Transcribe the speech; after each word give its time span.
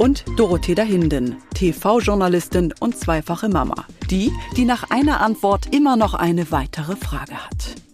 und 0.00 0.24
Dorothea 0.36 0.82
Hinden, 0.82 1.36
TV-Journalistin 1.54 2.72
und 2.80 2.96
zweifache 2.96 3.50
Mama. 3.50 3.84
Die, 4.10 4.32
die 4.56 4.64
nach 4.64 4.90
einer 4.90 5.20
Antwort 5.20 5.74
immer 5.74 5.96
noch 5.96 6.14
eine 6.14 6.50
weitere 6.50 6.96
Frage 6.96 7.34
hat. 7.34 7.89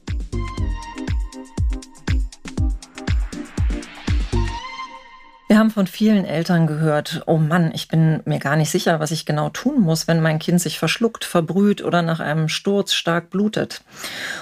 Wir 5.48 5.58
haben 5.58 5.70
von 5.70 5.86
vielen 5.86 6.24
Eltern 6.24 6.66
gehört, 6.66 7.22
oh 7.26 7.36
Mann, 7.36 7.70
ich 7.72 7.86
bin 7.86 8.20
mir 8.24 8.40
gar 8.40 8.56
nicht 8.56 8.68
sicher, 8.68 8.98
was 8.98 9.12
ich 9.12 9.26
genau 9.26 9.48
tun 9.48 9.80
muss, 9.80 10.08
wenn 10.08 10.20
mein 10.20 10.40
Kind 10.40 10.60
sich 10.60 10.76
verschluckt, 10.76 11.24
verbrüht 11.24 11.84
oder 11.84 12.02
nach 12.02 12.18
einem 12.18 12.48
Sturz 12.48 12.94
stark 12.94 13.30
blutet. 13.30 13.82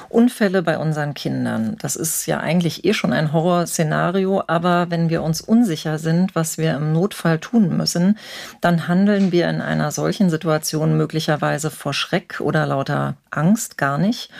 Unfälle 0.09 0.63
bei 0.63 0.79
unseren 0.79 1.13
Kindern, 1.13 1.77
das 1.79 1.97
ist 1.97 2.25
ja 2.25 2.41
eigentlich 2.41 2.87
eh 2.87 2.95
schon 2.95 3.13
ein 3.13 3.35
Horrorszenario, 3.35 4.45
aber 4.47 4.87
wenn 4.89 5.11
wir 5.11 5.23
uns 5.23 5.43
unsicher 5.43 5.99
sind, 5.99 6.35
was 6.35 6.57
wir 6.57 6.75
im 6.75 6.95
Notfall 6.95 7.39
tun 7.39 7.77
müssen, 7.77 8.17
dann 8.63 8.89
handeln 8.89 9.31
wir 9.31 9.51
in 9.51 9.61
einer 9.61 9.91
solchen 9.91 10.31
Situation 10.31 10.97
möglicherweise 10.97 11.71
vor 11.71 11.93
Schreck 11.93 12.41
oder 12.41 12.65
lauter 12.65 13.17
Angst 13.31 13.77
gar 13.77 13.99
nicht. 13.99 14.31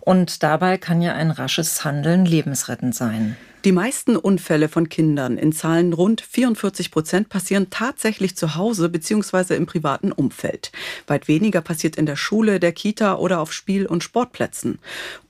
Und 0.00 0.42
dabei 0.42 0.78
kann 0.78 1.02
ja 1.02 1.12
ein 1.12 1.30
rasches 1.30 1.84
Handeln 1.84 2.24
lebensrettend 2.24 2.94
sein. 2.94 3.36
Die 3.64 3.72
meisten 3.72 4.16
Unfälle 4.16 4.68
von 4.68 4.88
Kindern, 4.88 5.36
in 5.36 5.50
Zahlen 5.50 5.92
rund 5.92 6.20
44 6.20 6.92
Prozent, 6.92 7.28
passieren 7.28 7.70
tatsächlich 7.70 8.36
zu 8.36 8.54
Hause 8.54 8.88
bzw. 8.88 9.56
im 9.56 9.66
privaten 9.66 10.12
Umfeld. 10.12 10.70
Weit 11.08 11.26
weniger 11.26 11.60
passiert 11.60 11.96
in 11.96 12.06
der 12.06 12.14
Schule, 12.14 12.60
der 12.60 12.70
Kita 12.70 13.16
oder 13.16 13.40
auf 13.40 13.52
Spiel- 13.52 13.86
und 13.86 14.04
Sportplätzen. 14.04 14.78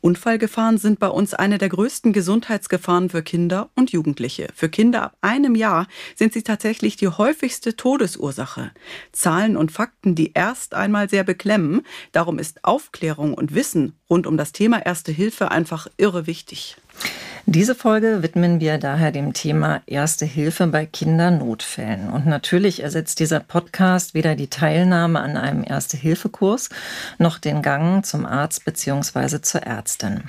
Unfallgefahren 0.03 0.77
sind 0.77 1.01
bei 1.01 1.09
uns 1.09 1.33
eine 1.33 1.57
der 1.57 1.71
größten 1.71 2.13
Gesundheitsgefahren 2.13 3.09
für 3.09 3.23
Kinder 3.23 3.71
und 3.75 3.93
Jugendliche. 3.93 4.49
Für 4.55 4.69
Kinder 4.69 5.05
ab 5.05 5.17
einem 5.23 5.55
Jahr 5.55 5.89
sind 6.15 6.35
sie 6.35 6.43
tatsächlich 6.43 6.97
die 6.97 7.09
häufigste 7.09 7.77
Todesursache. 7.77 8.73
Zahlen 9.11 9.57
und 9.57 9.73
Fakten, 9.73 10.15
die 10.15 10.33
erst 10.35 10.75
einmal 10.75 11.09
sehr 11.09 11.25
beklemmen. 11.25 11.81
Darum 12.13 12.39
ist 12.39 12.63
Aufklärung 12.63 13.33
und 13.33 13.55
Wissen 13.55 13.95
rund 14.11 14.27
um 14.27 14.37
das 14.37 14.53
Thema 14.53 14.85
Erste 14.85 15.13
Hilfe 15.13 15.51
einfach 15.51 15.89
irre 15.97 16.27
wichtig. 16.27 16.77
Diese 17.51 17.75
Folge 17.75 18.23
widmen 18.23 18.61
wir 18.61 18.77
daher 18.77 19.11
dem 19.11 19.33
Thema 19.33 19.81
Erste 19.87 20.27
Hilfe 20.27 20.67
bei 20.67 20.85
Kindernotfällen. 20.85 22.11
Und 22.11 22.27
natürlich 22.27 22.83
ersetzt 22.83 23.21
dieser 23.21 23.41
Podcast 23.41 24.13
weder 24.13 24.35
die 24.35 24.49
Teilnahme 24.49 25.19
an 25.21 25.39
einem 25.39 25.65
Erste-Hilfe-Kurs 25.67 26.69
noch 27.17 27.39
den 27.39 27.63
Gang 27.63 28.05
zum 28.05 28.27
Arzt 28.27 28.67
bzw. 28.67 29.41
zur 29.41 29.63
Ärztin. 29.63 30.25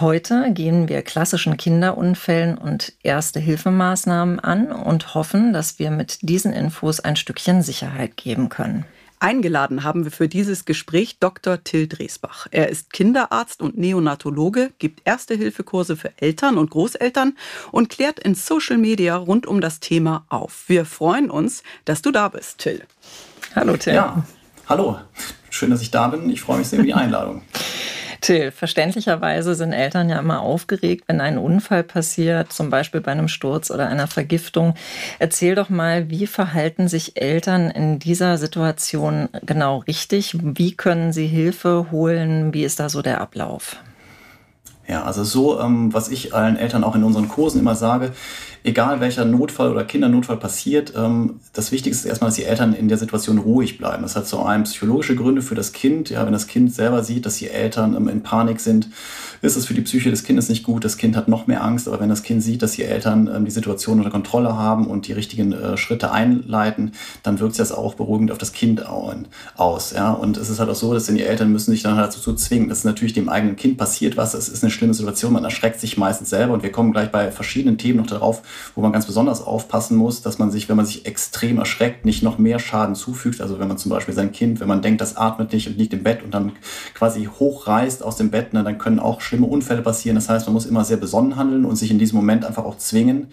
Heute 0.00 0.52
gehen 0.52 0.86
wir 0.90 1.00
klassischen 1.00 1.56
Kinderunfällen 1.56 2.58
und 2.58 2.92
Erste-Hilfemaßnahmen 3.02 4.38
an 4.38 4.70
und 4.70 5.14
hoffen, 5.14 5.54
dass 5.54 5.78
wir 5.78 5.90
mit 5.90 6.28
diesen 6.28 6.52
Infos 6.52 7.00
ein 7.00 7.16
Stückchen 7.16 7.62
Sicherheit 7.62 8.18
geben 8.18 8.50
können. 8.50 8.84
Eingeladen 9.24 9.84
haben 9.84 10.04
wir 10.04 10.10
für 10.10 10.28
dieses 10.28 10.66
Gespräch 10.66 11.18
Dr. 11.18 11.64
Till 11.64 11.88
Dresbach. 11.88 12.46
Er 12.50 12.68
ist 12.68 12.92
Kinderarzt 12.92 13.62
und 13.62 13.78
Neonatologe, 13.78 14.72
gibt 14.78 15.00
Erste-Hilfe-Kurse 15.06 15.96
für 15.96 16.12
Eltern 16.20 16.58
und 16.58 16.68
Großeltern 16.68 17.34
und 17.72 17.88
klärt 17.88 18.20
in 18.20 18.34
Social 18.34 18.76
Media 18.76 19.16
rund 19.16 19.46
um 19.46 19.62
das 19.62 19.80
Thema 19.80 20.26
auf. 20.28 20.64
Wir 20.66 20.84
freuen 20.84 21.30
uns, 21.30 21.62
dass 21.86 22.02
du 22.02 22.10
da 22.10 22.28
bist, 22.28 22.58
Till. 22.58 22.82
Hallo, 23.56 23.78
Till. 23.78 23.94
Ja, 23.94 24.26
hallo. 24.68 24.98
Schön, 25.48 25.70
dass 25.70 25.80
ich 25.80 25.90
da 25.90 26.08
bin. 26.08 26.28
Ich 26.28 26.42
freue 26.42 26.58
mich 26.58 26.68
sehr 26.68 26.80
über 26.80 26.86
die 26.86 26.92
Einladung. 26.94 27.40
Till, 28.24 28.52
verständlicherweise 28.52 29.54
sind 29.54 29.74
Eltern 29.74 30.08
ja 30.08 30.18
immer 30.18 30.40
aufgeregt, 30.40 31.04
wenn 31.08 31.20
ein 31.20 31.36
Unfall 31.36 31.82
passiert, 31.82 32.54
zum 32.54 32.70
Beispiel 32.70 33.02
bei 33.02 33.12
einem 33.12 33.28
Sturz 33.28 33.70
oder 33.70 33.86
einer 33.86 34.06
Vergiftung. 34.06 34.72
Erzähl 35.18 35.54
doch 35.54 35.68
mal, 35.68 36.08
wie 36.08 36.26
verhalten 36.26 36.88
sich 36.88 37.20
Eltern 37.20 37.70
in 37.70 37.98
dieser 37.98 38.38
Situation 38.38 39.28
genau 39.44 39.80
richtig? 39.80 40.38
Wie 40.40 40.72
können 40.74 41.12
sie 41.12 41.26
Hilfe 41.26 41.88
holen? 41.90 42.54
Wie 42.54 42.64
ist 42.64 42.80
da 42.80 42.88
so 42.88 43.02
der 43.02 43.20
Ablauf? 43.20 43.76
Ja, 44.88 45.04
also 45.04 45.22
so, 45.22 45.60
ähm, 45.60 45.92
was 45.92 46.08
ich 46.08 46.34
allen 46.34 46.56
Eltern 46.56 46.82
auch 46.82 46.94
in 46.94 47.04
unseren 47.04 47.28
Kursen 47.28 47.60
immer 47.60 47.74
sage, 47.74 48.12
egal 48.64 49.00
welcher 49.00 49.26
Notfall 49.26 49.70
oder 49.70 49.84
Kindernotfall 49.84 50.38
passiert, 50.38 50.94
ähm, 50.96 51.40
das 51.52 51.70
Wichtigste 51.70 52.08
ist 52.08 52.10
erstmal, 52.10 52.28
dass 52.28 52.36
die 52.36 52.44
Eltern 52.44 52.72
in 52.72 52.88
der 52.88 52.96
Situation 52.96 53.36
ruhig 53.36 53.76
bleiben. 53.76 54.02
Das 54.02 54.16
hat 54.16 54.26
so 54.26 54.42
einen 54.42 54.64
psychologische 54.64 55.14
Gründe 55.14 55.42
für 55.42 55.54
das 55.54 55.72
Kind. 55.72 56.08
Ja, 56.08 56.24
wenn 56.24 56.32
das 56.32 56.46
Kind 56.46 56.74
selber 56.74 57.04
sieht, 57.04 57.26
dass 57.26 57.36
die 57.36 57.50
Eltern 57.50 57.94
ähm, 57.94 58.08
in 58.08 58.22
Panik 58.22 58.60
sind, 58.60 58.88
ist 59.42 59.56
es 59.56 59.66
für 59.66 59.74
die 59.74 59.82
Psyche 59.82 60.10
des 60.10 60.24
Kindes 60.24 60.48
nicht 60.48 60.62
gut. 60.62 60.82
Das 60.82 60.96
Kind 60.96 61.14
hat 61.14 61.28
noch 61.28 61.46
mehr 61.46 61.62
Angst. 61.62 61.86
Aber 61.86 62.00
wenn 62.00 62.08
das 62.08 62.22
Kind 62.22 62.42
sieht, 62.42 62.62
dass 62.62 62.72
die 62.72 62.84
Eltern 62.84 63.30
ähm, 63.32 63.44
die 63.44 63.50
Situation 63.50 63.98
unter 63.98 64.10
Kontrolle 64.10 64.56
haben 64.56 64.86
und 64.86 65.08
die 65.08 65.12
richtigen 65.12 65.52
äh, 65.52 65.76
Schritte 65.76 66.10
einleiten, 66.10 66.92
dann 67.22 67.40
wirkt 67.40 67.56
sich 67.56 67.58
das 67.68 67.72
auch 67.72 67.94
beruhigend 67.94 68.32
auf 68.32 68.38
das 68.38 68.52
Kind 68.52 68.86
aus. 68.86 69.92
Ja? 69.92 70.10
Und 70.10 70.38
es 70.38 70.48
ist 70.48 70.58
halt 70.58 70.70
auch 70.70 70.74
so, 70.74 70.94
dass 70.94 71.04
die 71.04 71.22
Eltern 71.22 71.52
müssen 71.52 71.70
sich 71.70 71.82
dann 71.82 71.96
halt 71.96 72.14
dazu 72.14 72.34
zwingen. 72.34 72.70
Das 72.70 72.78
ist 72.78 72.84
natürlich 72.84 73.12
dem 73.12 73.28
eigenen 73.28 73.56
Kind 73.56 73.76
passiert 73.76 74.16
was. 74.16 74.32
Es 74.32 74.48
ist 74.48 74.64
eine 74.64 74.70
schlimme 74.70 74.94
Situation. 74.94 75.34
Man 75.34 75.44
erschreckt 75.44 75.80
sich 75.80 75.98
meistens 75.98 76.30
selber. 76.30 76.54
Und 76.54 76.62
wir 76.62 76.72
kommen 76.72 76.92
gleich 76.92 77.10
bei 77.10 77.30
verschiedenen 77.30 77.76
Themen 77.76 77.98
noch 77.98 78.06
darauf, 78.06 78.42
wo 78.74 78.80
man 78.80 78.92
ganz 78.92 79.06
besonders 79.06 79.42
aufpassen 79.42 79.96
muss, 79.96 80.22
dass 80.22 80.38
man 80.38 80.50
sich, 80.50 80.68
wenn 80.68 80.76
man 80.76 80.86
sich 80.86 81.06
extrem 81.06 81.58
erschreckt, 81.58 82.04
nicht 82.04 82.22
noch 82.22 82.38
mehr 82.38 82.58
Schaden 82.58 82.94
zufügt. 82.94 83.40
Also 83.40 83.58
wenn 83.58 83.68
man 83.68 83.78
zum 83.78 83.90
Beispiel 83.90 84.14
sein 84.14 84.32
Kind, 84.32 84.60
wenn 84.60 84.68
man 84.68 84.82
denkt, 84.82 85.00
das 85.00 85.16
atmet 85.16 85.52
nicht 85.52 85.68
und 85.68 85.76
liegt 85.78 85.92
im 85.92 86.02
Bett 86.02 86.22
und 86.22 86.32
dann 86.32 86.52
quasi 86.94 87.28
hochreißt 87.38 88.02
aus 88.02 88.16
dem 88.16 88.30
Bett, 88.30 88.52
ne, 88.52 88.64
dann 88.64 88.78
können 88.78 88.98
auch 88.98 89.20
schlimme 89.20 89.46
Unfälle 89.46 89.82
passieren. 89.82 90.16
Das 90.16 90.28
heißt, 90.28 90.46
man 90.46 90.54
muss 90.54 90.66
immer 90.66 90.84
sehr 90.84 90.96
besonnen 90.96 91.36
handeln 91.36 91.64
und 91.64 91.76
sich 91.76 91.90
in 91.90 91.98
diesem 91.98 92.16
Moment 92.16 92.44
einfach 92.44 92.64
auch 92.64 92.78
zwingen, 92.78 93.28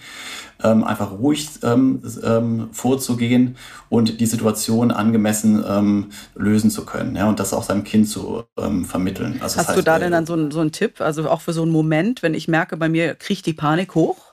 ähm, 0.63 0.83
einfach 0.83 1.11
ruhig 1.11 1.49
ähm, 1.63 2.01
ähm, 2.23 2.69
vorzugehen 2.71 3.55
und 3.89 4.19
die 4.19 4.25
Situation 4.25 4.91
angemessen 4.91 5.63
ähm, 5.67 6.07
lösen 6.35 6.69
zu 6.69 6.85
können 6.85 7.15
ja, 7.15 7.27
und 7.27 7.39
das 7.39 7.53
auch 7.53 7.63
seinem 7.63 7.83
Kind 7.83 8.07
zu 8.07 8.43
ähm, 8.57 8.85
vermitteln. 8.85 9.39
Also 9.41 9.57
Hast 9.57 9.69
heißt, 9.69 9.77
du 9.77 9.83
da 9.83 9.99
denn 9.99 10.11
dann 10.11 10.25
so, 10.25 10.51
so 10.51 10.59
einen 10.59 10.71
Tipp, 10.71 11.01
also 11.01 11.29
auch 11.29 11.41
für 11.41 11.53
so 11.53 11.63
einen 11.63 11.71
Moment, 11.71 12.23
wenn 12.23 12.33
ich 12.33 12.47
merke, 12.47 12.77
bei 12.77 12.89
mir 12.89 13.15
kriegt 13.15 13.45
die 13.45 13.53
Panik 13.53 13.95
hoch? 13.95 14.31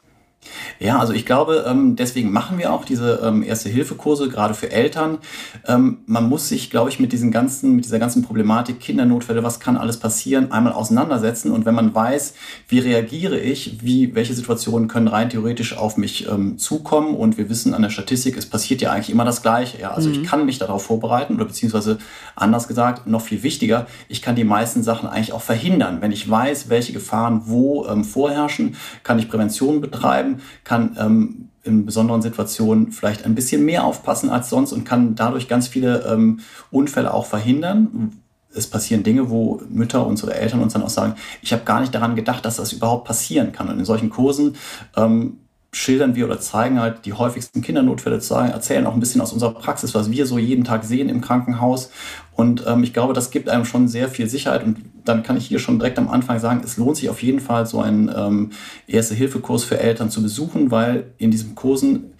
Ja, 0.78 0.98
also 0.98 1.12
ich 1.12 1.26
glaube, 1.26 1.64
ähm, 1.66 1.96
deswegen 1.96 2.30
machen 2.30 2.58
wir 2.58 2.72
auch 2.72 2.84
diese 2.84 3.20
ähm, 3.24 3.42
Erste-Hilfe-Kurse, 3.42 4.28
gerade 4.28 4.54
für 4.54 4.70
Eltern. 4.70 5.18
Ähm, 5.66 5.98
man 6.06 6.28
muss 6.28 6.48
sich, 6.48 6.70
glaube 6.70 6.88
ich, 6.90 7.00
mit 7.00 7.12
diesen 7.12 7.30
ganzen, 7.30 7.76
mit 7.76 7.84
dieser 7.84 7.98
ganzen 7.98 8.22
Problematik 8.22 8.78
Kindernotfälle, 8.80 9.42
was 9.42 9.58
kann 9.58 9.76
alles 9.76 9.98
passieren, 9.98 10.52
einmal 10.52 10.72
auseinandersetzen. 10.72 11.50
Und 11.50 11.66
wenn 11.66 11.74
man 11.74 11.94
weiß, 11.94 12.34
wie 12.68 12.78
reagiere 12.78 13.38
ich, 13.38 13.82
wie, 13.82 14.14
welche 14.14 14.34
Situationen 14.34 14.88
können 14.88 15.08
rein 15.08 15.30
theoretisch 15.30 15.76
auf 15.76 15.96
mich 15.96 16.28
zukommen 16.56 17.14
und 17.14 17.38
wir 17.38 17.48
wissen 17.48 17.74
an 17.74 17.82
der 17.82 17.90
Statistik, 17.90 18.36
es 18.36 18.46
passiert 18.46 18.80
ja 18.80 18.92
eigentlich 18.92 19.10
immer 19.10 19.24
das 19.24 19.42
Gleiche. 19.42 19.80
Ja, 19.80 19.92
also 19.92 20.08
mhm. 20.08 20.14
ich 20.14 20.24
kann 20.24 20.46
mich 20.46 20.58
darauf 20.58 20.84
vorbereiten 20.84 21.34
oder 21.34 21.44
beziehungsweise 21.44 21.98
anders 22.36 22.68
gesagt, 22.68 23.06
noch 23.06 23.22
viel 23.22 23.42
wichtiger, 23.42 23.86
ich 24.08 24.22
kann 24.22 24.36
die 24.36 24.44
meisten 24.44 24.82
Sachen 24.82 25.08
eigentlich 25.08 25.32
auch 25.32 25.42
verhindern. 25.42 25.98
Wenn 26.00 26.12
ich 26.12 26.28
weiß, 26.28 26.68
welche 26.68 26.92
Gefahren 26.92 27.42
wo 27.46 27.84
vorherrschen, 28.04 28.76
kann 29.02 29.18
ich 29.18 29.28
Prävention 29.28 29.80
betreiben 29.80 30.37
kann 30.64 30.96
ähm, 30.98 31.48
in 31.64 31.86
besonderen 31.86 32.22
Situationen 32.22 32.92
vielleicht 32.92 33.24
ein 33.24 33.34
bisschen 33.34 33.64
mehr 33.64 33.84
aufpassen 33.84 34.30
als 34.30 34.50
sonst 34.50 34.72
und 34.72 34.84
kann 34.84 35.14
dadurch 35.14 35.48
ganz 35.48 35.68
viele 35.68 36.04
ähm, 36.06 36.40
Unfälle 36.70 37.12
auch 37.12 37.26
verhindern. 37.26 38.12
Es 38.54 38.66
passieren 38.66 39.02
Dinge, 39.02 39.30
wo 39.30 39.60
Mütter, 39.68 40.06
unsere 40.06 40.34
Eltern 40.34 40.60
uns 40.60 40.72
dann 40.72 40.82
auch 40.82 40.88
sagen, 40.88 41.14
ich 41.42 41.52
habe 41.52 41.64
gar 41.64 41.80
nicht 41.80 41.94
daran 41.94 42.16
gedacht, 42.16 42.44
dass 42.44 42.56
das 42.56 42.72
überhaupt 42.72 43.06
passieren 43.06 43.52
kann. 43.52 43.68
Und 43.68 43.78
in 43.78 43.84
solchen 43.84 44.10
Kursen 44.10 44.56
ähm, 44.96 45.38
schildern 45.72 46.14
wir 46.14 46.24
oder 46.24 46.40
zeigen 46.40 46.80
halt 46.80 47.04
die 47.04 47.12
häufigsten 47.12 47.60
Kindernotfälle, 47.60 48.16
erzählen 48.16 48.86
auch 48.86 48.94
ein 48.94 49.00
bisschen 49.00 49.20
aus 49.20 49.32
unserer 49.32 49.52
Praxis, 49.52 49.94
was 49.94 50.10
wir 50.10 50.26
so 50.26 50.38
jeden 50.38 50.64
Tag 50.64 50.84
sehen 50.84 51.08
im 51.08 51.20
Krankenhaus. 51.20 51.90
Und 52.34 52.64
ähm, 52.66 52.82
ich 52.82 52.94
glaube, 52.94 53.12
das 53.12 53.30
gibt 53.30 53.48
einem 53.48 53.64
schon 53.64 53.86
sehr 53.86 54.08
viel 54.08 54.28
Sicherheit. 54.28 54.64
Und 54.64 54.78
dann 55.08 55.22
kann 55.22 55.36
ich 55.36 55.46
hier 55.46 55.58
schon 55.58 55.78
direkt 55.78 55.98
am 55.98 56.08
Anfang 56.08 56.38
sagen, 56.38 56.60
es 56.62 56.76
lohnt 56.76 56.96
sich 56.96 57.08
auf 57.08 57.22
jeden 57.22 57.40
Fall, 57.40 57.66
so 57.66 57.80
einen 57.80 58.10
ähm, 58.14 58.50
Erste-Hilfe-Kurs 58.86 59.64
für 59.64 59.78
Eltern 59.78 60.10
zu 60.10 60.22
besuchen, 60.22 60.70
weil 60.70 61.12
in 61.18 61.30
diesen 61.30 61.54
Kursen 61.54 62.12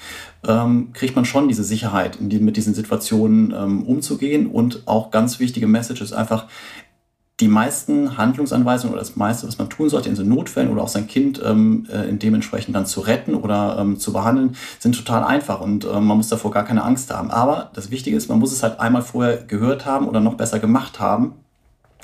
ähm, 0.47 0.93
kriegt 0.93 1.15
man 1.15 1.25
schon 1.25 1.49
diese 1.49 1.65
Sicherheit, 1.65 2.19
die, 2.21 2.39
mit 2.39 2.57
diesen 2.57 2.75
Situationen 2.75 3.53
ähm, 3.57 3.83
umzugehen. 3.85 4.47
Und 4.47 4.87
auch 4.87 5.11
ganz 5.11 5.39
wichtige 5.39 5.67
Message 5.67 6.01
ist 6.01 6.13
einfach, 6.13 6.47
die 7.41 7.49
meisten 7.49 8.19
Handlungsanweisungen 8.19 8.95
oder 8.95 9.01
das 9.01 9.15
meiste, 9.15 9.47
was 9.47 9.59
man 9.59 9.71
tun 9.71 9.89
sollte 9.89 10.09
in 10.09 10.17
so 10.17 10.25
Notfällen 10.25 10.71
oder 10.71 10.83
auch 10.83 10.89
sein 10.89 11.07
Kind 11.07 11.41
ähm, 11.45 11.87
äh, 11.89 12.13
dementsprechend 12.13 12.75
dann 12.75 12.85
zu 12.85 13.01
retten 13.01 13.35
oder 13.35 13.79
ähm, 13.79 13.99
zu 13.99 14.13
behandeln, 14.13 14.57
sind 14.81 14.97
total 14.97 15.23
einfach 15.23 15.61
und 15.61 15.85
ähm, 15.85 16.05
man 16.05 16.17
muss 16.17 16.29
davor 16.29 16.51
gar 16.51 16.65
keine 16.65 16.83
Angst 16.83 17.15
haben. 17.15 17.31
Aber 17.31 17.71
das 17.75 17.93
Wichtige 17.93 18.17
ist, 18.17 18.29
man 18.29 18.41
muss 18.41 18.53
es 18.53 18.65
halt 18.65 18.81
einmal 18.81 19.03
vorher 19.03 19.37
gehört 19.37 19.87
haben 19.87 20.09
oder 20.09 20.19
noch 20.19 20.35
besser 20.35 20.59
gemacht 20.59 20.99
haben, 20.99 21.35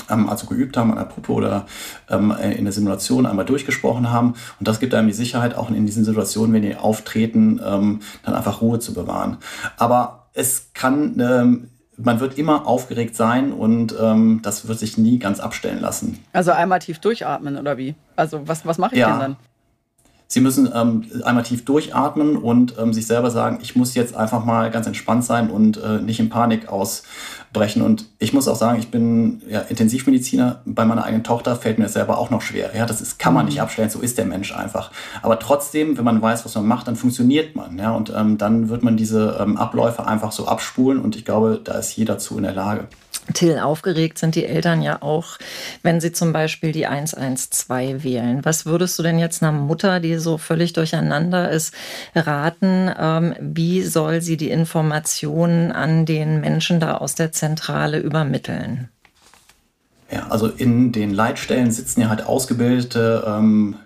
also 0.09 0.47
geübt 0.47 0.77
haben 0.77 0.91
an 0.91 0.99
der 0.99 1.05
Puppe 1.05 1.33
oder 1.33 1.67
ähm, 2.11 2.31
in 2.31 2.65
der 2.65 2.73
Simulation 2.73 3.27
einmal 3.27 3.45
durchgesprochen 3.45 4.11
haben. 4.11 4.35
Und 4.59 4.69
das 4.69 4.81
gibt 4.81 4.95
einem 4.95 5.09
die 5.09 5.15
Sicherheit, 5.15 5.55
auch 5.55 5.71
in 5.71 5.87
diesen 5.87 6.05
Situationen, 6.05 6.53
wenn 6.55 6.62
die 6.62 6.77
auftreten, 6.77 7.61
ähm, 7.65 8.01
dann 8.25 8.35
einfach 8.35 8.61
Ruhe 8.61 8.79
zu 8.79 8.95
bewahren. 8.95 9.39
Aber 9.77 10.29
es 10.35 10.71
kann 10.75 11.19
ähm, 11.21 11.69
man 11.97 12.21
wird 12.21 12.39
immer 12.39 12.67
aufgeregt 12.67 13.15
sein 13.17 13.53
und 13.53 13.95
ähm, 14.01 14.41
das 14.43 14.67
wird 14.67 14.79
sich 14.79 14.99
nie 14.99 15.19
ganz 15.19 15.41
abstellen 15.41 15.81
lassen. 15.81 16.19
Also 16.33 16.53
einmal 16.53 16.81
tief 16.81 16.99
durchatmen 16.99 17.56
oder 17.56 17.79
wie? 17.79 17.95
Also 18.17 18.47
was, 18.47 18.67
was 18.67 18.79
mache 18.79 18.95
ich 18.95 19.01
ja. 19.01 19.11
denn 19.11 19.21
dann? 19.21 19.37
Sie 20.27 20.41
müssen 20.41 20.69
ähm, 20.75 21.05
einmal 21.23 21.45
tief 21.45 21.65
durchatmen 21.65 22.37
und 22.37 22.77
ähm, 22.79 22.93
sich 22.93 23.06
selber 23.06 23.31
sagen, 23.31 23.59
ich 23.62 23.77
muss 23.77 23.95
jetzt 23.95 24.17
einfach 24.17 24.45
mal 24.45 24.71
ganz 24.71 24.87
entspannt 24.87 25.25
sein 25.25 25.51
und 25.51 25.77
äh, 25.77 26.01
nicht 26.01 26.19
in 26.19 26.31
Panik 26.31 26.73
ausbrechen. 27.55 27.83
Und 27.83 28.06
ich 28.19 28.33
muss 28.33 28.49
auch 28.49 28.56
sagen, 28.56 28.79
ich 28.79 28.91
bin 28.91 29.43
ja, 29.49 29.61
Intensivmediziner. 29.61 30.61
Bei 30.65 30.85
meiner 30.85 31.05
eigenen 31.05 31.25
Tochter 31.25 31.56
fällt 31.56 31.79
mir 31.79 31.85
das 31.85 31.95
selber 31.95 32.19
auch 32.19 32.31
noch 32.31 32.43
schwer. 32.43 32.71
Ja, 32.77 32.87
das 32.87 33.01
ist, 33.01 33.19
kann 33.19 33.35
man 33.35 33.47
nicht 33.47 33.56
mhm. 33.56 33.62
abstellen, 33.62 33.91
so 33.91 34.01
ist 34.01 34.19
der 34.19 34.27
Mensch 34.27 34.55
einfach. 34.55 34.91
Aber 35.23 35.39
trotzdem, 35.39 35.97
wenn 35.97 36.05
man 36.05 36.21
weiß, 36.21 36.45
was 36.45 36.55
man 36.56 36.67
macht, 36.67 36.89
dann 36.89 36.97
funktioniert 36.97 37.56
man. 37.56 37.79
Ja, 37.79 37.93
und 37.93 38.12
ähm, 38.15 38.39
dann 38.39 38.69
wird 38.69 38.83
man 38.83 38.97
diese 38.97 39.39
ähm, 39.41 39.56
Abläufe 39.56 40.06
einfach 40.06 40.33
so 40.33 40.47
abspulen 40.47 41.01
und 41.01 41.17
ich 41.17 41.25
glaube, 41.25 41.61
da 41.62 41.75
ist 41.75 41.97
jeder 41.97 42.19
zu 42.19 42.37
in 42.37 42.43
der 42.43 42.55
Lage. 42.55 42.89
Till, 43.32 43.59
aufgeregt 43.59 44.19
sind 44.19 44.35
die 44.35 44.44
Eltern 44.44 44.82
ja 44.82 45.00
auch, 45.00 45.38
wenn 45.82 46.00
sie 46.00 46.12
zum 46.12 46.32
Beispiel 46.32 46.73
die 46.73 46.87
112 46.87 48.05
wählen. 48.05 48.44
Was 48.44 48.67
würdest 48.67 48.99
du 48.99 49.03
denn 49.03 49.19
jetzt 49.19 49.43
einer 49.43 49.53
Mutter, 49.53 49.99
die 50.00 50.17
so 50.17 50.37
völlig 50.37 50.75
durcheinander 50.75 51.50
ist, 51.50 51.75
raten? 52.15 52.91
Ähm, 52.99 53.35
wie 53.41 53.82
soll 53.82 54.21
sie 54.21 54.37
die 54.37 54.50
Informationen 54.50 55.73
an 55.73 56.05
den 56.05 56.41
Menschen 56.41 56.81
da 56.81 56.99
aus 56.99 57.15
der 57.15 57.32
Zentrale 57.32 57.99
übermitteln? 57.99 58.91
Ja, 60.11 60.29
also 60.29 60.49
in 60.49 60.93
den 60.93 61.11
Leitstellen 61.11 61.70
sitzen 61.70 62.03
ja 62.03 62.11
halt 62.11 62.27
ausgebildete 62.27 63.25
ähm, 63.27 63.77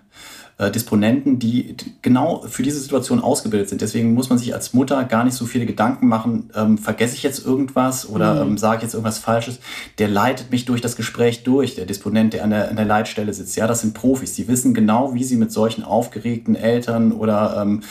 äh, 0.59 0.69
Disponenten, 0.71 1.39
die 1.39 1.75
genau 2.01 2.43
für 2.47 2.63
diese 2.63 2.79
Situation 2.79 3.21
ausgebildet 3.21 3.69
sind. 3.69 3.81
Deswegen 3.81 4.13
muss 4.13 4.29
man 4.29 4.37
sich 4.37 4.53
als 4.53 4.73
Mutter 4.73 5.03
gar 5.05 5.23
nicht 5.23 5.35
so 5.35 5.45
viele 5.45 5.65
Gedanken 5.65 6.07
machen, 6.07 6.49
ähm, 6.53 6.77
vergesse 6.77 7.15
ich 7.15 7.23
jetzt 7.23 7.45
irgendwas 7.45 8.07
oder 8.07 8.43
mhm. 8.43 8.51
ähm, 8.51 8.57
sage 8.57 8.77
ich 8.77 8.83
jetzt 8.83 8.93
irgendwas 8.93 9.19
Falsches. 9.19 9.59
Der 9.99 10.09
leitet 10.09 10.51
mich 10.51 10.65
durch 10.65 10.81
das 10.81 10.97
Gespräch 10.97 11.43
durch, 11.43 11.75
der 11.75 11.85
Disponent, 11.85 12.33
der 12.33 12.43
an 12.43 12.49
der, 12.49 12.69
an 12.69 12.75
der 12.75 12.85
Leitstelle 12.85 13.33
sitzt. 13.33 13.55
Ja, 13.55 13.67
das 13.67 13.81
sind 13.81 13.93
Profis. 13.93 14.33
Die 14.33 14.49
wissen 14.49 14.73
genau, 14.73 15.13
wie 15.13 15.23
sie 15.23 15.37
mit 15.37 15.53
solchen 15.53 15.83
aufgeregten 15.83 16.55
Eltern 16.55 17.13
oder 17.13 17.61
ähm, 17.61 17.81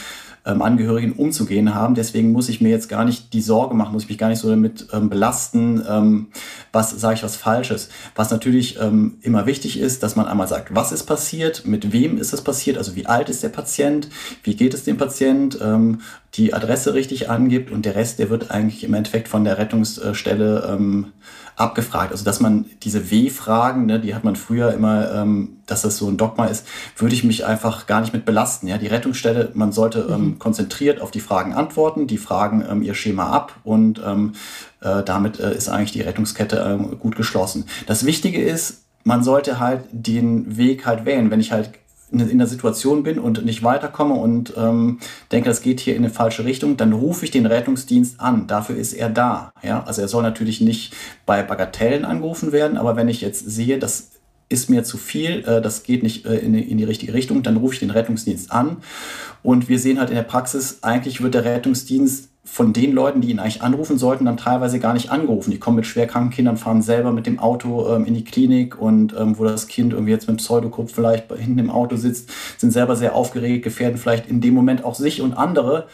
ähm, 0.48 0.62
Angehörigen 0.62 1.12
umzugehen 1.12 1.74
haben. 1.74 1.94
Deswegen 1.94 2.32
muss 2.32 2.48
ich 2.48 2.60
mir 2.60 2.70
jetzt 2.70 2.88
gar 2.88 3.04
nicht 3.04 3.32
die 3.34 3.40
Sorge 3.40 3.74
machen, 3.74 3.92
muss 3.92 4.04
ich 4.04 4.08
mich 4.08 4.18
gar 4.18 4.28
nicht 4.28 4.40
so 4.40 4.48
damit 4.48 4.88
ähm, 4.92 5.10
belasten, 5.10 5.84
ähm, 5.88 6.28
was 6.72 6.90
sage 6.90 7.14
ich 7.16 7.22
was 7.22 7.36
Falsches. 7.36 7.90
Was 8.16 8.30
natürlich 8.30 8.80
ähm, 8.80 9.18
immer 9.20 9.46
wichtig 9.46 9.78
ist, 9.78 10.02
dass 10.02 10.16
man 10.16 10.26
einmal 10.26 10.48
sagt, 10.48 10.74
was 10.74 10.90
ist 10.90 11.04
passiert, 11.04 11.66
mit 11.66 11.92
wem 11.92 12.18
ist 12.18 12.32
es 12.32 12.40
passiert, 12.40 12.78
also 12.78 12.96
wie 12.96 13.06
alt 13.06 13.28
ist 13.28 13.42
der 13.42 13.50
Patient, 13.50 14.08
wie 14.42 14.56
geht 14.56 14.74
es 14.74 14.84
dem 14.84 14.96
Patient, 14.96 15.58
ähm, 15.62 16.00
die 16.34 16.54
Adresse 16.54 16.94
richtig 16.94 17.30
angibt 17.30 17.70
und 17.70 17.84
der 17.84 17.94
Rest, 17.94 18.18
der 18.18 18.30
wird 18.30 18.50
eigentlich 18.50 18.84
im 18.84 18.94
Endeffekt 18.94 19.28
von 19.28 19.44
der 19.44 19.58
Rettungsstelle 19.58 20.68
ähm, 20.70 21.12
abgefragt. 21.58 22.12
Also 22.12 22.24
dass 22.24 22.40
man 22.40 22.66
diese 22.82 23.10
W-Fragen, 23.10 23.86
ne, 23.86 24.00
die 24.00 24.14
hat 24.14 24.24
man 24.24 24.36
früher 24.36 24.72
immer, 24.72 25.12
ähm, 25.12 25.58
dass 25.66 25.82
das 25.82 25.96
so 25.96 26.08
ein 26.08 26.16
Dogma 26.16 26.46
ist, 26.46 26.66
würde 26.96 27.14
ich 27.14 27.24
mich 27.24 27.44
einfach 27.44 27.86
gar 27.86 28.00
nicht 28.00 28.12
mit 28.12 28.24
belasten. 28.24 28.68
Ja, 28.68 28.78
die 28.78 28.86
Rettungsstelle, 28.86 29.50
man 29.54 29.72
sollte 29.72 30.08
ähm, 30.10 30.24
mhm. 30.24 30.38
konzentriert 30.38 31.00
auf 31.00 31.10
die 31.10 31.20
Fragen 31.20 31.54
antworten, 31.54 32.06
die 32.06 32.18
fragen 32.18 32.64
ähm, 32.68 32.82
ihr 32.82 32.94
Schema 32.94 33.30
ab 33.30 33.56
und 33.64 34.00
ähm, 34.04 34.32
äh, 34.80 35.02
damit 35.02 35.40
äh, 35.40 35.54
ist 35.54 35.68
eigentlich 35.68 35.92
die 35.92 36.02
Rettungskette 36.02 36.56
äh, 36.58 36.96
gut 36.96 37.16
geschlossen. 37.16 37.66
Das 37.86 38.04
Wichtige 38.06 38.42
ist, 38.42 38.82
man 39.04 39.24
sollte 39.24 39.58
halt 39.58 39.84
den 39.90 40.56
Weg 40.56 40.86
halt 40.86 41.04
wählen. 41.04 41.30
Wenn 41.30 41.40
ich 41.40 41.52
halt 41.52 41.70
in 42.10 42.38
der 42.38 42.46
Situation 42.46 43.02
bin 43.02 43.18
und 43.18 43.44
nicht 43.44 43.62
weiterkomme 43.62 44.14
und 44.14 44.54
ähm, 44.56 44.98
denke, 45.30 45.48
das 45.48 45.60
geht 45.60 45.80
hier 45.80 45.94
in 45.94 46.04
eine 46.04 46.12
falsche 46.12 46.44
Richtung, 46.44 46.76
dann 46.76 46.92
rufe 46.92 47.24
ich 47.24 47.30
den 47.30 47.46
Rettungsdienst 47.46 48.20
an. 48.20 48.46
Dafür 48.46 48.76
ist 48.76 48.94
er 48.94 49.10
da. 49.10 49.52
Ja? 49.62 49.84
Also 49.84 50.02
er 50.02 50.08
soll 50.08 50.22
natürlich 50.22 50.60
nicht 50.60 50.94
bei 51.26 51.42
Bagatellen 51.42 52.04
angerufen 52.04 52.52
werden, 52.52 52.78
aber 52.78 52.96
wenn 52.96 53.08
ich 53.08 53.20
jetzt 53.20 53.48
sehe, 53.50 53.78
das 53.78 54.12
ist 54.48 54.70
mir 54.70 54.84
zu 54.84 54.96
viel, 54.96 55.44
äh, 55.46 55.60
das 55.60 55.82
geht 55.82 56.02
nicht 56.02 56.24
äh, 56.24 56.36
in, 56.36 56.54
in 56.54 56.78
die 56.78 56.84
richtige 56.84 57.12
Richtung, 57.12 57.42
dann 57.42 57.56
rufe 57.56 57.74
ich 57.74 57.80
den 57.80 57.90
Rettungsdienst 57.90 58.50
an. 58.50 58.78
Und 59.42 59.68
wir 59.68 59.78
sehen 59.78 59.98
halt 59.98 60.10
in 60.10 60.16
der 60.16 60.22
Praxis, 60.22 60.78
eigentlich 60.82 61.22
wird 61.22 61.34
der 61.34 61.44
Rettungsdienst 61.44 62.27
von 62.50 62.72
den 62.72 62.92
Leuten, 62.92 63.20
die 63.20 63.30
ihn 63.30 63.38
eigentlich 63.38 63.62
anrufen 63.62 63.98
sollten, 63.98 64.24
dann 64.24 64.36
teilweise 64.36 64.80
gar 64.80 64.94
nicht 64.94 65.10
angerufen. 65.10 65.50
Die 65.50 65.58
kommen 65.58 65.76
mit 65.76 65.86
schwerkranken 65.86 66.30
Kindern, 66.30 66.56
fahren 66.56 66.82
selber 66.82 67.12
mit 67.12 67.26
dem 67.26 67.38
Auto 67.38 67.94
ähm, 67.94 68.04
in 68.04 68.14
die 68.14 68.24
Klinik 68.24 68.80
und 68.80 69.14
ähm, 69.16 69.38
wo 69.38 69.44
das 69.44 69.68
Kind 69.68 69.92
irgendwie 69.92 70.12
jetzt 70.12 70.26
mit 70.28 70.38
Pseudokrupp 70.38 70.90
vielleicht 70.90 71.32
hinten 71.32 71.58
im 71.58 71.70
Auto 71.70 71.96
sitzt, 71.96 72.30
sind 72.56 72.72
selber 72.72 72.96
sehr 72.96 73.14
aufgeregt, 73.14 73.64
gefährden 73.64 73.98
vielleicht 73.98 74.26
in 74.26 74.40
dem 74.40 74.54
Moment 74.54 74.82
auch 74.84 74.94
sich 74.94 75.20
und 75.20 75.34
andere, 75.34 75.86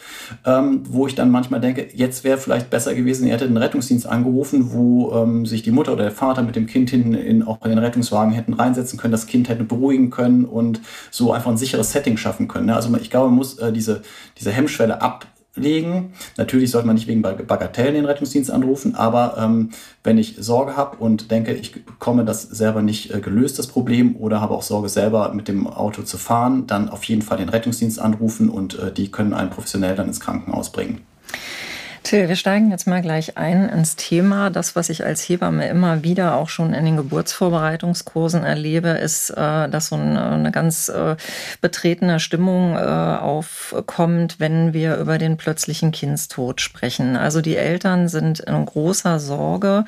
ähm, 0.45 0.81
wo 0.89 1.05
ich 1.05 1.13
dann 1.13 1.29
manchmal 1.29 1.59
denke, 1.59 1.87
jetzt 1.93 2.23
wäre 2.23 2.37
vielleicht 2.37 2.69
besser 2.69 2.95
gewesen, 2.95 3.27
ihr 3.27 3.33
hättet 3.33 3.49
den 3.49 3.57
Rettungsdienst 3.57 4.07
angerufen, 4.07 4.71
wo 4.71 5.11
ähm, 5.13 5.45
sich 5.45 5.61
die 5.61 5.71
Mutter 5.71 5.93
oder 5.93 6.03
der 6.03 6.11
Vater 6.11 6.41
mit 6.41 6.55
dem 6.55 6.67
Kind 6.67 6.89
hinten 6.89 7.13
in, 7.13 7.43
auch 7.43 7.63
in 7.63 7.69
den 7.69 7.79
Rettungswagen 7.79 8.33
hätten 8.33 8.53
reinsetzen 8.53 8.97
können, 8.97 9.11
das 9.11 9.27
Kind 9.27 9.49
hätte 9.49 9.65
beruhigen 9.65 10.09
können 10.09 10.45
und 10.45 10.81
so 11.11 11.31
einfach 11.31 11.51
ein 11.51 11.57
sicheres 11.57 11.91
Setting 11.91 12.17
schaffen 12.17 12.47
können. 12.47 12.67
Ne? 12.67 12.75
Also 12.75 12.95
ich 12.95 13.11
glaube, 13.11 13.27
man 13.27 13.35
muss 13.35 13.59
äh, 13.59 13.71
diese, 13.71 14.01
diese 14.37 14.51
Hemmschwelle 14.51 15.01
ab 15.01 15.27
legen. 15.55 16.13
Natürlich 16.37 16.71
sollte 16.71 16.87
man 16.87 16.95
nicht 16.95 17.07
wegen 17.07 17.21
Bagatellen 17.21 17.95
den 17.95 18.05
Rettungsdienst 18.05 18.51
anrufen, 18.51 18.95
aber 18.95 19.35
ähm, 19.37 19.69
wenn 20.03 20.17
ich 20.17 20.35
Sorge 20.39 20.77
habe 20.77 20.97
und 20.97 21.31
denke, 21.31 21.53
ich 21.53 21.85
bekomme 21.85 22.25
das 22.25 22.43
selber 22.43 22.81
nicht 22.81 23.13
äh, 23.13 23.19
gelöst, 23.19 23.57
das 23.59 23.67
Problem, 23.67 24.15
oder 24.17 24.41
habe 24.41 24.53
auch 24.53 24.63
Sorge, 24.63 24.89
selber 24.89 25.33
mit 25.33 25.47
dem 25.47 25.67
Auto 25.67 26.03
zu 26.03 26.17
fahren, 26.17 26.67
dann 26.67 26.89
auf 26.89 27.03
jeden 27.05 27.21
Fall 27.21 27.37
den 27.37 27.49
Rettungsdienst 27.49 27.99
anrufen 27.99 28.49
und 28.49 28.77
äh, 28.79 28.91
die 28.91 29.11
können 29.11 29.33
einen 29.33 29.49
professionell 29.49 29.95
dann 29.95 30.07
ins 30.07 30.19
Krankenhaus 30.19 30.71
bringen. 30.71 31.01
Till, 32.05 32.29
wir 32.29 32.35
steigen 32.35 32.69
jetzt 32.69 32.85
mal 32.85 33.01
gleich 33.01 33.35
ein 33.35 33.67
ins 33.67 33.95
Thema. 33.95 34.51
Das, 34.51 34.75
was 34.75 34.89
ich 34.89 35.03
als 35.03 35.27
Hebamme 35.27 35.67
immer 35.67 36.03
wieder 36.03 36.35
auch 36.35 36.49
schon 36.49 36.75
in 36.75 36.85
den 36.85 36.97
Geburtsvorbereitungskursen 36.97 38.43
erlebe, 38.43 38.89
ist, 38.89 39.31
äh, 39.31 39.67
dass 39.67 39.87
so 39.87 39.95
eine 39.95 40.51
ganz 40.51 40.87
äh, 40.87 41.15
betretene 41.61 42.19
Stimmung 42.19 42.75
äh, 42.75 42.77
aufkommt, 42.77 44.39
wenn 44.39 44.71
wir 44.71 44.97
über 44.97 45.17
den 45.17 45.37
plötzlichen 45.37 45.91
Kindstod 45.91 46.61
sprechen. 46.61 47.15
Also 47.15 47.41
die 47.41 47.55
Eltern 47.55 48.07
sind 48.07 48.39
in 48.39 48.65
großer 48.67 49.19
Sorge. 49.19 49.85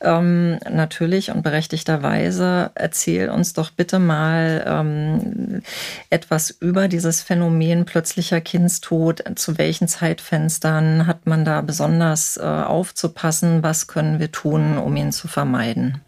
Ähm, 0.00 0.58
natürlich 0.70 1.32
und 1.32 1.42
berechtigterweise 1.42 2.70
erzähl 2.76 3.28
uns 3.28 3.52
doch 3.52 3.72
bitte 3.72 3.98
mal 3.98 4.64
ähm, 4.66 5.60
etwas 6.08 6.48
über 6.48 6.88
dieses 6.88 7.20
Phänomen 7.20 7.84
plötzlicher 7.84 8.40
Kindstod. 8.40 9.22
Zu 9.34 9.58
welchen 9.58 9.86
Zeitfenstern 9.86 11.06
hat 11.06 11.26
man 11.26 11.44
da 11.44 11.57
besonders 11.62 12.36
äh, 12.36 12.42
aufzupassen? 12.42 13.62
Was 13.62 13.86
können 13.86 14.20
wir 14.20 14.32
tun, 14.32 14.78
um 14.78 14.96
ihn 14.96 15.12
zu 15.12 15.28
vermeiden? 15.28 16.00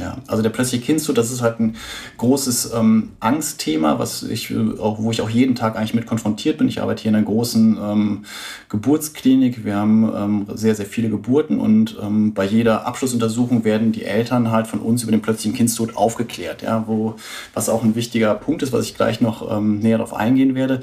Ja, 0.00 0.16
also 0.28 0.42
der 0.42 0.48
plötzliche 0.48 0.82
Kindstod, 0.82 1.18
das 1.18 1.30
ist 1.30 1.42
halt 1.42 1.60
ein 1.60 1.76
großes 2.16 2.72
ähm, 2.74 3.10
Angstthema, 3.20 3.98
was 3.98 4.22
ich 4.22 4.50
auch, 4.78 4.98
wo 4.98 5.10
ich 5.10 5.20
auch 5.20 5.28
jeden 5.28 5.54
Tag 5.54 5.76
eigentlich 5.76 5.92
mit 5.92 6.06
konfrontiert 6.06 6.56
bin. 6.56 6.68
Ich 6.68 6.80
arbeite 6.80 7.02
hier 7.02 7.10
in 7.10 7.16
einer 7.16 7.26
großen 7.26 7.76
ähm, 7.76 8.24
Geburtsklinik. 8.70 9.62
Wir 9.62 9.76
haben 9.76 10.10
ähm, 10.16 10.46
sehr, 10.54 10.74
sehr 10.74 10.86
viele 10.86 11.10
Geburten 11.10 11.60
und 11.60 11.98
ähm, 12.02 12.32
bei 12.32 12.46
jeder 12.46 12.86
Abschlussuntersuchung 12.86 13.64
werden 13.64 13.92
die 13.92 14.04
Eltern 14.04 14.50
halt 14.50 14.68
von 14.68 14.80
uns 14.80 15.02
über 15.02 15.12
den 15.12 15.20
plötzlichen 15.20 15.52
Kindstod 15.52 15.94
aufgeklärt. 15.96 16.62
Ja, 16.62 16.84
wo, 16.86 17.16
was 17.52 17.68
auch 17.68 17.84
ein 17.84 17.94
wichtiger 17.94 18.34
Punkt 18.36 18.62
ist, 18.62 18.72
was 18.72 18.86
ich 18.86 18.96
gleich 18.96 19.20
noch 19.20 19.54
ähm, 19.54 19.80
näher 19.80 19.98
darauf 19.98 20.14
eingehen 20.14 20.54
werde. 20.54 20.80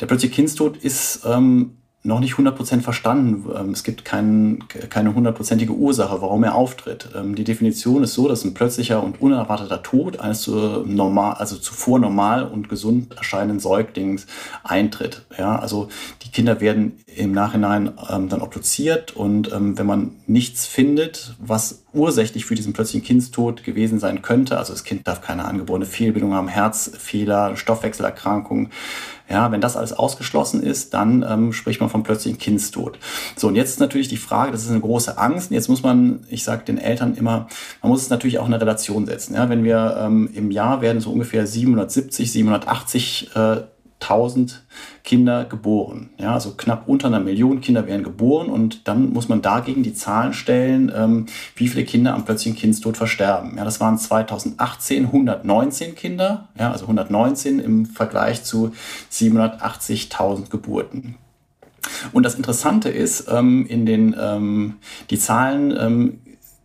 Der 0.00 0.06
plötzliche 0.06 0.32
Kindstod 0.32 0.76
ist 0.76 1.22
ähm, 1.24 1.72
noch 2.02 2.20
nicht 2.20 2.34
100% 2.34 2.80
verstanden. 2.80 3.44
Ähm, 3.54 3.70
es 3.70 3.84
gibt 3.84 4.04
kein, 4.04 4.64
keine 4.88 5.14
hundertprozentige 5.14 5.72
Ursache, 5.72 6.22
warum 6.22 6.44
er 6.44 6.54
auftritt. 6.54 7.10
Ähm, 7.14 7.34
die 7.34 7.44
Definition 7.44 8.02
ist 8.02 8.14
so, 8.14 8.26
dass 8.26 8.44
ein 8.44 8.54
plötzlicher 8.54 9.02
und 9.02 9.20
unerwarteter 9.20 9.82
Tod 9.82 10.18
eines 10.18 10.40
zu 10.40 10.84
normal, 10.86 11.34
also 11.34 11.56
zuvor 11.56 11.98
normal 11.98 12.44
und 12.44 12.70
gesund 12.70 13.16
erscheinenden 13.16 13.60
Säuglings 13.60 14.26
eintritt. 14.62 15.26
Ja, 15.36 15.58
also 15.58 15.88
die 16.22 16.30
Kinder 16.30 16.60
werden 16.60 16.98
im 17.06 17.32
Nachhinein 17.32 17.92
ähm, 18.08 18.30
dann 18.30 18.40
obduziert 18.40 19.14
und 19.14 19.52
ähm, 19.52 19.76
wenn 19.76 19.86
man 19.86 20.12
nichts 20.26 20.66
findet, 20.66 21.34
was 21.38 21.79
ursächlich 21.92 22.44
für 22.44 22.54
diesen 22.54 22.72
plötzlichen 22.72 23.04
Kindstod 23.04 23.64
gewesen 23.64 23.98
sein 23.98 24.22
könnte, 24.22 24.58
also 24.58 24.72
das 24.72 24.84
Kind 24.84 25.06
darf 25.06 25.20
keine 25.20 25.44
angeborene 25.44 25.86
Fehlbildung 25.86 26.34
haben, 26.34 26.48
Herzfehler, 26.48 27.56
Stoffwechselerkrankungen, 27.56 28.70
Ja, 29.28 29.52
wenn 29.52 29.60
das 29.60 29.76
alles 29.76 29.92
ausgeschlossen 29.92 30.62
ist, 30.62 30.92
dann 30.92 31.24
ähm, 31.28 31.52
spricht 31.52 31.80
man 31.80 31.88
von 31.88 32.02
plötzlichen 32.02 32.38
Kindstod. 32.38 32.98
So, 33.36 33.46
und 33.46 33.54
jetzt 33.54 33.70
ist 33.70 33.80
natürlich 33.80 34.08
die 34.08 34.16
Frage, 34.16 34.50
das 34.50 34.64
ist 34.64 34.70
eine 34.70 34.80
große 34.80 35.18
Angst. 35.18 35.50
Und 35.50 35.54
jetzt 35.54 35.68
muss 35.68 35.84
man, 35.84 36.26
ich 36.28 36.42
sage 36.42 36.64
den 36.64 36.78
Eltern 36.78 37.14
immer, 37.14 37.46
man 37.80 37.90
muss 37.90 38.02
es 38.02 38.10
natürlich 38.10 38.40
auch 38.40 38.46
in 38.46 38.52
eine 38.52 38.60
Relation 38.60 39.06
setzen. 39.06 39.34
Ja, 39.34 39.48
wenn 39.48 39.62
wir 39.62 39.96
ähm, 40.00 40.30
im 40.34 40.50
Jahr 40.50 40.80
werden 40.80 41.00
so 41.00 41.12
ungefähr 41.12 41.46
770, 41.46 42.32
780 42.32 43.30
äh, 43.36 43.56
1000 44.00 44.62
Kinder 45.04 45.44
geboren. 45.44 46.10
Ja, 46.18 46.34
also 46.34 46.54
knapp 46.56 46.88
unter 46.88 47.08
einer 47.08 47.20
Million 47.20 47.60
Kinder 47.60 47.86
werden 47.86 48.02
geboren 48.02 48.48
und 48.48 48.88
dann 48.88 49.12
muss 49.12 49.28
man 49.28 49.42
dagegen 49.42 49.82
die 49.82 49.94
Zahlen 49.94 50.32
stellen, 50.32 50.90
ähm, 50.94 51.26
wie 51.56 51.68
viele 51.68 51.84
Kinder 51.84 52.14
am 52.14 52.24
plötzlichen 52.24 52.58
Kindstod 52.58 52.96
versterben. 52.96 53.56
Ja, 53.56 53.64
das 53.64 53.80
waren 53.80 53.98
2018 53.98 55.06
119 55.06 55.94
Kinder, 55.94 56.48
ja, 56.58 56.72
also 56.72 56.84
119 56.84 57.58
im 57.58 57.86
Vergleich 57.86 58.42
zu 58.44 58.72
780.000 59.10 60.50
Geburten. 60.50 61.16
Und 62.12 62.24
das 62.24 62.34
Interessante 62.34 62.88
ist, 62.88 63.26
ähm, 63.30 63.66
in 63.66 63.86
den, 63.86 64.14
ähm, 64.18 64.76
die 65.10 65.18
Zahlen 65.18 65.74
ähm, 65.78 66.20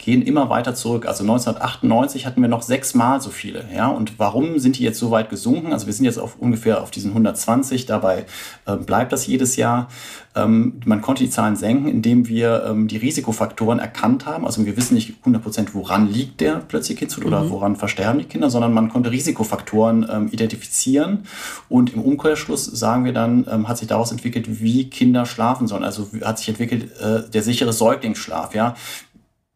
gehen 0.05 0.21
immer 0.21 0.51
weiter 0.51 0.75
zurück. 0.75 1.07
Also 1.07 1.23
1998 1.23 2.27
hatten 2.27 2.39
wir 2.39 2.47
noch 2.47 2.61
sechsmal 2.61 3.19
so 3.21 3.31
viele. 3.31 3.65
Ja? 3.75 3.87
Und 3.87 4.19
warum 4.19 4.59
sind 4.59 4.77
die 4.77 4.83
jetzt 4.83 4.99
so 4.99 5.09
weit 5.09 5.31
gesunken? 5.31 5.73
Also 5.73 5.87
wir 5.87 5.93
sind 5.93 6.05
jetzt 6.05 6.19
auf 6.19 6.35
ungefähr 6.37 6.83
auf 6.83 6.91
diesen 6.91 7.09
120, 7.09 7.87
dabei 7.87 8.27
äh, 8.67 8.75
bleibt 8.75 9.11
das 9.11 9.25
jedes 9.25 9.55
Jahr. 9.55 9.87
Ähm, 10.35 10.79
man 10.85 11.01
konnte 11.01 11.23
die 11.23 11.29
Zahlen 11.31 11.55
senken, 11.55 11.87
indem 11.87 12.27
wir 12.27 12.65
ähm, 12.67 12.87
die 12.87 12.97
Risikofaktoren 12.97 13.79
erkannt 13.79 14.27
haben. 14.27 14.45
Also 14.45 14.63
wir 14.63 14.77
wissen 14.77 14.93
nicht 14.93 15.15
100 15.21 15.41
Prozent, 15.41 15.73
woran 15.73 16.07
liegt 16.07 16.39
der 16.39 16.57
plötzliche 16.57 16.99
Kindstod 16.99 17.23
mhm. 17.23 17.29
oder 17.29 17.49
woran 17.49 17.75
versterben 17.75 18.19
die 18.19 18.25
Kinder, 18.25 18.51
sondern 18.51 18.73
man 18.73 18.89
konnte 18.89 19.09
Risikofaktoren 19.09 20.05
ähm, 20.11 20.27
identifizieren. 20.27 21.23
Und 21.67 21.93
im 21.93 22.01
Umkehrschluss 22.01 22.65
sagen 22.65 23.05
wir 23.05 23.13
dann, 23.13 23.47
ähm, 23.49 23.67
hat 23.67 23.79
sich 23.79 23.87
daraus 23.87 24.11
entwickelt, 24.11 24.61
wie 24.61 24.87
Kinder 24.87 25.25
schlafen 25.25 25.65
sollen. 25.65 25.83
Also 25.83 26.09
hat 26.23 26.37
sich 26.37 26.49
entwickelt 26.49 26.91
äh, 26.99 27.27
der 27.27 27.41
sichere 27.41 27.73
Säuglingsschlaf. 27.73 28.53
Ja? 28.53 28.75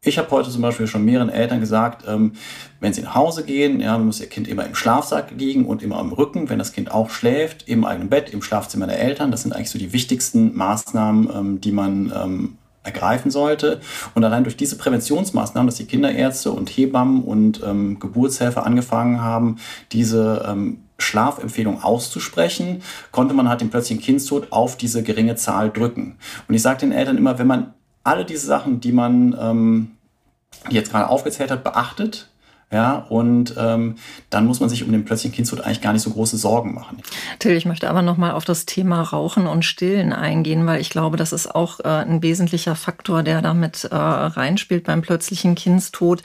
Ich 0.01 0.17
habe 0.17 0.31
heute 0.31 0.49
zum 0.49 0.61
Beispiel 0.61 0.87
schon 0.87 1.03
mehreren 1.03 1.27
Eltern 1.27 1.59
gesagt, 1.59 2.05
ähm, 2.07 2.31
wenn 2.79 2.93
sie 2.93 3.01
nach 3.01 3.15
Hause 3.15 3.43
gehen, 3.43 3.81
ja, 3.81 3.97
muss 3.97 4.21
ihr 4.21 4.27
Kind 4.27 4.47
immer 4.47 4.65
im 4.65 4.73
Schlafsack 4.73 5.31
liegen 5.37 5.65
und 5.65 5.83
immer 5.83 5.97
am 5.97 6.13
Rücken, 6.13 6.49
wenn 6.49 6.57
das 6.57 6.71
Kind 6.71 6.89
auch 6.89 7.09
schläft, 7.09 7.67
im 7.67 7.83
eigenen 7.83 8.09
Bett, 8.09 8.29
im 8.29 8.41
Schlafzimmer 8.41 8.87
der 8.87 8.99
Eltern. 8.99 9.29
Das 9.29 9.41
sind 9.41 9.51
eigentlich 9.53 9.71
so 9.71 9.77
die 9.77 9.91
wichtigsten 9.91 10.55
Maßnahmen, 10.55 11.29
ähm, 11.35 11.61
die 11.61 11.73
man 11.73 12.13
ähm, 12.15 12.57
ergreifen 12.83 13.29
sollte. 13.29 13.81
Und 14.15 14.23
allein 14.23 14.43
durch 14.45 14.55
diese 14.55 14.77
Präventionsmaßnahmen, 14.77 15.67
dass 15.67 15.75
die 15.75 15.85
Kinderärzte 15.85 16.51
und 16.51 16.69
Hebammen 16.69 17.21
und 17.21 17.61
ähm, 17.65 17.99
Geburtshelfer 17.99 18.65
angefangen 18.65 19.21
haben, 19.21 19.57
diese 19.91 20.45
ähm, 20.47 20.79
Schlafempfehlung 20.97 21.83
auszusprechen, 21.83 22.83
konnte 23.11 23.33
man 23.33 23.49
halt 23.49 23.59
den 23.59 23.69
plötzlichen 23.69 24.01
Kindstod 24.01 24.51
auf 24.51 24.77
diese 24.77 25.03
geringe 25.03 25.35
Zahl 25.35 25.71
drücken. 25.71 26.15
Und 26.47 26.55
ich 26.55 26.61
sage 26.61 26.79
den 26.79 26.93
Eltern 26.93 27.17
immer, 27.17 27.37
wenn 27.37 27.47
man 27.47 27.73
alle 28.09 28.25
diese 28.25 28.47
Sachen, 28.47 28.81
die 28.81 28.91
man 28.91 29.37
ähm, 29.39 29.91
jetzt 30.69 30.91
gerade 30.91 31.07
aufgezählt 31.07 31.51
hat, 31.51 31.63
beachtet, 31.63 32.29
ja, 32.71 32.97
und 33.09 33.55
ähm, 33.57 33.95
dann 34.29 34.45
muss 34.45 34.59
man 34.59 34.69
sich 34.69 34.83
um 34.83 34.91
den 34.91 35.03
plötzlichen 35.03 35.35
Kindstod 35.35 35.61
eigentlich 35.61 35.81
gar 35.81 35.91
nicht 35.91 36.03
so 36.03 36.11
große 36.11 36.37
Sorgen 36.37 36.75
machen. 36.75 36.99
Till, 37.39 37.53
ich 37.53 37.65
möchte 37.65 37.89
aber 37.89 38.03
nochmal 38.03 38.33
auf 38.33 38.45
das 38.45 38.67
Thema 38.67 39.01
Rauchen 39.01 39.47
und 39.47 39.65
Stillen 39.65 40.13
eingehen, 40.13 40.67
weil 40.67 40.79
ich 40.79 40.91
glaube, 40.91 41.17
das 41.17 41.33
ist 41.33 41.53
auch 41.53 41.79
äh, 41.79 41.87
ein 41.87 42.21
wesentlicher 42.21 42.75
Faktor, 42.75 43.23
der 43.23 43.41
damit 43.41 43.85
äh, 43.85 43.95
reinspielt 43.95 44.83
beim 44.83 45.01
plötzlichen 45.01 45.55
Kindstod. 45.55 46.21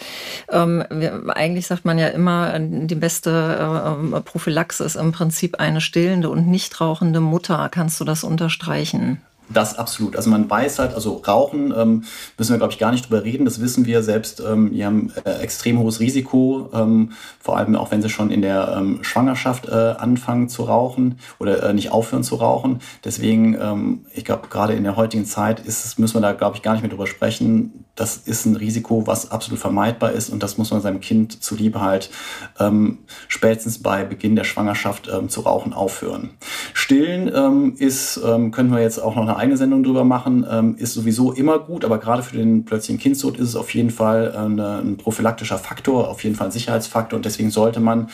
Ähm, 0.51 0.85
wir, 0.91 1.35
eigentlich 1.35 1.67
sagt 1.67 1.87
man 1.87 1.97
ja 1.97 2.09
immer, 2.09 2.59
die 2.59 2.95
beste 2.95 3.97
äh, 4.13 4.21
Prophylaxe 4.21 4.85
ist 4.85 4.97
im 4.97 5.13
Prinzip 5.13 5.61
eine 5.61 5.81
stillende 5.81 6.29
und 6.29 6.47
nicht 6.47 6.79
rauchende 6.79 7.21
Mutter. 7.21 7.71
Kannst 7.71 8.01
du 8.01 8.05
das 8.05 8.23
unterstreichen? 8.23 9.23
Das 9.51 9.79
absolut. 9.79 10.17
Also 10.17 10.31
man 10.31 10.49
weiß 10.49 10.79
halt, 10.79 10.95
also 10.95 11.23
Rauchen 11.27 11.73
ähm, 11.77 12.05
müssen 12.39 12.53
wir, 12.53 12.59
glaube 12.59 12.73
ich, 12.73 12.79
gar 12.79 12.93
nicht 12.93 13.07
drüber 13.07 13.25
reden. 13.25 13.45
Das 13.45 13.61
wissen 13.61 13.85
wir 13.85 14.03
selbst. 14.03 14.41
Ähm, 14.41 14.73
die 14.73 14.85
haben 14.85 15.13
äh, 15.25 15.33
extrem 15.43 15.79
hohes 15.79 16.01
Risiko, 16.01 16.71
ähm, 16.73 17.13
vor 17.41 17.59
allem 17.59 17.77
auch 17.77 17.91
wenn 17.91 18.01
sie 18.01 18.09
schon 18.09 18.31
in 18.31 18.41
der 18.41 18.75
ähm, 18.79 19.05
Schwangerschaft 19.05 19.69
äh, 19.69 19.95
anfangen 19.99 20.49
zu 20.49 20.65
rauchen 20.65 21.19
oder 21.39 21.63
äh, 21.63 21.75
nicht 21.75 21.93
aufhören 21.93 22.25
zu 22.25 22.37
rauchen. 22.37 22.81
Deswegen, 23.05 23.55
ähm, 23.61 24.07
ich 24.15 24.25
glaube, 24.25 24.49
gerade 24.49 24.73
in 24.73 24.83
der 24.83 24.97
heutigen 24.97 25.27
Zeit 25.27 25.61
ist, 25.61 25.99
müssen 25.99 26.15
wir 26.15 26.23
da, 26.23 26.33
glaube 26.33 26.57
ich, 26.57 26.63
gar 26.63 26.73
nicht 26.73 26.83
mehr 26.83 26.91
drüber 26.91 27.07
sprechen. 27.07 27.85
Das 27.97 28.17
ist 28.17 28.47
ein 28.47 28.57
Risiko, 28.57 29.07
was 29.07 29.31
absolut 29.31 29.61
vermeidbar 29.61 30.13
ist 30.13 30.31
und 30.31 30.43
das 30.43 30.59
muss 30.59 30.71
man 30.71 30.81
seinem 30.81 31.01
Kind 31.01 31.45
zuliebe 31.45 31.81
halt 31.81 32.11
ähm, 32.59 32.99
spätestens 33.29 33.81
bei 33.81 34.05
Beginn 34.05 34.35
der 34.35 34.45
Schwangerschaft 34.45 35.09
ähm, 35.13 35.29
zu 35.29 35.43
rauchen 35.43 35.73
aufhören. 35.73 36.31
Stillen 36.73 37.31
ähm, 37.33 37.75
ist, 37.79 38.21
ähm, 38.25 38.51
können 38.51 38.73
wir 38.73 38.81
jetzt 38.81 38.99
auch 38.99 39.15
noch 39.15 39.23
eine 39.23 39.34
eigene 39.37 39.57
Sendung 39.57 39.83
drüber 39.83 40.05
machen, 40.05 40.47
ähm, 40.51 40.77
ist 40.77 40.95
sowieso 40.95 41.33
immer 41.33 41.59
gut, 41.59 41.85
aber 41.85 41.99
gerade 41.99 42.23
für 42.23 42.37
den 42.37 42.65
plötzlichen 42.65 43.01
Kindstod 43.01 43.39
ist 43.39 43.49
es 43.49 43.57
auf 43.57 43.73
jeden 43.75 43.91
Fall 43.91 44.33
äh, 44.35 44.39
eine, 44.39 44.79
ein 44.79 44.97
prophylaktischer 44.97 45.59
Faktor, 45.59 46.09
auf 46.09 46.25
jeden 46.25 46.37
Fall 46.37 46.49
ein 46.49 46.53
Sicherheitsfaktor 46.53 47.17
und 47.17 47.25
deswegen 47.25 47.51
sollte 47.51 47.81
man 47.81 48.09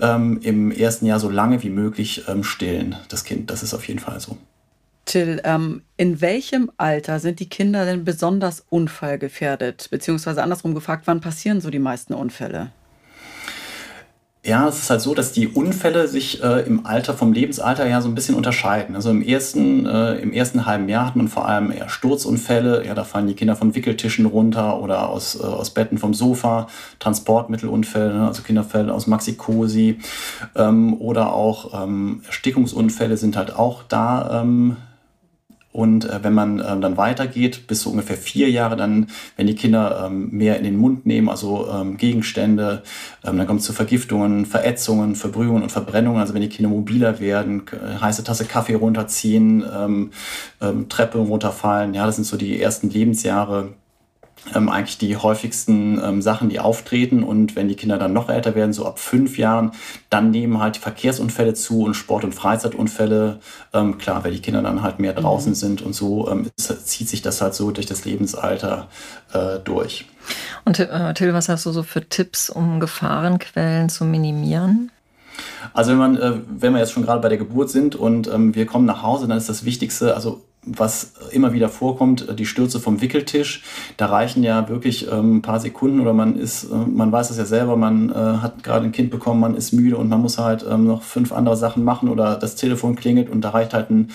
ähm, 0.00 0.40
im 0.42 0.70
ersten 0.70 1.06
Jahr 1.06 1.20
so 1.20 1.30
lange 1.30 1.62
wie 1.62 1.70
möglich 1.70 2.24
ähm, 2.28 2.42
stillen, 2.44 2.96
das 3.08 3.24
Kind. 3.24 3.50
Das 3.50 3.62
ist 3.62 3.74
auf 3.74 3.86
jeden 3.88 4.00
Fall 4.00 4.20
so. 4.20 4.36
Till, 5.06 5.40
ähm, 5.44 5.82
in 5.96 6.20
welchem 6.20 6.70
Alter 6.78 7.20
sind 7.20 7.38
die 7.38 7.48
Kinder 7.48 7.84
denn 7.84 8.04
besonders 8.04 8.64
unfallgefährdet? 8.68 9.88
Beziehungsweise 9.90 10.42
andersrum 10.42 10.74
gefragt, 10.74 11.02
wann 11.06 11.20
passieren 11.20 11.60
so 11.60 11.70
die 11.70 11.78
meisten 11.78 12.12
Unfälle? 12.12 12.72
Ja, 14.46 14.68
es 14.68 14.78
ist 14.78 14.90
halt 14.90 15.00
so, 15.00 15.12
dass 15.12 15.32
die 15.32 15.48
Unfälle 15.48 16.06
sich 16.06 16.40
äh, 16.40 16.60
im 16.60 16.86
Alter 16.86 17.14
vom 17.14 17.32
Lebensalter 17.32 17.84
ja 17.88 18.00
so 18.00 18.08
ein 18.08 18.14
bisschen 18.14 18.36
unterscheiden. 18.36 18.94
Also 18.94 19.10
im 19.10 19.20
ersten, 19.20 19.86
äh, 19.86 20.14
im 20.18 20.32
ersten 20.32 20.66
halben 20.66 20.88
Jahr 20.88 21.04
hat 21.06 21.16
man 21.16 21.26
vor 21.26 21.48
allem 21.48 21.72
eher 21.72 21.88
Sturzunfälle. 21.88 22.86
Ja, 22.86 22.94
da 22.94 23.02
fallen 23.02 23.26
die 23.26 23.34
Kinder 23.34 23.56
von 23.56 23.74
Wickeltischen 23.74 24.24
runter 24.24 24.80
oder 24.80 25.08
aus, 25.08 25.34
äh, 25.34 25.42
aus 25.42 25.70
Betten 25.70 25.98
vom 25.98 26.14
Sofa, 26.14 26.68
Transportmittelunfälle, 27.00 28.14
ne? 28.14 28.26
also 28.28 28.44
Kinderfälle 28.44 28.94
aus 28.94 29.08
Maxikosi 29.08 29.98
ähm, 30.54 30.94
oder 31.00 31.32
auch 31.32 31.82
ähm, 31.82 32.22
Erstickungsunfälle 32.24 33.16
sind 33.16 33.36
halt 33.36 33.56
auch 33.56 33.82
da 33.82 34.42
ähm, 34.42 34.76
und 35.76 36.08
äh, 36.08 36.24
wenn 36.24 36.32
man 36.32 36.64
ähm, 36.66 36.80
dann 36.80 36.96
weitergeht, 36.96 37.66
bis 37.66 37.82
so 37.82 37.90
ungefähr 37.90 38.16
vier 38.16 38.48
Jahre, 38.50 38.76
dann, 38.76 39.08
wenn 39.36 39.46
die 39.46 39.54
Kinder 39.54 40.06
ähm, 40.06 40.30
mehr 40.30 40.56
in 40.56 40.64
den 40.64 40.78
Mund 40.78 41.04
nehmen, 41.04 41.28
also 41.28 41.68
ähm, 41.70 41.98
Gegenstände, 41.98 42.82
ähm, 43.22 43.36
dann 43.36 43.46
kommt 43.46 43.60
es 43.60 43.66
zu 43.66 43.74
Vergiftungen, 43.74 44.46
Verätzungen, 44.46 45.16
Verbrühungen 45.16 45.62
und 45.62 45.70
Verbrennungen. 45.70 46.18
Also 46.18 46.32
wenn 46.32 46.40
die 46.40 46.48
Kinder 46.48 46.70
mobiler 46.70 47.20
werden, 47.20 47.64
heiße 48.00 48.24
Tasse 48.24 48.46
Kaffee 48.46 48.76
runterziehen, 48.76 49.66
ähm, 49.70 50.12
ähm, 50.62 50.88
Treppe 50.88 51.18
runterfallen, 51.18 51.92
ja, 51.92 52.06
das 52.06 52.14
sind 52.14 52.24
so 52.24 52.38
die 52.38 52.58
ersten 52.58 52.88
Lebensjahre 52.88 53.74
ähm, 54.54 54.68
eigentlich 54.68 54.98
die 54.98 55.16
häufigsten 55.16 56.00
ähm, 56.02 56.22
Sachen, 56.22 56.48
die 56.48 56.60
auftreten. 56.60 57.22
Und 57.22 57.56
wenn 57.56 57.68
die 57.68 57.74
Kinder 57.74 57.98
dann 57.98 58.12
noch 58.12 58.28
älter 58.28 58.54
werden, 58.54 58.72
so 58.72 58.86
ab 58.86 58.98
fünf 58.98 59.38
Jahren, 59.38 59.72
dann 60.10 60.30
nehmen 60.30 60.60
halt 60.60 60.76
die 60.76 60.80
Verkehrsunfälle 60.80 61.54
zu 61.54 61.82
und 61.82 61.94
Sport- 61.94 62.24
und 62.24 62.34
Freizeitunfälle. 62.34 63.40
Ähm, 63.72 63.98
klar, 63.98 64.24
weil 64.24 64.32
die 64.32 64.40
Kinder 64.40 64.62
dann 64.62 64.82
halt 64.82 64.98
mehr 64.98 65.12
draußen 65.12 65.52
mhm. 65.52 65.56
sind 65.56 65.82
und 65.82 65.94
so 65.94 66.30
ähm, 66.30 66.50
zieht 66.56 67.08
sich 67.08 67.22
das 67.22 67.40
halt 67.40 67.54
so 67.54 67.70
durch 67.70 67.86
das 67.86 68.04
Lebensalter 68.04 68.88
äh, 69.32 69.58
durch. 69.64 70.06
Und 70.64 70.78
äh, 70.78 71.14
Till, 71.14 71.32
was 71.34 71.48
hast 71.48 71.66
du 71.66 71.72
so 71.72 71.82
für 71.82 72.08
Tipps, 72.08 72.50
um 72.50 72.80
Gefahrenquellen 72.80 73.88
zu 73.88 74.04
minimieren? 74.04 74.90
Also 75.72 75.92
wenn 75.92 75.98
man, 75.98 76.16
äh, 76.16 76.32
wenn 76.48 76.72
wir 76.72 76.80
jetzt 76.80 76.92
schon 76.92 77.04
gerade 77.04 77.20
bei 77.20 77.28
der 77.28 77.38
Geburt 77.38 77.70
sind 77.70 77.94
und 77.94 78.28
ähm, 78.28 78.54
wir 78.54 78.66
kommen 78.66 78.86
nach 78.86 79.02
Hause, 79.02 79.28
dann 79.28 79.36
ist 79.36 79.48
das 79.48 79.64
Wichtigste, 79.64 80.14
also 80.14 80.42
was 80.66 81.12
immer 81.30 81.52
wieder 81.52 81.68
vorkommt, 81.68 82.26
die 82.38 82.44
Stürze 82.44 82.80
vom 82.80 83.00
Wickeltisch. 83.00 83.62
Da 83.96 84.06
reichen 84.06 84.42
ja 84.42 84.68
wirklich 84.68 85.10
ähm, 85.10 85.36
ein 85.36 85.42
paar 85.42 85.60
Sekunden 85.60 86.00
oder 86.00 86.12
man 86.12 86.36
ist, 86.36 86.64
äh, 86.64 86.74
man 86.74 87.12
weiß 87.12 87.30
es 87.30 87.38
ja 87.38 87.44
selber, 87.44 87.76
man 87.76 88.10
äh, 88.10 88.14
hat 88.14 88.64
gerade 88.64 88.84
ein 88.84 88.92
Kind 88.92 89.10
bekommen, 89.10 89.40
man 89.40 89.54
ist 89.54 89.72
müde 89.72 89.96
und 89.96 90.08
man 90.08 90.20
muss 90.20 90.38
halt 90.38 90.66
ähm, 90.68 90.86
noch 90.86 91.02
fünf 91.02 91.32
andere 91.32 91.56
Sachen 91.56 91.84
machen 91.84 92.08
oder 92.08 92.36
das 92.36 92.56
Telefon 92.56 92.96
klingelt 92.96 93.30
und 93.30 93.42
da 93.42 93.50
reicht 93.50 93.74
halt 93.74 93.90
ein 93.90 94.10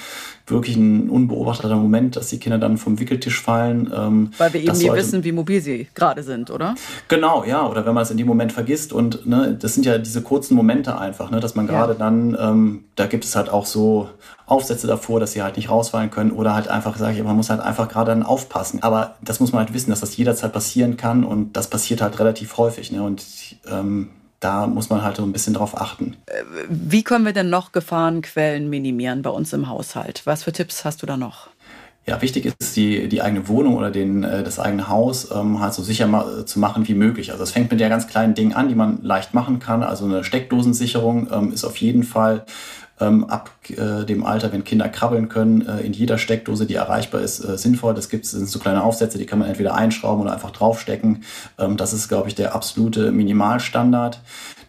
wirklich 0.51 0.75
ein 0.75 1.09
unbeobachteter 1.09 1.75
Moment, 1.75 2.15
dass 2.15 2.27
die 2.27 2.39
Kinder 2.39 2.57
dann 2.57 2.77
vom 2.77 2.99
Wickeltisch 2.99 3.41
fallen. 3.41 3.91
Ähm, 3.95 4.31
Weil 4.37 4.53
wir 4.53 4.61
eben 4.61 4.77
nie 4.77 4.91
wissen, 4.91 5.23
wie 5.23 5.31
mobil 5.31 5.61
sie 5.61 5.87
gerade 5.95 6.23
sind, 6.23 6.51
oder? 6.51 6.75
Genau, 7.07 7.43
ja. 7.43 7.67
Oder 7.67 7.85
wenn 7.85 7.93
man 7.93 8.03
es 8.03 8.11
in 8.11 8.17
dem 8.17 8.27
Moment 8.27 8.51
vergisst 8.51 8.93
und 8.93 9.25
ne, 9.25 9.57
das 9.59 9.73
sind 9.73 9.85
ja 9.85 9.97
diese 9.97 10.21
kurzen 10.21 10.55
Momente 10.55 10.97
einfach, 10.97 11.31
ne, 11.31 11.39
dass 11.39 11.55
man 11.55 11.67
gerade 11.67 11.93
ja. 11.93 11.99
dann, 11.99 12.37
ähm, 12.39 12.83
da 12.95 13.07
gibt 13.07 13.25
es 13.25 13.35
halt 13.35 13.49
auch 13.49 13.65
so 13.65 14.09
Aufsätze 14.45 14.85
davor, 14.85 15.19
dass 15.19 15.31
sie 15.31 15.41
halt 15.41 15.55
nicht 15.55 15.69
rausfallen 15.69 16.11
können 16.11 16.31
oder 16.31 16.53
halt 16.53 16.67
einfach, 16.67 16.97
sage 16.97 17.17
ich, 17.17 17.23
man 17.23 17.37
muss 17.37 17.49
halt 17.49 17.61
einfach 17.61 17.87
gerade 17.87 18.11
dann 18.11 18.23
aufpassen. 18.23 18.83
Aber 18.83 19.15
das 19.21 19.39
muss 19.39 19.53
man 19.53 19.63
halt 19.63 19.73
wissen, 19.73 19.89
dass 19.89 20.01
das 20.01 20.15
jederzeit 20.17 20.51
passieren 20.51 20.97
kann 20.97 21.23
und 21.23 21.53
das 21.53 21.69
passiert 21.69 22.01
halt 22.01 22.19
relativ 22.19 22.57
häufig. 22.57 22.91
Ne? 22.91 23.01
Und 23.01 23.23
ähm, 23.69 24.09
da 24.41 24.67
muss 24.67 24.89
man 24.89 25.03
halt 25.03 25.17
so 25.17 25.23
ein 25.23 25.31
bisschen 25.31 25.53
drauf 25.53 25.79
achten. 25.79 26.17
Wie 26.67 27.03
können 27.03 27.25
wir 27.25 27.31
denn 27.31 27.49
noch 27.49 27.71
Gefahrenquellen 27.71 28.69
minimieren 28.69 29.21
bei 29.21 29.29
uns 29.29 29.53
im 29.53 29.69
Haushalt? 29.69 30.23
Was 30.25 30.43
für 30.43 30.51
Tipps 30.51 30.83
hast 30.83 31.01
du 31.01 31.05
da 31.05 31.15
noch? 31.15 31.50
Ja, 32.07 32.21
wichtig 32.21 32.45
ist, 32.45 32.75
die, 32.75 33.07
die 33.07 33.21
eigene 33.21 33.47
Wohnung 33.47 33.75
oder 33.75 33.91
den, 33.91 34.23
äh, 34.23 34.43
das 34.43 34.59
eigene 34.59 34.89
Haus 34.89 35.29
ähm, 35.31 35.59
halt 35.59 35.73
so 35.73 35.83
sicher 35.83 36.07
ma 36.07 36.45
zu 36.45 36.59
machen 36.59 36.87
wie 36.87 36.95
möglich. 36.95 37.31
Also 37.31 37.43
es 37.43 37.51
fängt 37.51 37.69
mit 37.69 37.79
der 37.79 37.89
ganz 37.89 38.07
kleinen 38.07 38.33
Dingen 38.33 38.53
an, 38.53 38.69
die 38.69 38.75
man 38.75 39.03
leicht 39.03 39.33
machen 39.33 39.59
kann. 39.59 39.83
Also 39.83 40.05
eine 40.05 40.23
Steckdosensicherung 40.23 41.27
ähm, 41.31 41.53
ist 41.53 41.63
auf 41.63 41.77
jeden 41.77 42.03
Fall 42.03 42.45
ähm, 42.99 43.25
ab 43.25 43.51
äh, 43.69 44.05
dem 44.05 44.25
Alter, 44.25 44.51
wenn 44.51 44.63
Kinder 44.63 44.89
krabbeln 44.89 45.29
können, 45.29 45.67
äh, 45.67 45.81
in 45.81 45.93
jeder 45.93 46.17
Steckdose, 46.17 46.65
die 46.65 46.75
erreichbar 46.75 47.21
ist, 47.21 47.43
äh, 47.43 47.57
sinnvoll. 47.57 47.93
Das 47.93 48.09
gibt 48.09 48.25
es 48.25 48.31
so 48.31 48.59
kleine 48.59 48.83
Aufsätze, 48.83 49.17
die 49.17 49.25
kann 49.25 49.39
man 49.39 49.47
entweder 49.47 49.75
einschrauben 49.75 50.21
oder 50.21 50.33
einfach 50.33 50.51
draufstecken. 50.51 51.23
Ähm, 51.59 51.77
das 51.77 51.93
ist, 51.93 52.07
glaube 52.07 52.29
ich, 52.29 52.35
der 52.35 52.55
absolute 52.55 53.11
Minimalstandard. 53.11 54.21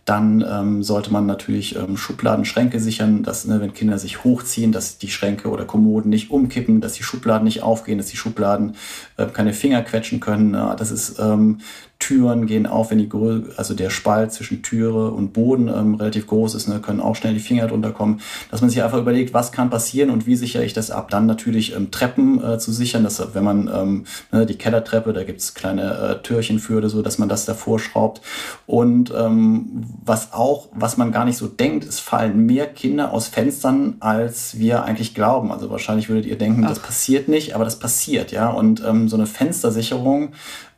Dann 0.05 0.45
ähm, 0.49 0.83
sollte 0.83 1.13
man 1.13 1.27
natürlich 1.27 1.77
ähm, 1.77 1.97
Schubladen, 1.97 2.45
Schränke 2.45 2.81
sichern, 2.81 3.23
dass, 3.23 3.45
ne, 3.45 3.61
wenn 3.61 3.73
Kinder 3.73 3.99
sich 3.99 4.25
hochziehen, 4.25 4.73
dass 4.73 4.99
die 4.99 5.09
Schränke 5.09 5.49
oder 5.49 5.65
Kommoden 5.65 6.11
nicht 6.11 6.31
umkippen, 6.31 6.81
dass 6.81 6.95
die 6.95 7.05
Schubladen 7.05 7.45
nicht 7.45 7.63
aufgehen, 7.63 7.99
dass 7.99 8.09
die 8.09 8.17
Schubladen 8.17 8.75
äh, 9.17 9.27
keine 9.27 9.53
Finger 9.53 9.83
quetschen 9.83 10.19
können. 10.19 10.55
Ja, 10.55 10.75
das 10.75 10.91
ist 10.91 11.21
ähm, 11.21 11.61
Türen 12.03 12.47
gehen 12.47 12.67
auf, 12.67 12.91
wenn 12.91 12.99
die 12.99 13.09
also 13.57 13.75
der 13.75 13.89
Spalt 13.89 14.33
zwischen 14.33 14.61
Türe 14.63 15.13
und 15.13 15.33
Boden 15.33 15.69
ähm, 15.69 15.95
relativ 15.95 16.27
groß 16.27 16.57
ist, 16.57 16.67
ne, 16.67 16.81
können 16.81 17.01
auch 17.01 17.15
schnell 17.15 17.33
die 17.33 17.39
Finger 17.39 17.69
drunter 17.69 17.93
kommen. 17.93 18.21
Dass 18.51 18.61
man 18.61 18.71
sich 18.71 18.83
einfach 18.83 18.99
überlegt, 18.99 19.33
was 19.35 19.53
kann 19.53 19.71
passieren 19.71 20.11
und 20.11 20.27
wie 20.27 20.35
sichere 20.35 20.65
ich 20.65 20.73
das 20.73 20.91
ab. 20.91 21.11
Dann 21.11 21.27
natürlich 21.27 21.77
ähm, 21.77 21.93
Treppen 21.93 22.43
äh, 22.43 22.59
zu 22.59 22.73
sichern, 22.73 23.05
dass 23.05 23.23
wenn 23.35 23.45
man 23.45 23.71
ähm, 23.73 24.05
ne, 24.33 24.47
die 24.47 24.57
Kellertreppe, 24.57 25.13
da 25.13 25.23
gibt's 25.23 25.55
kleine 25.55 25.93
äh, 25.93 26.23
Türchen 26.25 26.59
für 26.59 26.79
oder 26.79 26.89
so, 26.89 27.03
dass 27.03 27.19
man 27.19 27.29
das 27.29 27.45
davor 27.45 27.79
schraubt. 27.79 28.21
Und 28.67 29.13
ähm, 29.17 29.85
was 30.05 30.33
auch, 30.33 30.71
was 30.75 30.97
man 30.97 31.13
gar 31.13 31.25
nicht 31.25 31.37
so 31.37 31.47
denkt, 31.47 31.85
es 31.85 32.01
fallen 32.01 32.47
mehr 32.47 32.67
Kinder 32.67 33.13
aus 33.13 33.29
Fenstern, 33.29 33.95
als 34.01 34.59
wir 34.59 34.83
eigentlich 34.83 35.15
glauben. 35.15 35.53
Also 35.53 35.71
wahrscheinlich 35.71 36.09
würdet 36.09 36.27
ihr 36.27 36.37
denken, 36.37 36.65
Ach. 36.65 36.71
das 36.71 36.81
passiert 36.81 37.29
nicht, 37.29 37.55
aber 37.55 37.65
das 37.65 37.79
passiert, 37.79 38.33
ja. 38.33 38.49
Und 38.49 38.83
ähm, 38.85 39.09
so 39.09 39.15
eine 39.15 39.27
Fenstersicherung 39.27 40.33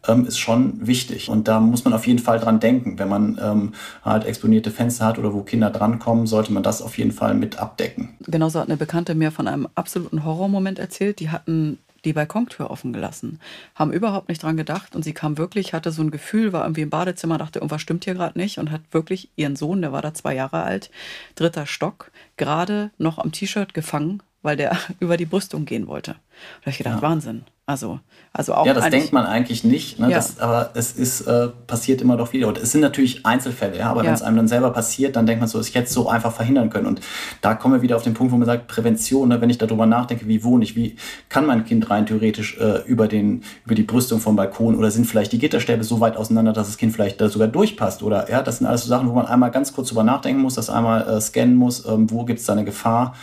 ähm, 0.07 0.27
ist 0.27 0.39
schon 0.39 0.87
wichtig. 0.87 1.29
Und 1.29 1.49
da 1.49 1.61
muss 1.61 1.85
man 1.85 1.95
auf 1.95 2.07
jeden 2.07 2.19
Fall 2.19 2.39
dran 2.39 2.61
denken. 2.61 2.99
Wenn 2.99 3.09
man 3.09 3.39
ähm, 3.43 3.73
halt 4.05 4.25
exponierte 4.25 4.71
Fenster 4.71 5.07
hat 5.07 5.19
oder 5.19 5.33
wo 5.33 5.43
Kinder 5.43 5.71
drankommen, 5.71 6.27
sollte 6.27 6.53
man 6.53 6.63
das 6.63 6.83
auf 6.83 6.99
jeden 6.99 7.13
Fall 7.13 7.35
mit 7.35 7.59
abdecken. 7.59 8.15
Genauso 8.27 8.61
hat 8.61 8.69
eine 8.69 8.77
Bekannte 8.77 9.15
mir 9.15 9.31
von 9.31 9.49
einem 9.49 9.69
absoluten 9.75 10.25
Horrormoment 10.25 10.79
erzählt. 10.79 11.21
Die 11.21 11.31
hatten 11.31 11.79
die 12.05 12.13
Balkontür 12.13 12.71
offen 12.71 12.93
gelassen, 12.93 13.41
haben 13.75 13.93
überhaupt 13.93 14.29
nicht 14.29 14.43
dran 14.43 14.57
gedacht 14.57 14.95
und 14.95 15.03
sie 15.03 15.15
kam 15.15 15.39
wirklich, 15.39 15.73
hatte 15.73 15.91
so 15.91 16.03
ein 16.03 16.11
Gefühl, 16.11 16.53
war 16.53 16.65
irgendwie 16.65 16.83
im 16.83 16.91
Badezimmer, 16.91 17.39
dachte, 17.39 17.59
irgendwas 17.59 17.83
stimmt 17.83 18.05
hier 18.05 18.15
gerade 18.15 18.39
nicht 18.39 18.59
und 18.59 18.71
hat 18.71 18.83
wirklich 18.91 19.31
ihren 19.37 19.57
Sohn, 19.57 19.81
der 19.81 19.93
war 19.93 20.03
da 20.03 20.15
zwei 20.15 20.35
Jahre 20.35 20.63
alt, 20.63 20.91
dritter 21.35 21.67
Stock, 21.67 22.11
gerade 22.37 22.91
noch 22.99 23.19
am 23.19 23.33
T-Shirt 23.33 23.75
gefangen, 23.75 24.23
weil 24.45 24.57
der 24.57 24.77
über 25.01 25.17
die 25.17 25.27
Brüstung 25.27 25.65
gehen 25.65 25.89
wollte. 25.89 26.13
Da 26.13 26.61
habe 26.63 26.71
ich 26.71 26.79
gedacht, 26.79 26.97
ja. 26.97 27.03
Wahnsinn. 27.03 27.45
Also, 27.67 27.99
also 28.35 28.53
auch 28.53 28.67
ja, 28.67 28.75
das 28.75 28.91
denkt 28.91 29.15
man 29.15 29.25
eigentlich 29.25 29.65
nicht, 29.65 29.99
ne? 29.99 30.11
Ja. 30.11 30.17
Das, 30.17 30.39
aber 30.39 30.73
es 30.75 30.93
ist 30.93 31.23
äh, 31.23 31.49
passiert 31.67 32.03
immer 32.03 32.19
doch 32.19 32.35
wieder. 32.35 32.47
Und 32.49 32.59
es 32.59 32.73
sind 32.73 32.83
natürlich 32.83 33.25
Einzelfälle, 33.25 33.79
ja, 33.79 33.91
aber 33.91 34.03
ja. 34.03 34.09
wenn 34.09 34.15
es 34.15 34.21
einem 34.21 34.37
dann 34.37 34.49
selber 34.49 34.71
passiert, 34.71 35.17
dann 35.17 35.25
denkt 35.25 35.41
man 35.41 35.49
so, 35.49 35.59
es 35.59 35.75
hätte 35.75 35.91
so 35.91 36.11
einfach 36.11 36.31
verhindern 36.31 36.69
können. 36.69 36.85
Und 36.85 37.01
da 37.41 37.55
kommen 37.55 37.77
wir 37.77 37.81
wieder 37.81 37.97
auf 37.97 38.03
den 38.03 38.13
Punkt, 38.13 38.35
wo 38.35 38.37
man 38.37 38.45
sagt, 38.45 38.67
Prävention, 38.67 39.31
ne? 39.31 39.41
wenn 39.41 39.49
ich 39.49 39.57
darüber 39.57 39.87
nachdenke, 39.87 40.29
wie 40.29 40.45
wohne 40.45 40.63
ich, 40.63 40.77
wie 40.77 40.97
kann 41.31 41.47
mein 41.47 41.65
Kind 41.65 41.89
rein 41.89 42.05
theoretisch 42.05 42.59
äh, 42.59 42.83
über, 42.87 43.09
den, 43.09 43.45
über 43.65 43.75
die 43.75 43.83
Brüstung 43.83 44.21
vom 44.21 44.37
Balkon 44.37 44.75
oder 44.75 44.91
sind 44.91 45.07
vielleicht 45.07 45.33
die 45.33 45.39
Gitterstäbe 45.39 45.85
so 45.85 46.01
weit 46.01 46.19
auseinander, 46.19 46.53
dass 46.53 46.67
das 46.67 46.77
Kind 46.77 46.93
vielleicht 46.93 47.19
da 47.23 47.31
sogar 47.31 47.49
durchpasst 47.49 48.03
oder 48.03 48.31
ja, 48.31 48.43
das 48.43 48.59
sind 48.59 48.67
alles 48.67 48.83
so 48.83 48.89
Sachen, 48.91 49.09
wo 49.09 49.15
man 49.15 49.25
einmal 49.25 49.51
ganz 49.51 49.73
kurz 49.73 49.89
drüber 49.89 50.05
nachdenken 50.05 50.43
muss, 50.43 50.57
das 50.57 50.69
einmal 50.69 51.09
äh, 51.09 51.19
scannen 51.19 51.57
muss, 51.57 51.87
ähm, 51.87 52.11
wo 52.11 52.27
gibt 52.27 52.41
es 52.41 52.45
da 52.45 52.53
eine 52.53 52.67
Gefahr 52.67 53.15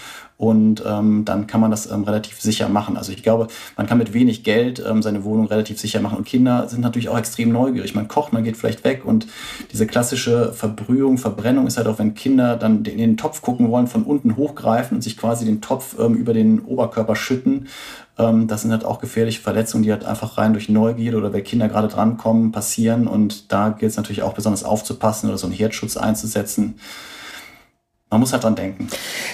und 0.41 0.83
ähm, 0.87 1.23
dann 1.23 1.45
kann 1.45 1.61
man 1.61 1.69
das 1.69 1.91
ähm, 1.91 2.03
relativ 2.03 2.41
sicher 2.41 2.67
machen. 2.67 2.97
Also 2.97 3.11
ich 3.11 3.21
glaube, 3.21 3.45
man 3.77 3.85
kann 3.85 3.99
mit 3.99 4.11
wenig 4.11 4.43
Geld 4.43 4.83
ähm, 4.83 5.03
seine 5.03 5.23
Wohnung 5.23 5.45
relativ 5.45 5.79
sicher 5.79 6.01
machen 6.01 6.17
und 6.17 6.25
Kinder 6.25 6.67
sind 6.67 6.81
natürlich 6.81 7.09
auch 7.09 7.17
extrem 7.19 7.51
neugierig. 7.51 7.93
Man 7.93 8.07
kocht, 8.07 8.33
man 8.33 8.43
geht 8.43 8.57
vielleicht 8.57 8.83
weg 8.83 9.05
und 9.05 9.27
diese 9.71 9.85
klassische 9.85 10.51
Verbrühung, 10.51 11.19
Verbrennung 11.19 11.67
ist 11.67 11.77
halt 11.77 11.85
auch, 11.85 11.99
wenn 11.99 12.15
Kinder 12.15 12.57
dann 12.57 12.83
in 12.85 12.97
den 12.97 13.17
Topf 13.17 13.43
gucken 13.43 13.69
wollen, 13.69 13.85
von 13.85 14.01
unten 14.01 14.35
hochgreifen 14.35 14.97
und 14.97 15.01
sich 15.03 15.15
quasi 15.15 15.45
den 15.45 15.61
Topf 15.61 15.95
ähm, 15.99 16.15
über 16.15 16.33
den 16.33 16.61
Oberkörper 16.61 17.15
schütten. 17.15 17.67
Ähm, 18.17 18.47
das 18.47 18.63
sind 18.63 18.71
halt 18.71 18.83
auch 18.83 18.99
gefährliche 18.99 19.41
Verletzungen, 19.41 19.83
die 19.83 19.91
halt 19.91 20.05
einfach 20.05 20.39
rein 20.39 20.53
durch 20.53 20.69
Neugierde 20.69 21.17
oder 21.17 21.33
wenn 21.33 21.43
Kinder 21.43 21.67
gerade 21.67 21.87
drankommen, 21.87 22.51
passieren 22.51 23.05
und 23.05 23.51
da 23.51 23.69
gilt 23.69 23.91
es 23.91 23.97
natürlich 23.97 24.23
auch 24.23 24.33
besonders 24.33 24.63
aufzupassen 24.63 25.29
oder 25.29 25.37
so 25.37 25.45
einen 25.45 25.55
Herdschutz 25.55 25.97
einzusetzen 25.97 26.79
man 28.11 28.19
muss 28.19 28.33
halt 28.33 28.43
dran 28.43 28.55
denken. 28.55 28.89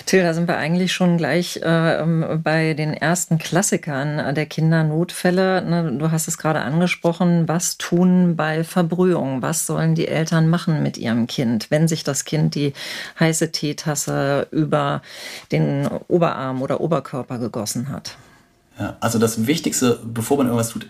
Till, 0.05 0.21
da 0.21 0.35
sind 0.35 0.47
wir 0.47 0.57
eigentlich 0.57 0.93
schon 0.93 1.17
gleich 1.17 1.57
äh, 1.63 1.99
ähm, 1.99 2.41
bei 2.43 2.75
den 2.75 2.93
ersten 2.93 3.39
Klassikern 3.39 4.35
der 4.35 4.45
Kindernotfälle. 4.45 5.63
Ne, 5.63 5.97
du 5.97 6.11
hast 6.11 6.27
es 6.27 6.37
gerade 6.37 6.61
angesprochen. 6.61 7.47
Was 7.47 7.79
tun 7.79 8.35
bei 8.35 8.63
Verbrühung? 8.63 9.41
Was 9.41 9.65
sollen 9.65 9.95
die 9.95 10.07
Eltern 10.07 10.47
machen 10.47 10.83
mit 10.83 10.97
ihrem 10.99 11.25
Kind, 11.25 11.71
wenn 11.71 11.87
sich 11.87 12.03
das 12.03 12.23
Kind 12.23 12.53
die 12.53 12.73
heiße 13.19 13.51
Teetasse 13.51 14.47
über 14.51 15.01
den 15.51 15.87
Oberarm 16.07 16.61
oder 16.61 16.79
Oberkörper 16.79 17.39
gegossen 17.39 17.89
hat? 17.89 18.15
Ja, 18.79 18.95
also 18.99 19.17
das 19.17 19.47
Wichtigste, 19.47 19.99
bevor 20.05 20.37
man 20.37 20.45
irgendwas 20.45 20.69
tut, 20.69 20.85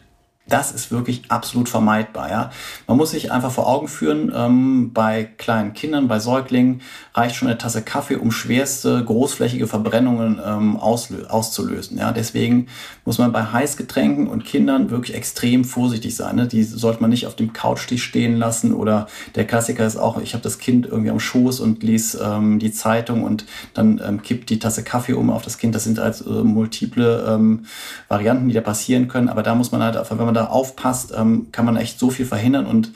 das 0.50 0.72
ist 0.72 0.92
wirklich 0.92 1.24
absolut 1.30 1.70
vermeidbar. 1.70 2.30
Ja? 2.30 2.50
Man 2.88 2.98
muss 2.98 3.12
sich 3.12 3.32
einfach 3.32 3.52
vor 3.52 3.68
Augen 3.68 3.88
führen, 3.88 4.32
ähm, 4.36 4.92
bei 4.94 5.26
kleinen 5.38 5.74
Kindern, 5.74 6.08
bei 6.08 6.20
Säuglingen 6.20 6.82
reicht 7.14 7.36
schon 7.36 7.48
eine 7.48 7.58
Tasse 7.58 7.82
Kaffee, 7.82 8.16
um 8.16 8.32
schwerste, 8.32 9.04
großflächige 9.04 9.68
Verbrennungen 9.68 10.40
ähm, 10.44 10.78
auszulösen. 10.78 11.98
Ja? 11.98 12.12
Deswegen 12.12 12.68
muss 13.06 13.18
man 13.18 13.32
bei 13.32 13.44
Heißgetränken 13.44 14.28
und 14.28 14.46
Kindern 14.46 14.90
wirklich 14.90 15.16
extrem 15.16 15.66
vorsichtig 15.66 16.16
sein. 16.16 16.36
Ne? 16.38 16.48
Die 16.48 16.64
sollte 16.64 17.02
man 17.02 17.10
nicht 17.10 17.28
auf 17.28 17.36
dem 17.36 17.54
Couchtisch 17.54 18.04
stehen 18.04 18.38
lassen 18.38 18.74
oder 18.74 19.08
der 19.36 19.46
Klassiker 19.46 19.86
ist 19.86 19.98
auch, 19.98 20.20
ich 20.22 20.34
habe 20.34 20.44
das 20.44 20.60
Kind 20.60 20.86
irgendwie 20.86 21.10
am 21.10 21.20
Schoß 21.20 21.60
und 21.60 21.84
lese 21.84 22.24
ähm, 22.24 22.60
die 22.60 22.72
Zeitung 22.72 23.24
und 23.24 23.46
dann 23.74 24.02
ähm, 24.06 24.22
kippt 24.22 24.50
die 24.50 24.60
Tasse 24.60 24.84
Kaffee 24.84 25.14
um 25.14 25.30
auf 25.30 25.42
das 25.44 25.58
Kind. 25.58 25.76
Das 25.76 25.84
sind 25.84 26.00
also 26.00 26.44
multiple 26.44 27.26
ähm, 27.28 27.66
Varianten, 28.08 28.48
die 28.48 28.54
da 28.54 28.62
passieren 28.62 29.08
können. 29.08 29.30
Aber 29.30 29.44
da 29.44 29.56
muss 29.56 29.72
man 29.72 29.84
halt, 29.84 29.98
wenn 30.10 30.26
man 30.26 30.37
da 30.38 30.46
aufpasst, 30.48 31.14
ähm, 31.16 31.48
kann 31.52 31.66
man 31.66 31.76
echt 31.76 32.00
so 32.00 32.10
viel 32.10 32.26
verhindern. 32.26 32.66
Und 32.66 32.94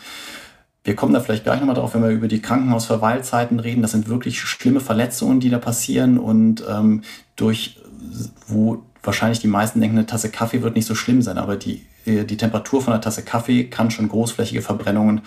wir 0.83 0.95
kommen 0.95 1.13
da 1.13 1.19
vielleicht 1.19 1.43
gleich 1.43 1.59
nochmal 1.59 1.75
drauf, 1.75 1.93
wenn 1.93 2.03
wir 2.03 2.09
über 2.09 2.27
die 2.27 2.41
Krankenhausverweilzeiten 2.41 3.59
reden. 3.59 3.81
Das 3.81 3.91
sind 3.91 4.07
wirklich 4.07 4.41
schlimme 4.41 4.79
Verletzungen, 4.79 5.39
die 5.39 5.49
da 5.49 5.59
passieren. 5.59 6.17
Und 6.17 6.63
ähm, 6.69 7.03
durch, 7.35 7.79
wo 8.47 8.83
wahrscheinlich 9.03 9.39
die 9.39 9.47
meisten 9.47 9.79
denken, 9.79 9.97
eine 9.97 10.07
Tasse 10.07 10.29
Kaffee 10.29 10.61
wird 10.61 10.75
nicht 10.75 10.87
so 10.87 10.95
schlimm 10.95 11.21
sein, 11.21 11.37
aber 11.37 11.55
die 11.55 11.85
die 12.05 12.37
Temperatur 12.37 12.81
von 12.81 12.93
einer 12.93 13.01
Tasse 13.01 13.23
Kaffee 13.23 13.65
kann 13.65 13.91
schon 13.91 14.09
großflächige 14.09 14.61
Verbrennungen 14.61 15.21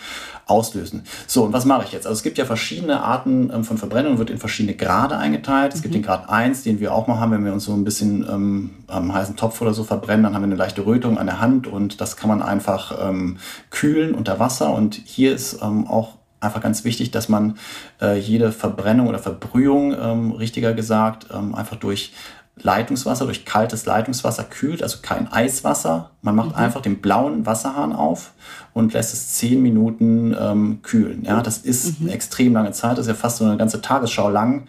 auslösen. 0.46 1.04
So, 1.26 1.44
und 1.44 1.52
was 1.52 1.64
mache 1.64 1.84
ich 1.84 1.92
jetzt? 1.92 2.06
Also 2.06 2.18
es 2.18 2.22
gibt 2.22 2.38
ja 2.38 2.44
verschiedene 2.44 3.02
Arten 3.02 3.50
ähm, 3.52 3.64
von 3.64 3.78
Verbrennungen, 3.78 4.18
wird 4.18 4.30
in 4.30 4.38
verschiedene 4.38 4.76
Grade 4.76 5.16
eingeteilt. 5.16 5.72
Es 5.72 5.80
mhm. 5.80 5.82
gibt 5.82 5.94
den 5.94 6.02
Grad 6.02 6.28
1, 6.28 6.62
den 6.64 6.80
wir 6.80 6.94
auch 6.94 7.06
mal 7.06 7.18
haben, 7.18 7.32
wenn 7.32 7.44
wir 7.44 7.52
uns 7.52 7.64
so 7.64 7.72
ein 7.72 7.84
bisschen 7.84 8.26
ähm, 8.28 8.70
am 8.88 9.12
heißen 9.14 9.36
Topf 9.36 9.60
oder 9.60 9.74
so 9.74 9.84
verbrennen, 9.84 10.24
dann 10.24 10.34
haben 10.34 10.42
wir 10.42 10.46
eine 10.46 10.56
leichte 10.56 10.84
Rötung 10.84 11.18
an 11.18 11.26
der 11.26 11.40
Hand 11.40 11.66
und 11.66 12.00
das 12.00 12.16
kann 12.16 12.28
man 12.28 12.42
einfach 12.42 13.08
ähm, 13.08 13.38
kühlen 13.70 14.14
unter 14.14 14.38
Wasser. 14.38 14.72
Und 14.74 14.94
hier 15.04 15.34
ist 15.34 15.62
ähm, 15.62 15.86
auch 15.86 16.18
einfach 16.40 16.60
ganz 16.60 16.84
wichtig, 16.84 17.10
dass 17.10 17.28
man 17.28 17.56
äh, 18.00 18.18
jede 18.18 18.52
Verbrennung 18.52 19.08
oder 19.08 19.18
Verbrühung, 19.18 19.94
ähm, 19.98 20.32
richtiger 20.32 20.74
gesagt, 20.74 21.28
ähm, 21.32 21.54
einfach 21.54 21.76
durch 21.76 22.12
Leitungswasser, 22.56 23.24
durch 23.24 23.44
kaltes 23.44 23.84
Leitungswasser 23.84 24.44
kühlt, 24.44 24.82
also 24.82 24.98
kein 25.02 25.30
Eiswasser. 25.30 26.10
Man 26.22 26.36
macht 26.36 26.50
mhm. 26.50 26.56
einfach 26.56 26.80
den 26.80 27.00
blauen 27.00 27.46
Wasserhahn 27.46 27.92
auf 27.92 28.32
und 28.72 28.92
lässt 28.92 29.12
es 29.12 29.34
zehn 29.34 29.60
Minuten 29.60 30.36
ähm, 30.38 30.78
kühlen. 30.82 31.24
Ja, 31.24 31.42
das 31.42 31.58
ist 31.58 32.00
mhm. 32.00 32.06
eine 32.06 32.14
extrem 32.14 32.52
lange 32.52 32.70
Zeit, 32.70 32.92
das 32.92 33.06
ist 33.06 33.08
ja 33.08 33.14
fast 33.14 33.38
so 33.38 33.44
eine 33.44 33.56
ganze 33.56 33.80
Tagesschau 33.80 34.30
lang 34.30 34.68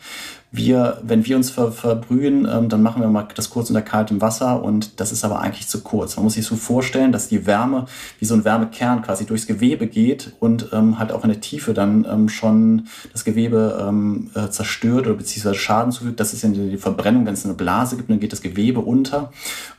wir, 0.55 0.99
wenn 1.03 1.25
wir 1.25 1.35
uns 1.35 1.49
ver, 1.49 1.71
verbrühen, 1.71 2.47
ähm, 2.51 2.69
dann 2.69 2.81
machen 2.81 3.01
wir 3.01 3.09
mal 3.09 3.27
das 3.35 3.49
kurz 3.49 3.69
unter 3.69 3.81
kaltem 3.81 4.21
Wasser 4.21 4.63
und 4.63 4.99
das 4.99 5.11
ist 5.11 5.23
aber 5.23 5.39
eigentlich 5.39 5.67
zu 5.67 5.81
kurz. 5.81 6.15
Man 6.15 6.25
muss 6.25 6.33
sich 6.33 6.45
so 6.45 6.55
vorstellen, 6.55 7.11
dass 7.11 7.27
die 7.27 7.45
Wärme 7.45 7.85
wie 8.19 8.25
so 8.25 8.33
ein 8.33 8.45
Wärmekern 8.45 9.01
quasi 9.01 9.25
durchs 9.25 9.47
Gewebe 9.47 9.87
geht 9.87 10.33
und 10.39 10.69
ähm, 10.73 10.99
halt 10.99 11.11
auch 11.11 11.23
in 11.23 11.29
der 11.29 11.41
Tiefe 11.41 11.73
dann 11.73 12.05
ähm, 12.09 12.29
schon 12.29 12.87
das 13.11 13.25
Gewebe 13.25 13.85
ähm, 13.87 14.29
äh, 14.35 14.49
zerstört 14.49 15.07
oder 15.07 15.15
beziehungsweise 15.15 15.55
Schaden 15.55 15.91
zufügt. 15.91 16.19
Das 16.19 16.33
ist 16.33 16.43
ja 16.43 16.49
die 16.49 16.77
Verbrennung, 16.77 17.25
wenn 17.25 17.33
es 17.33 17.45
eine 17.45 17.53
Blase 17.53 17.97
gibt, 17.97 18.09
dann 18.09 18.19
geht 18.19 18.31
das 18.31 18.41
Gewebe 18.41 18.79
unter 18.79 19.31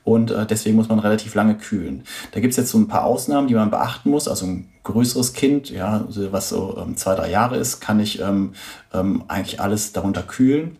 und 0.04 0.30
äh, 0.30 0.46
deswegen 0.46 0.76
muss 0.76 0.88
man 0.88 0.98
relativ 0.98 1.34
lange 1.34 1.56
kühlen. 1.56 2.04
Da 2.32 2.40
gibt 2.40 2.52
es 2.52 2.56
jetzt 2.56 2.70
so 2.70 2.78
ein 2.78 2.88
paar 2.88 3.04
Ausnahmen, 3.04 3.48
die 3.48 3.54
man 3.54 3.70
beachten 3.70 4.10
muss. 4.10 4.28
Also 4.28 4.46
ein 4.46 4.68
größeres 4.86 5.32
Kind, 5.32 5.70
ja, 5.70 6.06
was 6.08 6.48
so 6.48 6.78
ähm, 6.80 6.96
zwei, 6.96 7.14
drei 7.14 7.30
Jahre 7.30 7.56
ist, 7.56 7.80
kann 7.80 8.00
ich 8.00 8.20
ähm, 8.20 8.52
ähm, 8.94 9.24
eigentlich 9.28 9.60
alles 9.60 9.92
darunter 9.92 10.22
kühlen. 10.22 10.78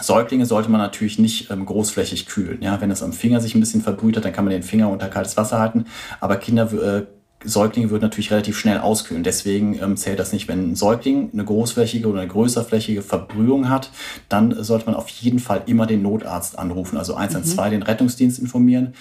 Säuglinge 0.00 0.46
sollte 0.46 0.70
man 0.70 0.80
natürlich 0.80 1.18
nicht 1.18 1.50
ähm, 1.50 1.66
großflächig 1.66 2.26
kühlen. 2.26 2.62
Ja? 2.62 2.80
Wenn 2.80 2.90
es 2.90 3.02
am 3.02 3.12
Finger 3.12 3.40
sich 3.40 3.54
ein 3.54 3.60
bisschen 3.60 3.82
verbrüht 3.82 4.16
hat, 4.16 4.24
dann 4.24 4.32
kann 4.32 4.44
man 4.44 4.52
den 4.52 4.62
Finger 4.62 4.88
unter 4.88 5.08
kaltes 5.08 5.36
Wasser 5.36 5.58
halten. 5.58 5.86
Aber 6.20 6.36
Kinder 6.36 6.72
äh, 6.72 7.06
Säuglinge 7.44 7.90
würden 7.90 8.02
natürlich 8.02 8.30
relativ 8.30 8.58
schnell 8.58 8.78
auskühlen. 8.78 9.22
Deswegen 9.22 9.78
ähm, 9.82 9.96
zählt 9.96 10.18
das 10.18 10.32
nicht. 10.32 10.48
Wenn 10.48 10.72
ein 10.72 10.76
Säugling 10.76 11.30
eine 11.32 11.44
großflächige 11.44 12.08
oder 12.08 12.20
eine 12.20 12.28
größerflächige 12.28 13.02
Verbrühung 13.02 13.68
hat, 13.68 13.90
dann 14.28 14.62
sollte 14.62 14.86
man 14.86 14.94
auf 14.94 15.08
jeden 15.08 15.38
Fall 15.38 15.62
immer 15.66 15.86
den 15.86 16.02
Notarzt 16.02 16.58
anrufen, 16.58 16.96
also 16.96 17.14
112, 17.14 17.66
mhm. 17.66 17.70
den 17.70 17.82
Rettungsdienst 17.82 18.38
informieren, 18.38 18.94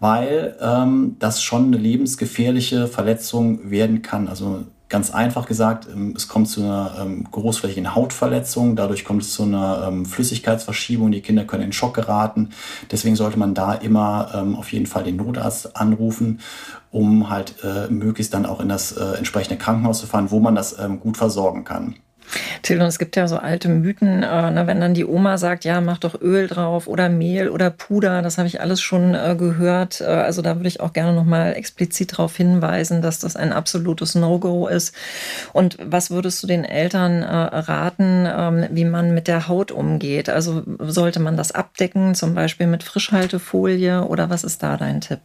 weil 0.00 0.56
ähm, 0.60 1.16
das 1.18 1.42
schon 1.42 1.66
eine 1.66 1.76
lebensgefährliche 1.76 2.88
Verletzung 2.88 3.70
werden 3.70 4.02
kann. 4.02 4.28
Also 4.28 4.64
Ganz 4.92 5.10
einfach 5.10 5.46
gesagt, 5.46 5.88
ähm, 5.90 6.12
es 6.14 6.28
kommt 6.28 6.50
zu 6.50 6.60
einer 6.60 6.96
ähm, 7.00 7.24
großflächigen 7.30 7.94
Hautverletzung, 7.94 8.76
dadurch 8.76 9.06
kommt 9.06 9.22
es 9.22 9.32
zu 9.32 9.44
einer 9.44 9.88
ähm, 9.88 10.04
Flüssigkeitsverschiebung, 10.04 11.10
die 11.10 11.22
Kinder 11.22 11.46
können 11.46 11.62
in 11.62 11.72
Schock 11.72 11.94
geraten. 11.94 12.50
Deswegen 12.90 13.16
sollte 13.16 13.38
man 13.38 13.54
da 13.54 13.72
immer 13.72 14.44
auf 14.58 14.70
jeden 14.70 14.84
Fall 14.84 15.04
den 15.04 15.16
Notarzt 15.16 15.76
anrufen, 15.76 16.40
um 16.90 17.30
halt 17.30 17.54
äh, 17.64 17.90
möglichst 17.90 18.34
dann 18.34 18.44
auch 18.44 18.60
in 18.60 18.68
das 18.68 18.92
äh, 18.92 19.16
entsprechende 19.16 19.56
Krankenhaus 19.56 20.00
zu 20.00 20.06
fahren, 20.06 20.30
wo 20.30 20.40
man 20.40 20.54
das 20.54 20.76
gut 21.00 21.16
versorgen 21.16 21.64
kann. 21.64 21.94
Till, 22.62 22.80
und 22.80 22.86
es 22.86 22.98
gibt 22.98 23.16
ja 23.16 23.28
so 23.28 23.36
alte 23.36 23.68
Mythen, 23.68 24.22
äh, 24.22 24.50
ne, 24.50 24.66
wenn 24.66 24.80
dann 24.80 24.94
die 24.94 25.04
Oma 25.04 25.38
sagt, 25.38 25.64
ja, 25.64 25.80
mach 25.80 25.98
doch 25.98 26.20
Öl 26.20 26.46
drauf 26.48 26.86
oder 26.86 27.08
Mehl 27.08 27.48
oder 27.48 27.70
Puder, 27.70 28.22
das 28.22 28.38
habe 28.38 28.48
ich 28.48 28.60
alles 28.60 28.80
schon 28.80 29.14
äh, 29.14 29.36
gehört. 29.38 30.00
Äh, 30.00 30.04
also 30.04 30.42
da 30.42 30.56
würde 30.56 30.68
ich 30.68 30.80
auch 30.80 30.92
gerne 30.92 31.12
nochmal 31.12 31.54
explizit 31.54 32.12
darauf 32.12 32.36
hinweisen, 32.36 33.02
dass 33.02 33.18
das 33.18 33.36
ein 33.36 33.52
absolutes 33.52 34.14
No-Go 34.14 34.66
ist. 34.68 34.94
Und 35.52 35.76
was 35.82 36.10
würdest 36.10 36.42
du 36.42 36.46
den 36.46 36.64
Eltern 36.64 37.22
äh, 37.22 37.26
raten, 37.26 38.26
ähm, 38.26 38.66
wie 38.70 38.84
man 38.84 39.14
mit 39.14 39.28
der 39.28 39.48
Haut 39.48 39.70
umgeht? 39.70 40.28
Also 40.28 40.62
sollte 40.78 41.20
man 41.20 41.36
das 41.36 41.52
abdecken, 41.52 42.14
zum 42.14 42.34
Beispiel 42.34 42.66
mit 42.66 42.82
Frischhaltefolie 42.82 44.04
oder 44.04 44.30
was 44.30 44.44
ist 44.44 44.62
da 44.62 44.76
dein 44.76 45.00
Tipp? 45.00 45.20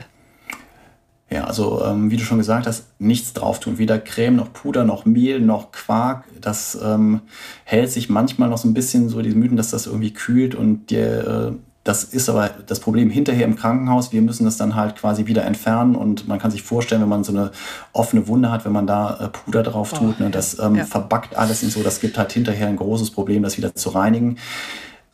Ja, 1.29 1.43
also 1.43 1.83
ähm, 1.83 2.09
wie 2.09 2.15
du 2.15 2.23
schon 2.23 2.37
gesagt 2.37 2.67
hast, 2.67 2.85
nichts 2.99 3.33
drauf 3.33 3.59
tun. 3.59 3.77
Weder 3.77 3.99
Creme 3.99 4.37
noch 4.37 4.53
Puder 4.53 4.85
noch 4.85 5.03
Mehl 5.03 5.41
noch 5.41 5.71
Quark. 5.73 6.23
Das 6.39 6.77
ähm, 6.81 7.21
hält 7.65 7.91
sich 7.91 8.09
manchmal 8.09 8.49
noch 8.49 8.57
so 8.57 8.67
ein 8.67 8.73
bisschen 8.73 9.09
so 9.09 9.21
die 9.21 9.31
Mythen, 9.31 9.57
dass 9.57 9.71
das 9.71 9.87
irgendwie 9.87 10.13
kühlt 10.13 10.55
und 10.55 10.89
der, 10.89 11.27
äh, 11.27 11.51
das 11.83 12.05
ist 12.05 12.29
aber 12.29 12.51
das 12.65 12.79
Problem 12.79 13.09
hinterher 13.09 13.45
im 13.45 13.57
Krankenhaus. 13.57 14.13
Wir 14.13 14.21
müssen 14.21 14.45
das 14.45 14.55
dann 14.55 14.75
halt 14.75 14.95
quasi 14.95 15.25
wieder 15.25 15.43
entfernen 15.43 15.95
und 15.95 16.29
man 16.29 16.39
kann 16.39 16.51
sich 16.51 16.63
vorstellen, 16.63 17.01
wenn 17.01 17.09
man 17.09 17.25
so 17.25 17.33
eine 17.33 17.51
offene 17.91 18.29
Wunde 18.29 18.49
hat, 18.49 18.63
wenn 18.63 18.71
man 18.71 18.87
da 18.87 19.17
äh, 19.19 19.27
Puder 19.27 19.63
drauf 19.63 19.91
tut, 19.91 20.15
oh, 20.19 20.23
ne, 20.23 20.29
das 20.29 20.59
ähm, 20.59 20.75
ja. 20.75 20.85
verbackt 20.85 21.35
alles 21.35 21.61
und 21.61 21.73
so. 21.73 21.83
Das 21.83 21.99
gibt 21.99 22.17
halt 22.17 22.31
hinterher 22.31 22.67
ein 22.67 22.77
großes 22.77 23.11
Problem, 23.11 23.43
das 23.43 23.57
wieder 23.57 23.75
zu 23.75 23.89
reinigen 23.89 24.37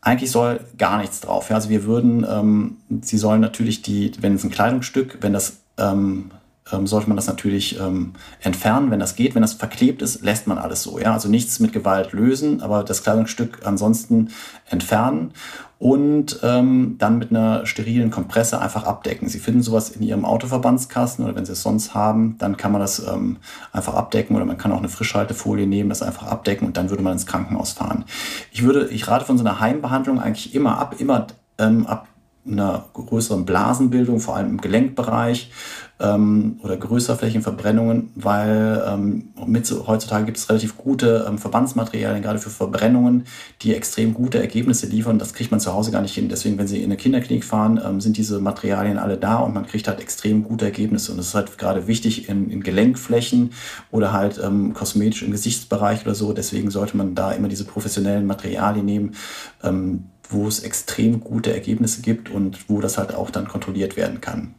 eigentlich 0.05 0.31
soll 0.31 0.59
gar 0.77 0.97
nichts 0.97 1.21
drauf. 1.21 1.49
Also 1.49 1.69
wir 1.69 1.85
würden, 1.85 2.25
ähm, 2.29 2.77
sie 3.01 3.17
sollen 3.17 3.39
natürlich 3.39 3.81
die, 3.83 4.11
wenn 4.19 4.35
es 4.35 4.43
ein 4.43 4.51
Kleidungsstück, 4.51 5.19
wenn 5.21 5.31
das 5.31 5.62
ähm, 5.77 6.31
ähm, 6.71 6.87
sollte 6.87 7.07
man 7.07 7.17
das 7.17 7.27
natürlich 7.27 7.79
ähm, 7.79 8.13
entfernen, 8.41 8.91
wenn 8.91 8.99
das 8.99 9.15
geht. 9.15 9.35
Wenn 9.35 9.41
das 9.41 9.53
verklebt 9.53 10.01
ist, 10.01 10.21
lässt 10.21 10.47
man 10.47 10.57
alles 10.57 10.83
so. 10.83 10.99
Ja? 10.99 11.13
Also 11.13 11.27
nichts 11.29 11.59
mit 11.59 11.73
Gewalt 11.73 12.13
lösen, 12.13 12.61
aber 12.61 12.83
das 12.83 13.03
Kleidungsstück 13.03 13.59
ansonsten 13.65 14.29
entfernen 14.69 15.33
und 15.79 16.39
ähm, 16.43 16.95
dann 16.97 17.17
mit 17.19 17.31
einer 17.31 17.65
sterilen 17.65 18.09
Kompresse 18.09 18.61
einfach 18.61 18.85
abdecken. 18.85 19.27
Sie 19.27 19.39
finden 19.39 19.61
sowas 19.61 19.89
in 19.89 20.01
Ihrem 20.01 20.23
Autoverbandskasten 20.23 21.25
oder 21.25 21.35
wenn 21.35 21.45
Sie 21.45 21.51
es 21.51 21.61
sonst 21.61 21.93
haben, 21.93 22.37
dann 22.37 22.55
kann 22.55 22.71
man 22.71 22.79
das 22.79 23.05
ähm, 23.05 23.37
einfach 23.73 23.93
abdecken 23.95 24.33
oder 24.37 24.45
man 24.45 24.57
kann 24.57 24.71
auch 24.71 24.77
eine 24.77 24.87
Frischhaltefolie 24.87 25.67
nehmen, 25.67 25.89
das 25.89 26.01
einfach 26.01 26.27
abdecken 26.27 26.65
und 26.65 26.77
dann 26.77 26.89
würde 26.89 27.03
man 27.03 27.11
ins 27.11 27.25
Krankenhaus 27.25 27.73
fahren. 27.73 28.05
Ich 28.51 28.63
würde, 28.63 28.87
ich 28.87 29.09
rate 29.09 29.25
von 29.25 29.37
so 29.37 29.43
einer 29.43 29.59
Heimbehandlung 29.59 30.21
eigentlich 30.21 30.55
immer 30.55 30.77
ab, 30.77 30.95
immer 30.99 31.27
ähm, 31.57 31.85
ab 31.85 32.07
einer 32.45 32.85
größeren 32.93 33.45
Blasenbildung, 33.45 34.19
vor 34.19 34.35
allem 34.35 34.49
im 34.49 34.61
Gelenkbereich 34.61 35.51
ähm, 35.99 36.59
oder 36.63 36.75
Größerflächenverbrennungen, 36.75 38.11
weil 38.15 38.83
ähm, 38.87 39.29
mit, 39.45 39.71
heutzutage 39.87 40.25
gibt 40.25 40.37
es 40.37 40.49
relativ 40.49 40.77
gute 40.77 41.25
ähm, 41.27 41.37
Verbandsmaterialien, 41.37 42.21
gerade 42.21 42.39
für 42.39 42.49
Verbrennungen, 42.49 43.25
die 43.61 43.73
extrem 43.73 44.13
gute 44.13 44.39
Ergebnisse 44.39 44.87
liefern. 44.87 45.19
Das 45.19 45.33
kriegt 45.33 45.51
man 45.51 45.59
zu 45.59 45.73
Hause 45.73 45.91
gar 45.91 46.01
nicht 46.01 46.13
hin. 46.13 46.27
Deswegen, 46.27 46.57
wenn 46.57 46.67
Sie 46.67 46.79
in 46.79 46.85
eine 46.85 46.97
Kinderklinik 46.97 47.45
fahren, 47.45 47.79
ähm, 47.83 48.01
sind 48.01 48.17
diese 48.17 48.39
Materialien 48.39 48.97
alle 48.97 49.17
da 49.17 49.37
und 49.37 49.53
man 49.53 49.65
kriegt 49.65 49.87
halt 49.87 50.01
extrem 50.01 50.43
gute 50.43 50.65
Ergebnisse. 50.65 51.11
Und 51.11 51.17
das 51.17 51.27
ist 51.27 51.35
halt 51.35 51.57
gerade 51.57 51.87
wichtig 51.87 52.27
in, 52.27 52.49
in 52.49 52.61
Gelenkflächen 52.61 53.51
oder 53.91 54.11
halt 54.11 54.41
ähm, 54.43 54.73
kosmetisch 54.73 55.23
im 55.23 55.31
Gesichtsbereich 55.31 56.03
oder 56.03 56.15
so. 56.15 56.33
Deswegen 56.33 56.71
sollte 56.71 56.97
man 56.97 57.15
da 57.15 57.31
immer 57.31 57.47
diese 57.47 57.65
professionellen 57.65 58.25
Materialien 58.25 58.85
nehmen 58.85 59.15
ähm, 59.63 60.09
wo 60.29 60.47
es 60.47 60.59
extrem 60.61 61.19
gute 61.19 61.53
Ergebnisse 61.53 62.01
gibt 62.01 62.29
und 62.29 62.69
wo 62.69 62.81
das 62.81 62.97
halt 62.97 63.13
auch 63.13 63.29
dann 63.29 63.47
kontrolliert 63.47 63.95
werden 63.97 64.21
kann. 64.21 64.55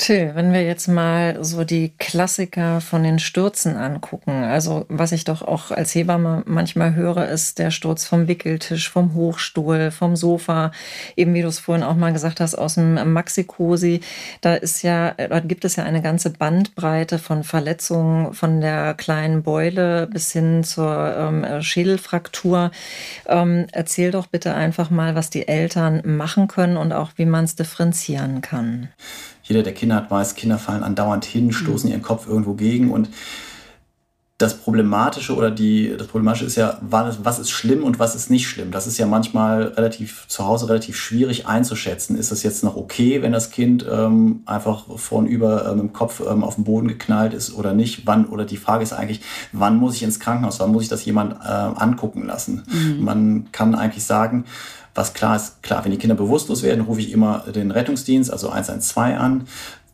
Till, 0.00 0.34
wenn 0.34 0.54
wir 0.54 0.64
jetzt 0.64 0.88
mal 0.88 1.44
so 1.44 1.62
die 1.62 1.92
Klassiker 1.98 2.80
von 2.80 3.02
den 3.02 3.18
Stürzen 3.18 3.76
angucken, 3.76 4.44
also 4.44 4.86
was 4.88 5.12
ich 5.12 5.24
doch 5.24 5.42
auch 5.42 5.70
als 5.70 5.94
Hebamme 5.94 6.42
manchmal 6.46 6.94
höre, 6.94 7.28
ist 7.28 7.58
der 7.58 7.70
Sturz 7.70 8.06
vom 8.06 8.26
Wickeltisch, 8.26 8.88
vom 8.88 9.12
Hochstuhl, 9.12 9.90
vom 9.90 10.16
Sofa, 10.16 10.70
eben 11.16 11.34
wie 11.34 11.42
du 11.42 11.48
es 11.48 11.58
vorhin 11.58 11.84
auch 11.84 11.96
mal 11.96 12.14
gesagt 12.14 12.40
hast, 12.40 12.54
aus 12.54 12.76
dem 12.76 13.12
Maxi-Cosi. 13.12 14.00
Da 14.40 14.54
ist 14.54 14.80
ja, 14.80 15.10
da 15.10 15.40
gibt 15.40 15.66
es 15.66 15.76
ja 15.76 15.84
eine 15.84 16.00
ganze 16.00 16.30
Bandbreite 16.30 17.18
von 17.18 17.44
Verletzungen, 17.44 18.32
von 18.32 18.62
der 18.62 18.94
kleinen 18.94 19.42
Beule 19.42 20.06
bis 20.06 20.32
hin 20.32 20.64
zur 20.64 21.14
ähm, 21.14 21.60
Schädelfraktur. 21.60 22.70
Ähm, 23.26 23.66
erzähl 23.72 24.12
doch 24.12 24.28
bitte 24.28 24.54
einfach 24.54 24.88
mal, 24.88 25.14
was 25.14 25.28
die 25.28 25.46
Eltern 25.46 26.00
machen 26.06 26.48
können 26.48 26.78
und 26.78 26.94
auch 26.94 27.10
wie 27.16 27.26
man 27.26 27.44
es 27.44 27.54
differenzieren 27.54 28.40
kann 28.40 28.88
jeder, 29.50 29.62
der 29.64 29.74
Kinder 29.74 29.96
hat, 29.96 30.10
weiß, 30.10 30.36
Kinder 30.36 30.58
fallen 30.58 30.84
andauernd 30.84 31.24
hin, 31.24 31.52
stoßen 31.52 31.88
mhm. 31.88 31.94
ihren 31.94 32.02
Kopf 32.02 32.26
irgendwo 32.26 32.54
gegen 32.54 32.90
und 32.90 33.08
das 34.40 34.54
Problematische 34.54 35.36
oder 35.36 35.50
die, 35.50 35.94
das 35.98 36.06
Problematische 36.06 36.46
ist 36.46 36.56
ja, 36.56 36.78
was 36.80 37.38
ist 37.38 37.50
schlimm 37.50 37.84
und 37.84 37.98
was 37.98 38.14
ist 38.14 38.30
nicht 38.30 38.48
schlimm. 38.48 38.70
Das 38.70 38.86
ist 38.86 38.96
ja 38.96 39.04
manchmal 39.04 39.64
relativ 39.64 40.24
zu 40.28 40.46
Hause 40.46 40.70
relativ 40.70 40.96
schwierig 40.96 41.46
einzuschätzen. 41.46 42.16
Ist 42.16 42.32
das 42.32 42.42
jetzt 42.42 42.64
noch 42.64 42.74
okay, 42.74 43.20
wenn 43.20 43.32
das 43.32 43.50
Kind 43.50 43.84
ähm, 43.90 44.40
einfach 44.46 44.86
vornüber 44.96 45.70
ähm, 45.70 45.80
im 45.80 45.92
Kopf 45.92 46.22
ähm, 46.26 46.42
auf 46.42 46.54
den 46.54 46.64
Boden 46.64 46.88
geknallt 46.88 47.34
ist 47.34 47.54
oder 47.54 47.74
nicht? 47.74 48.06
Wann, 48.06 48.24
oder 48.24 48.46
die 48.46 48.56
Frage 48.56 48.82
ist 48.82 48.94
eigentlich, 48.94 49.20
wann 49.52 49.76
muss 49.76 49.96
ich 49.96 50.02
ins 50.04 50.20
Krankenhaus? 50.20 50.58
Wann 50.58 50.72
muss 50.72 50.84
ich 50.84 50.88
das 50.88 51.04
jemand 51.04 51.34
äh, 51.34 51.46
angucken 51.46 52.24
lassen? 52.24 52.62
Mhm. 52.66 53.04
Man 53.04 53.52
kann 53.52 53.74
eigentlich 53.74 54.04
sagen, 54.04 54.46
was 54.94 55.14
klar 55.14 55.36
ist, 55.36 55.62
klar, 55.62 55.84
wenn 55.84 55.92
die 55.92 55.98
Kinder 55.98 56.16
bewusstlos 56.16 56.62
werden, 56.62 56.84
rufe 56.84 57.00
ich 57.00 57.12
immer 57.12 57.44
den 57.54 57.70
Rettungsdienst, 57.70 58.32
also 58.32 58.50
112 58.50 59.18
an. 59.18 59.46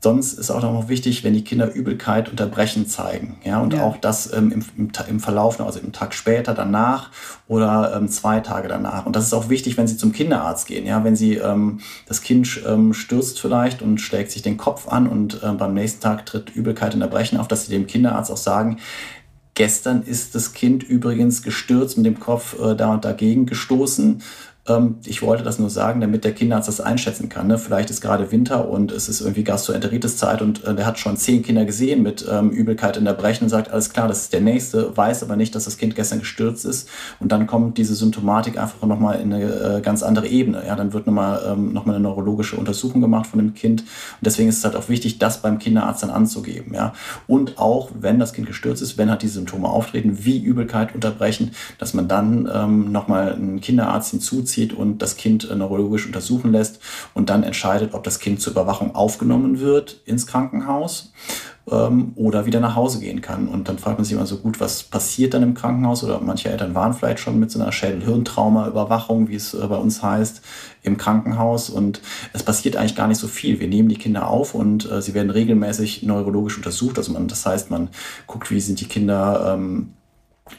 Sonst 0.07 0.35
ist 0.35 0.53
auch 0.53 0.63
noch 0.63 0.89
wichtig, 0.89 1.25
wenn 1.25 1.35
die 1.35 1.43
Kinder 1.43 1.75
Übelkeit 1.75 2.29
unterbrechen 2.29 2.87
zeigen. 2.87 3.39
Ja, 3.43 3.61
und 3.61 3.73
ja. 3.73 3.83
auch 3.83 3.97
das 3.97 4.33
ähm, 4.33 4.53
im, 4.53 4.65
im, 4.79 4.93
im, 5.09 5.19
Verlauf, 5.19 5.61
also 5.61 5.81
im 5.81 5.91
Tag 5.91 6.15
später, 6.15 6.55
danach 6.55 7.11
oder 7.49 7.93
ähm, 7.97 8.07
zwei 8.07 8.39
Tage 8.39 8.69
danach. 8.69 9.05
Und 9.05 9.17
das 9.17 9.25
ist 9.25 9.33
auch 9.33 9.49
wichtig, 9.49 9.77
wenn 9.77 9.89
sie 9.89 9.97
zum 9.97 10.13
Kinderarzt 10.13 10.69
gehen. 10.69 10.87
Ja, 10.87 11.03
wenn 11.03 11.17
sie 11.17 11.39
ähm, 11.39 11.81
das 12.07 12.23
Kind 12.23 12.63
ähm, 12.69 12.95
stürzt 12.95 13.41
vielleicht 13.41 13.83
und 13.83 14.01
schlägt 14.01 14.31
sich 14.31 14.43
den 14.43 14.57
Kopf 14.57 14.87
an 14.87 15.09
und 15.09 15.43
äh, 15.43 15.51
beim 15.51 15.75
nächsten 15.75 16.01
Tag 16.03 16.25
tritt 16.25 16.55
Übelkeit 16.55 16.95
und 16.95 17.03
Erbrechen 17.03 17.41
auf, 17.41 17.49
dass 17.49 17.67
sie 17.67 17.73
dem 17.73 17.89
Kinderarzt 17.89 18.31
auch 18.31 18.37
sagen, 18.37 18.79
Gestern 19.57 20.03
ist 20.03 20.35
das 20.35 20.53
Kind 20.53 20.83
übrigens 20.83 21.43
gestürzt 21.43 21.97
mit 21.97 22.05
dem 22.05 22.21
Kopf 22.21 22.61
äh, 22.61 22.77
da 22.77 22.93
und 22.93 23.07
dagegen 23.07 23.47
gestoßen. 23.47 24.23
Ähm, 24.69 24.97
ich 25.05 25.23
wollte 25.23 25.45
das 25.45 25.59
nur 25.59 25.71
sagen, 25.71 26.01
damit 26.01 26.25
der 26.25 26.33
Kinderarzt 26.33 26.69
das 26.69 26.81
einschätzen 26.81 27.29
kann. 27.29 27.47
Ne? 27.47 27.59
Vielleicht 27.59 27.91
ist 27.91 28.01
gerade 28.01 28.31
Winter 28.33 28.69
und 28.69 28.93
es 28.93 29.09
ist 29.09 29.21
irgendwie 29.21 29.45
Gastroenteritis-Zeit 29.45 30.43
und 30.43 30.65
äh, 30.65 30.75
der 30.75 30.87
hat 30.87 30.99
schon 30.99 31.17
zehn 31.17 31.43
Kinder 31.43 31.65
gesehen 31.65 32.03
mit 32.03 32.27
ähm, 32.31 32.51
Übelkeit 32.51 32.97
in 32.97 33.05
der 33.05 33.13
Brechen 33.13 33.45
und 33.45 33.51
sagt, 33.51 33.71
alles 33.71 33.91
klar, 33.91 34.09
das 34.09 34.23
ist 34.23 34.33
der 34.33 34.41
Nächste, 34.41 34.97
weiß 34.97 35.23
aber 35.23 35.37
nicht, 35.37 35.55
dass 35.55 35.65
das 35.65 35.79
Kind 35.79 35.95
gestern 35.95 36.19
gestürzt 36.19 36.65
ist. 36.65 36.89
Und 37.21 37.33
dann 37.33 37.47
kommt 37.47 37.79
diese 37.79 37.95
Symptomatik 37.95 38.59
einfach 38.59 38.87
nochmal 38.87 39.21
in 39.21 39.33
eine 39.33 39.45
äh, 39.45 39.81
ganz 39.81 40.03
andere 40.03 40.27
Ebene. 40.27 40.65
Ja? 40.67 40.77
Dann 40.77 40.93
wird 40.93 41.07
nochmal 41.07 41.43
ähm, 41.47 41.73
noch 41.73 41.87
eine 41.87 42.01
neurologische 42.01 42.57
Untersuchung 42.57 43.01
gemacht 43.01 43.27
von 43.27 43.39
dem 43.39 43.55
Kind. 43.55 43.83
Und 43.83 43.89
deswegen 44.23 44.49
ist 44.49 44.59
es 44.59 44.65
halt 44.65 44.77
auch 44.77 44.89
wichtig, 44.89 45.19
das 45.19 45.43
beim 45.43 45.59
Kinderarzt 45.59 46.03
dann 46.03 46.11
anzugeben. 46.11 46.75
Ja? 46.75 46.93
Und 47.27 47.59
auch, 47.59 47.91
wenn 47.99 48.19
das 48.19 48.33
Kind 48.33 48.47
gestürzt 48.47 48.83
ist, 48.83 48.99
wenn 48.99 49.11
halt 49.11 49.23
die 49.23 49.29
Symptome 49.29 49.69
auftreten, 49.69 50.25
wie 50.25 50.39
Übelkeit 50.39 50.95
unterbrechen, 50.95 51.53
dass 51.79 51.95
man 51.95 52.09
dann 52.09 52.93
nochmal 52.93 53.35
einen 53.35 53.61
Kinderarzt 53.61 54.11
hinzuzieht, 54.11 54.56
heranzieht 54.57 54.73
und 54.73 55.03
das 55.03 55.17
Kind 55.17 55.49
äh, 55.49 55.55
neurologisch 55.55 56.07
untersuchen 56.07 56.53
lässt 56.53 56.81
und 57.15 57.31
dann 57.31 57.43
entscheidet, 57.43 57.95
ob 57.95 58.05
das 58.05 58.19
Kind 58.19 58.41
zur 58.41 58.53
Überwachung 58.53 58.95
aufgenommen 58.95 59.61
wird 59.61 60.01
ins 60.05 60.27
Krankenhaus 60.27 61.13
ähm, 61.71 62.13
oder 62.17 62.47
wieder 62.47 62.61
nach 62.61 62.77
Hause 62.77 63.01
gehen 63.01 63.21
kann. 63.21 63.49
Und 63.49 63.69
dann 63.69 63.79
fragt 63.79 63.99
man 63.99 64.05
sich 64.05 64.15
immer 64.15 64.27
so 64.27 64.39
gut, 64.39 64.61
was 64.61 64.83
passiert 64.83 65.35
dann 65.35 65.43
im 65.43 65.55
Krankenhaus? 65.55 66.05
Oder 66.05 66.21
manche 66.21 66.49
Eltern 66.49 66.75
waren 66.75 66.95
vielleicht 66.95 67.21
schon 67.21 67.39
mit 67.39 67.51
so 67.51 67.61
einer 67.61 67.73
Schädel-Hirntrauma-Überwachung, 67.73 69.29
wie 69.29 69.37
es 69.37 69.55
äh, 69.55 69.67
bei 69.67 69.77
uns 69.77 70.03
heißt, 70.03 70.43
im 70.83 70.97
Krankenhaus. 70.97 71.71
Und 71.71 72.01
es 72.33 72.43
passiert 72.43 72.77
eigentlich 72.77 72.97
gar 72.97 73.09
nicht 73.09 73.21
so 73.21 73.29
viel. 73.29 73.61
Wir 73.61 73.69
nehmen 73.69 73.89
die 73.89 73.99
Kinder 73.99 74.29
auf 74.29 74.55
und 74.55 74.91
äh, 74.91 75.03
sie 75.03 75.15
werden 75.15 75.31
regelmäßig 75.31 76.03
neurologisch 76.03 76.57
untersucht. 76.57 76.99
Also 76.99 77.13
man, 77.13 77.29
das 77.29 77.45
heißt, 77.45 77.71
man 77.71 77.89
guckt, 78.27 78.51
wie 78.51 78.61
sind 78.61 78.81
die 78.81 78.89
Kinder 78.89 79.55
ähm, 79.55 79.93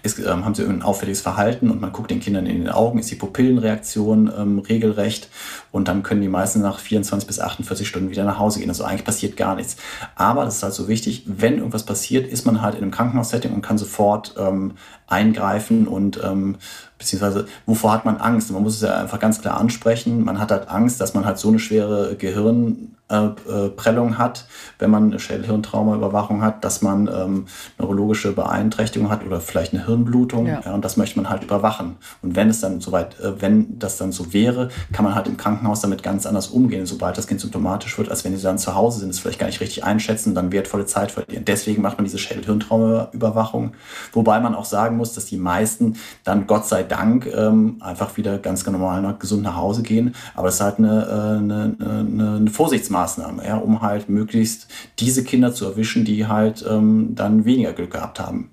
ist, 0.03 0.19
ähm, 0.19 0.43
haben 0.43 0.53
sie 0.53 0.65
ein 0.65 0.81
auffälliges 0.81 1.21
Verhalten 1.21 1.69
und 1.69 1.79
man 1.79 1.93
guckt 1.93 2.11
den 2.11 2.19
Kindern 2.19 2.45
in 2.45 2.59
den 2.59 2.69
Augen, 2.69 2.99
ist 2.99 3.09
die 3.09 3.15
Pupillenreaktion 3.15 4.31
ähm, 4.37 4.59
regelrecht 4.59 5.29
und 5.71 5.87
dann 5.87 6.03
können 6.03 6.21
die 6.21 6.27
meisten 6.27 6.61
nach 6.61 6.79
24 6.79 7.25
bis 7.25 7.39
48 7.39 7.87
Stunden 7.87 8.09
wieder 8.09 8.25
nach 8.25 8.37
Hause 8.37 8.59
gehen. 8.59 8.69
Also 8.69 8.83
eigentlich 8.83 9.05
passiert 9.05 9.37
gar 9.37 9.55
nichts. 9.55 9.77
Aber 10.15 10.43
das 10.43 10.57
ist 10.57 10.63
halt 10.63 10.73
so 10.73 10.87
wichtig, 10.89 11.23
wenn 11.25 11.57
irgendwas 11.57 11.83
passiert, 11.83 12.27
ist 12.27 12.45
man 12.45 12.61
halt 12.61 12.75
in 12.75 12.81
einem 12.81 12.91
Krankenhaussetting 12.91 13.53
und 13.53 13.61
kann 13.61 13.77
sofort 13.77 14.35
ähm, 14.37 14.73
eingreifen 15.07 15.87
und 15.87 16.19
ähm, 16.21 16.57
beziehungsweise 16.97 17.47
wovor 17.65 17.93
hat 17.93 18.03
man 18.03 18.17
Angst? 18.17 18.51
Man 18.51 18.63
muss 18.63 18.75
es 18.75 18.81
ja 18.81 18.99
einfach 18.99 19.19
ganz 19.19 19.41
klar 19.41 19.57
ansprechen. 19.57 20.23
Man 20.23 20.39
hat 20.39 20.51
halt 20.51 20.69
Angst, 20.69 20.99
dass 20.99 21.13
man 21.13 21.25
halt 21.25 21.37
so 21.37 21.47
eine 21.47 21.59
schwere 21.59 22.15
Gehirnprellung 22.17 22.96
äh, 23.09 24.17
hat, 24.17 24.45
wenn 24.79 24.89
man 24.89 25.05
eine 25.05 25.19
Schädelhirntraumaüberwachung 25.19 26.41
hat, 26.41 26.63
dass 26.63 26.81
man 26.81 27.07
ähm, 27.07 27.45
neurologische 27.77 28.33
Beeinträchtigung 28.33 29.09
hat 29.09 29.25
oder 29.25 29.39
vielleicht 29.39 29.73
eine 29.73 29.85
Hirnblutung. 29.85 30.47
Ja. 30.47 30.61
ja. 30.65 30.73
und 30.73 30.83
das 30.83 30.97
möchte 30.97 31.19
man 31.19 31.29
halt 31.29 31.43
überwachen. 31.43 31.97
Und 32.21 32.35
wenn 32.35 32.49
es 32.49 32.59
dann 32.59 32.81
soweit, 32.81 33.19
äh, 33.19 33.41
wenn 33.41 33.79
das 33.79 33.97
dann 33.97 34.11
so 34.11 34.33
wäre, 34.33 34.69
kann 34.91 35.05
man 35.05 35.15
halt 35.15 35.27
im 35.27 35.37
Krankenhaus 35.37 35.81
damit 35.81 36.03
ganz 36.03 36.25
anders 36.25 36.47
umgehen, 36.47 36.85
sobald 36.85 37.17
das 37.17 37.27
Kind 37.27 37.39
symptomatisch 37.41 37.97
wird, 37.97 38.09
als 38.09 38.25
wenn 38.25 38.35
sie 38.35 38.43
dann 38.43 38.57
zu 38.57 38.75
Hause 38.75 38.99
sind, 38.99 39.09
es 39.09 39.19
vielleicht 39.19 39.39
gar 39.39 39.47
nicht 39.47 39.61
richtig 39.61 39.83
einschätzen 39.83 40.29
und 40.29 40.35
dann 40.35 40.51
wertvolle 40.51 40.85
Zeit 40.85 41.11
verlieren. 41.11 41.45
Deswegen 41.45 41.81
macht 41.81 41.97
man 41.97 42.05
diese 42.05 42.17
Schädelhirntraumaüberwachung, 42.17 43.73
wobei 44.13 44.39
man 44.39 44.55
auch 44.55 44.65
sagen 44.65 44.97
muss, 44.97 45.13
dass 45.13 45.25
die 45.25 45.37
meisten 45.37 45.95
dann 46.23 46.47
Gott 46.47 46.65
sei 46.65 46.83
Dank 46.83 47.27
ähm, 47.27 47.77
einfach 47.79 48.17
wieder 48.17 48.37
ganz 48.37 48.65
normal 48.65 49.15
gesund 49.19 49.43
nach 49.43 49.55
Hause 49.55 49.83
gehen. 49.83 50.15
Aber 50.35 50.47
das 50.47 50.55
ist 50.55 50.61
halt 50.61 50.79
eine, 50.79 51.05
äh, 51.05 51.37
eine, 51.37 51.75
eine, 51.79 52.35
eine 52.37 52.49
Vorsichtsmaßnahme, 52.49 52.96
ja, 53.45 53.57
um 53.57 53.81
halt 53.81 54.09
möglichst 54.09 54.67
diese 54.99 55.23
Kinder 55.23 55.53
zu 55.53 55.65
erwischen, 55.65 56.05
die 56.05 56.27
halt 56.27 56.65
ähm, 56.67 57.15
dann 57.15 57.45
weniger 57.45 57.73
Glück 57.73 57.91
gehabt 57.91 58.19
haben. 58.19 58.49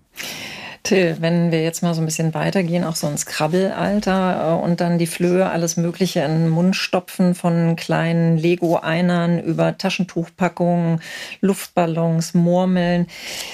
Till, 0.85 1.16
wenn 1.20 1.50
wir 1.50 1.62
jetzt 1.62 1.83
mal 1.83 1.94
so 1.94 2.02
ein 2.02 2.04
bisschen 2.04 2.35
weitergehen, 2.35 2.85
auch 2.85 2.94
so 2.94 3.09
ins 3.09 3.24
Krabbelalter 3.24 4.59
äh, 4.61 4.62
und 4.62 4.83
dann 4.83 4.98
die 4.98 5.07
Flöhe, 5.07 5.48
alles 5.48 5.78
Mögliche 5.78 6.20
in 6.20 6.42
den 6.42 6.48
Mund 6.50 6.76
stopfen, 6.76 7.35
von 7.35 7.74
kleinen 7.74 8.37
Lego-Einern 8.37 9.42
über 9.42 9.78
Taschentuchpackungen, 9.78 11.00
Luftballons, 11.40 12.35
Murmeln. 12.35 13.07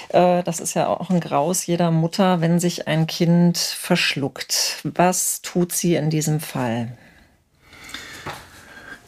Äh, 0.08 0.42
das 0.42 0.58
ist 0.58 0.74
ja 0.74 0.88
auch 0.88 1.08
ein 1.10 1.20
Graus 1.20 1.66
jeder 1.66 1.92
Mutter, 1.92 2.40
wenn 2.40 2.58
sich 2.58 2.88
ein 2.88 3.06
Kind 3.06 3.58
verschluckt. 3.58 4.80
Was 4.82 5.40
tut 5.40 5.70
sie 5.70 5.94
in 5.94 6.10
diesem 6.10 6.40
Fall? 6.40 6.98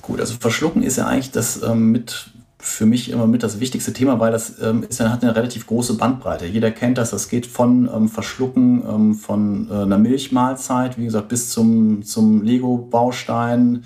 Gut, 0.03 0.21
also 0.21 0.35
verschlucken 0.39 0.83
ist 0.83 0.97
ja 0.97 1.07
eigentlich 1.07 1.31
das 1.31 1.63
ähm, 1.63 1.93
mit 1.93 2.27
für 2.63 2.87
mich 2.87 3.11
immer 3.11 3.27
mit 3.27 3.43
das 3.43 3.59
wichtigste 3.59 3.93
Thema, 3.93 4.21
weil 4.21 4.31
das 4.31 4.61
ähm, 4.63 4.85
ist, 4.89 5.01
hat 5.01 5.25
eine 5.25 5.35
relativ 5.35 5.67
große 5.67 5.95
Bandbreite. 5.95 6.47
Jeder 6.47 6.71
kennt 6.71 6.97
das. 6.97 7.11
Das 7.11 7.29
geht 7.29 7.45
von 7.45 7.91
ähm, 7.93 8.09
Verschlucken 8.09 8.85
ähm, 8.89 9.15
von 9.15 9.69
äh, 9.69 9.83
einer 9.83 9.99
Milchmahlzeit, 9.99 10.97
wie 10.97 11.05
gesagt, 11.05 11.29
bis 11.29 11.51
zum, 11.51 12.05
zum 12.05 12.43
Lego-Baustein 12.45 13.85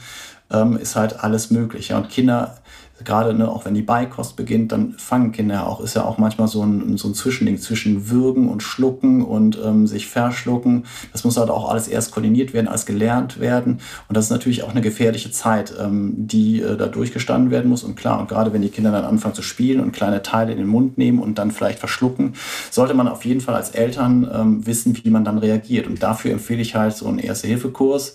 ähm, 0.50 0.76
ist 0.76 0.94
halt 0.94 1.20
alles 1.20 1.50
möglich. 1.50 1.88
Ja. 1.88 1.96
Und 1.96 2.10
Kinder 2.10 2.58
gerade 3.06 3.32
ne, 3.32 3.50
auch 3.50 3.64
wenn 3.64 3.74
die 3.74 3.82
Beikost 3.82 4.36
beginnt, 4.36 4.72
dann 4.72 4.92
fangen 4.98 5.32
Kinder 5.32 5.66
auch, 5.66 5.80
ist 5.80 5.94
ja 5.94 6.04
auch 6.04 6.18
manchmal 6.18 6.48
so 6.48 6.62
ein, 6.62 6.98
so 6.98 7.08
ein 7.08 7.14
Zwischending 7.14 7.58
zwischen 7.58 8.10
Würgen 8.10 8.48
und 8.48 8.62
Schlucken 8.62 9.22
und 9.22 9.58
ähm, 9.64 9.86
sich 9.86 10.08
verschlucken. 10.08 10.84
Das 11.12 11.24
muss 11.24 11.38
halt 11.38 11.48
auch 11.48 11.70
alles 11.70 11.88
erst 11.88 12.12
koordiniert 12.12 12.52
werden, 12.52 12.68
alles 12.68 12.84
gelernt 12.84 13.40
werden. 13.40 13.80
Und 14.08 14.16
das 14.16 14.26
ist 14.26 14.30
natürlich 14.30 14.64
auch 14.64 14.70
eine 14.70 14.82
gefährliche 14.82 15.30
Zeit, 15.30 15.72
ähm, 15.80 16.14
die 16.16 16.60
äh, 16.60 16.76
da 16.76 16.86
durchgestanden 16.86 17.50
werden 17.50 17.70
muss. 17.70 17.84
Und 17.84 17.96
klar, 17.96 18.20
und 18.20 18.28
gerade 18.28 18.52
wenn 18.52 18.62
die 18.62 18.68
Kinder 18.68 18.90
dann 18.90 19.04
anfangen 19.04 19.34
zu 19.34 19.42
spielen 19.42 19.80
und 19.80 19.92
kleine 19.92 20.22
Teile 20.22 20.52
in 20.52 20.58
den 20.58 20.66
Mund 20.66 20.98
nehmen 20.98 21.20
und 21.20 21.38
dann 21.38 21.52
vielleicht 21.52 21.78
verschlucken, 21.78 22.34
sollte 22.70 22.94
man 22.94 23.08
auf 23.08 23.24
jeden 23.24 23.40
Fall 23.40 23.54
als 23.54 23.70
Eltern 23.70 24.28
ähm, 24.32 24.66
wissen, 24.66 24.98
wie 25.02 25.10
man 25.10 25.24
dann 25.24 25.38
reagiert. 25.38 25.86
Und 25.86 26.02
dafür 26.02 26.32
empfehle 26.32 26.60
ich 26.60 26.74
halt 26.74 26.96
so 26.96 27.06
einen 27.06 27.18
Erste-Hilfe-Kurs 27.18 28.14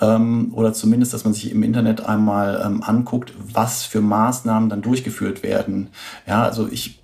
ähm, 0.00 0.52
oder 0.54 0.72
zumindest, 0.72 1.12
dass 1.14 1.24
man 1.24 1.32
sich 1.32 1.50
im 1.50 1.62
Internet 1.62 2.04
einmal 2.04 2.62
ähm, 2.64 2.82
anguckt, 2.82 3.32
was 3.52 3.84
für 3.84 4.00
Maßnahmen 4.00 4.68
dann 4.68 4.82
durchgeführt 4.82 5.42
werden. 5.42 5.88
Ja, 6.26 6.42
also 6.44 6.68
ich 6.70 7.00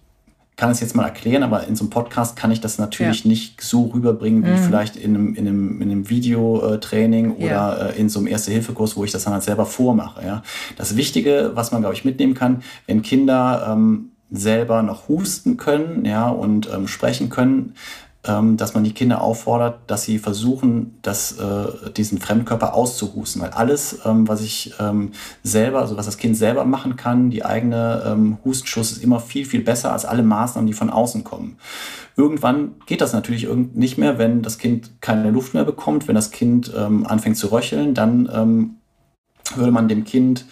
kann 0.57 0.71
es 0.71 0.81
jetzt 0.81 0.97
mal 0.97 1.05
erklären, 1.05 1.43
aber 1.43 1.67
in 1.67 1.77
so 1.77 1.85
einem 1.85 1.91
Podcast 1.91 2.35
kann 2.35 2.51
ich 2.51 2.63
das 2.63 2.79
natürlich 2.79 3.25
ja. 3.25 3.29
nicht 3.29 3.61
so 3.61 3.91
rüberbringen 3.93 4.43
wie 4.45 4.51
mhm. 4.51 4.59
vielleicht 4.59 4.97
in 4.97 5.15
einem, 5.15 5.35
in 5.35 5.47
einem, 5.47 5.83
in 5.83 5.91
einem 5.91 6.09
Videotraining 6.09 7.33
oder 7.33 7.47
ja. 7.47 7.73
Äh, 7.89 7.99
in 8.01 8.09
so 8.09 8.19
einem 8.19 8.29
Erste-Hilfe-Kurs, 8.29 8.97
wo 8.97 9.05
ich 9.05 9.13
das 9.13 9.25
dann 9.25 9.35
halt 9.35 9.43
selber 9.43 9.67
vormache. 9.67 10.25
Ja. 10.25 10.43
Das 10.77 10.97
Wichtige, 10.97 11.53
was 11.55 11.73
man, 11.73 11.83
glaube 11.83 11.95
ich, 11.95 12.07
mitnehmen 12.07 12.33
kann, 12.33 12.63
wenn 12.87 13.03
Kinder 13.03 13.69
ähm, 13.71 14.13
selber 14.31 14.83
noch 14.83 15.09
husten 15.09 15.57
können 15.57 16.05
ja, 16.05 16.29
und 16.29 16.69
ähm, 16.73 16.89
sprechen 16.89 17.29
können, 17.29 17.75
dass 18.27 18.75
man 18.75 18.85
die 18.85 18.93
Kinder 18.93 19.21
auffordert, 19.21 19.79
dass 19.87 20.03
sie 20.03 20.19
versuchen, 20.19 20.99
das, 21.03 21.33
äh, 21.33 21.91
diesen 21.97 22.19
Fremdkörper 22.19 22.75
auszuhusten. 22.75 23.43
Weil 23.43 23.51
alles, 23.51 24.01
ähm, 24.05 24.27
was 24.27 24.41
ich 24.41 24.75
ähm, 24.81 25.13
selber, 25.43 25.81
also 25.81 25.97
was 25.97 26.07
das 26.07 26.19
Kind 26.19 26.37
selber 26.37 26.65
machen 26.65 26.97
kann, 26.97 27.31
die 27.31 27.45
eigene 27.45 28.03
ähm, 28.07 28.39
Hustenschuss 28.45 28.93
ist 28.93 29.03
immer 29.03 29.21
viel, 29.21 29.45
viel 29.45 29.63
besser 29.63 29.93
als 29.93 30.05
alle 30.05 30.23
Maßnahmen, 30.23 30.67
die 30.67 30.73
von 30.73 30.91
außen 30.91 31.25
kommen. 31.25 31.59
Irgendwann 32.17 32.77
geht 32.87 33.01
das 33.01 33.13
natürlich 33.13 33.47
nicht 33.75 33.99
mehr, 33.99 34.19
wenn 34.19 34.43
das 34.43 34.59
Kind 34.59 35.01
keine 35.01 35.31
Luft 35.31 35.55
mehr 35.55 35.65
bekommt, 35.65 36.09
wenn 36.09 36.15
das 36.15 36.31
Kind 36.31 36.73
ähm, 36.77 37.07
anfängt 37.07 37.37
zu 37.37 37.49
röcheln, 37.53 37.95
dann 37.95 38.29
ähm, 38.33 38.77
würde 39.55 39.71
man 39.71 39.89
dem 39.89 40.05
Kind 40.05 40.47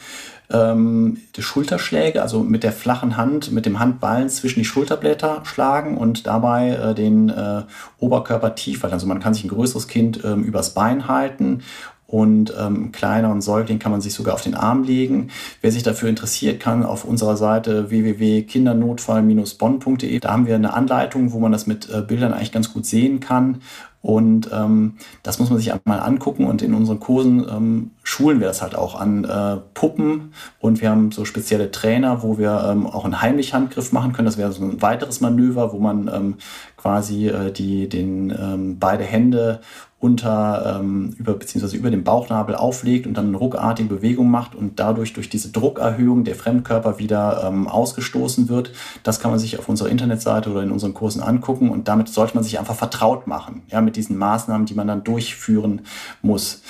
ähm, 0.51 1.19
die 1.37 1.43
Schulterschläge, 1.43 2.23
also 2.23 2.41
mit 2.41 2.63
der 2.63 2.73
flachen 2.73 3.17
Hand, 3.17 3.51
mit 3.53 3.65
dem 3.67 3.79
Handballen 3.79 4.29
zwischen 4.29 4.59
die 4.61 4.65
Schulterblätter 4.65 5.43
schlagen 5.45 5.97
und 5.97 6.27
dabei 6.27 6.71
äh, 6.71 6.95
den 6.95 7.31
äh, 7.31 7.63
Oberkörper 7.99 8.55
tief 8.55 8.83
halten. 8.83 8.95
Also 8.95 9.07
man 9.07 9.21
kann 9.21 9.35
sich 9.35 9.45
ein 9.45 9.49
größeres 9.49 9.89
Kind 9.89 10.23
ähm, 10.25 10.45
übers 10.45 10.75
Bein 10.75 11.09
halten 11.09 11.63
und 12.07 12.53
ähm, 12.59 12.93
kleineren 12.93 13.41
Säugling 13.41 13.79
kann 13.79 13.91
man 13.91 14.03
sich 14.03 14.13
sogar 14.15 14.35
auf 14.35 14.43
den 14.43 14.55
Arm 14.55 14.85
legen. 14.85 15.31
Wer 15.63 15.73
sich 15.73 15.83
dafür 15.83 16.11
interessiert, 16.11 16.61
kann 16.61 16.85
auf 16.85 17.05
unserer 17.05 17.37
Seite 17.37 17.91
www.kindernotfall-bonn.de, 17.91 20.21
da 20.21 20.31
haben 20.31 20.47
wir 20.47 20.55
eine 20.55 20.75
Anleitung, 20.75 21.33
wo 21.33 21.41
man 21.41 21.51
das 21.53 21.67
mit 21.67 21.91
äh, 21.91 22.03
Bildern 22.03 22.35
eigentlich 22.35 22.53
ganz 22.53 22.73
gut 22.73 22.87
sehen 22.87 23.19
kann 23.21 23.61
und 24.05 24.51
ähm, 24.53 24.97
das 25.23 25.39
muss 25.39 25.49
man 25.49 25.59
sich 25.59 25.73
einmal 25.73 25.99
angucken 25.99 26.45
und 26.45 26.61
in 26.61 26.75
unseren 26.75 27.01
Kursen 27.01 27.47
ähm, 27.49 27.91
schulen 28.05 28.39
wir 28.39 28.47
das 28.47 28.63
halt 28.63 28.77
auch 28.77 29.01
an 29.01 29.25
äh, 29.25 29.57
Puppen 29.73 30.35
und 30.61 30.81
wir 30.81 30.91
haben 30.91 31.11
so 31.11 31.25
spezielle 31.25 31.71
Trainer, 31.71 32.23
wo 32.23 32.39
wir 32.39 32.69
ähm, 32.71 32.87
auch 32.87 33.05
einen 33.05 33.21
Heimlich-Handgriff 33.21 33.93
machen 33.93 34.13
können. 34.13 34.27
Das 34.27 34.39
wäre 34.39 34.53
so 34.53 34.63
ein 34.63 34.81
weiteres 34.83 35.21
Manöver, 35.21 35.73
wo 35.73 35.79
man 35.79 36.09
ähm, 36.15 36.35
quasi 36.77 37.29
äh, 37.29 37.51
die, 37.51 37.89
den, 37.89 38.31
ähm, 38.31 38.79
beide 38.79 39.05
Hände 39.05 39.61
unter, 40.05 40.81
ähm, 40.81 41.15
über, 41.19 41.33
beziehungsweise 41.33 41.79
über 41.79 41.91
den 41.91 42.05
Bauchnabel 42.05 42.55
auflegt 42.55 43.07
und 43.07 43.17
dann 43.17 43.29
eine 43.29 43.39
ruckartige 43.39 43.89
Bewegung 43.89 44.31
macht 44.31 44.55
und 44.55 44.79
dadurch 44.79 45.15
durch 45.15 45.31
diese 45.31 45.51
Druckerhöhung 45.51 46.25
der 46.25 46.35
Fremdkörper 46.35 46.99
wieder 46.99 47.43
ähm, 47.47 47.67
ausgestoßen 47.69 48.51
wird. 48.51 48.73
Das 49.03 49.19
kann 49.19 49.31
man 49.31 49.41
sich 49.41 49.59
auf 49.59 49.67
unserer 49.67 49.89
Internetseite 49.89 50.51
oder 50.51 50.63
in 50.63 50.73
unseren 50.73 50.93
Kursen 50.93 51.23
angucken 51.23 51.71
und 51.71 51.89
damit 51.89 52.11
sollte 52.11 52.35
man 52.35 52.45
sich 52.45 52.59
einfach 52.59 52.75
vertraut 52.75 53.27
machen, 53.27 53.63
ja, 53.69 53.81
mit 53.81 53.97
diesen 53.97 54.19
Maßnahmen, 54.19 54.67
die 54.67 54.75
man 54.75 54.89
dann 54.89 55.05
durchführen 55.05 55.81
muss. 56.21 56.61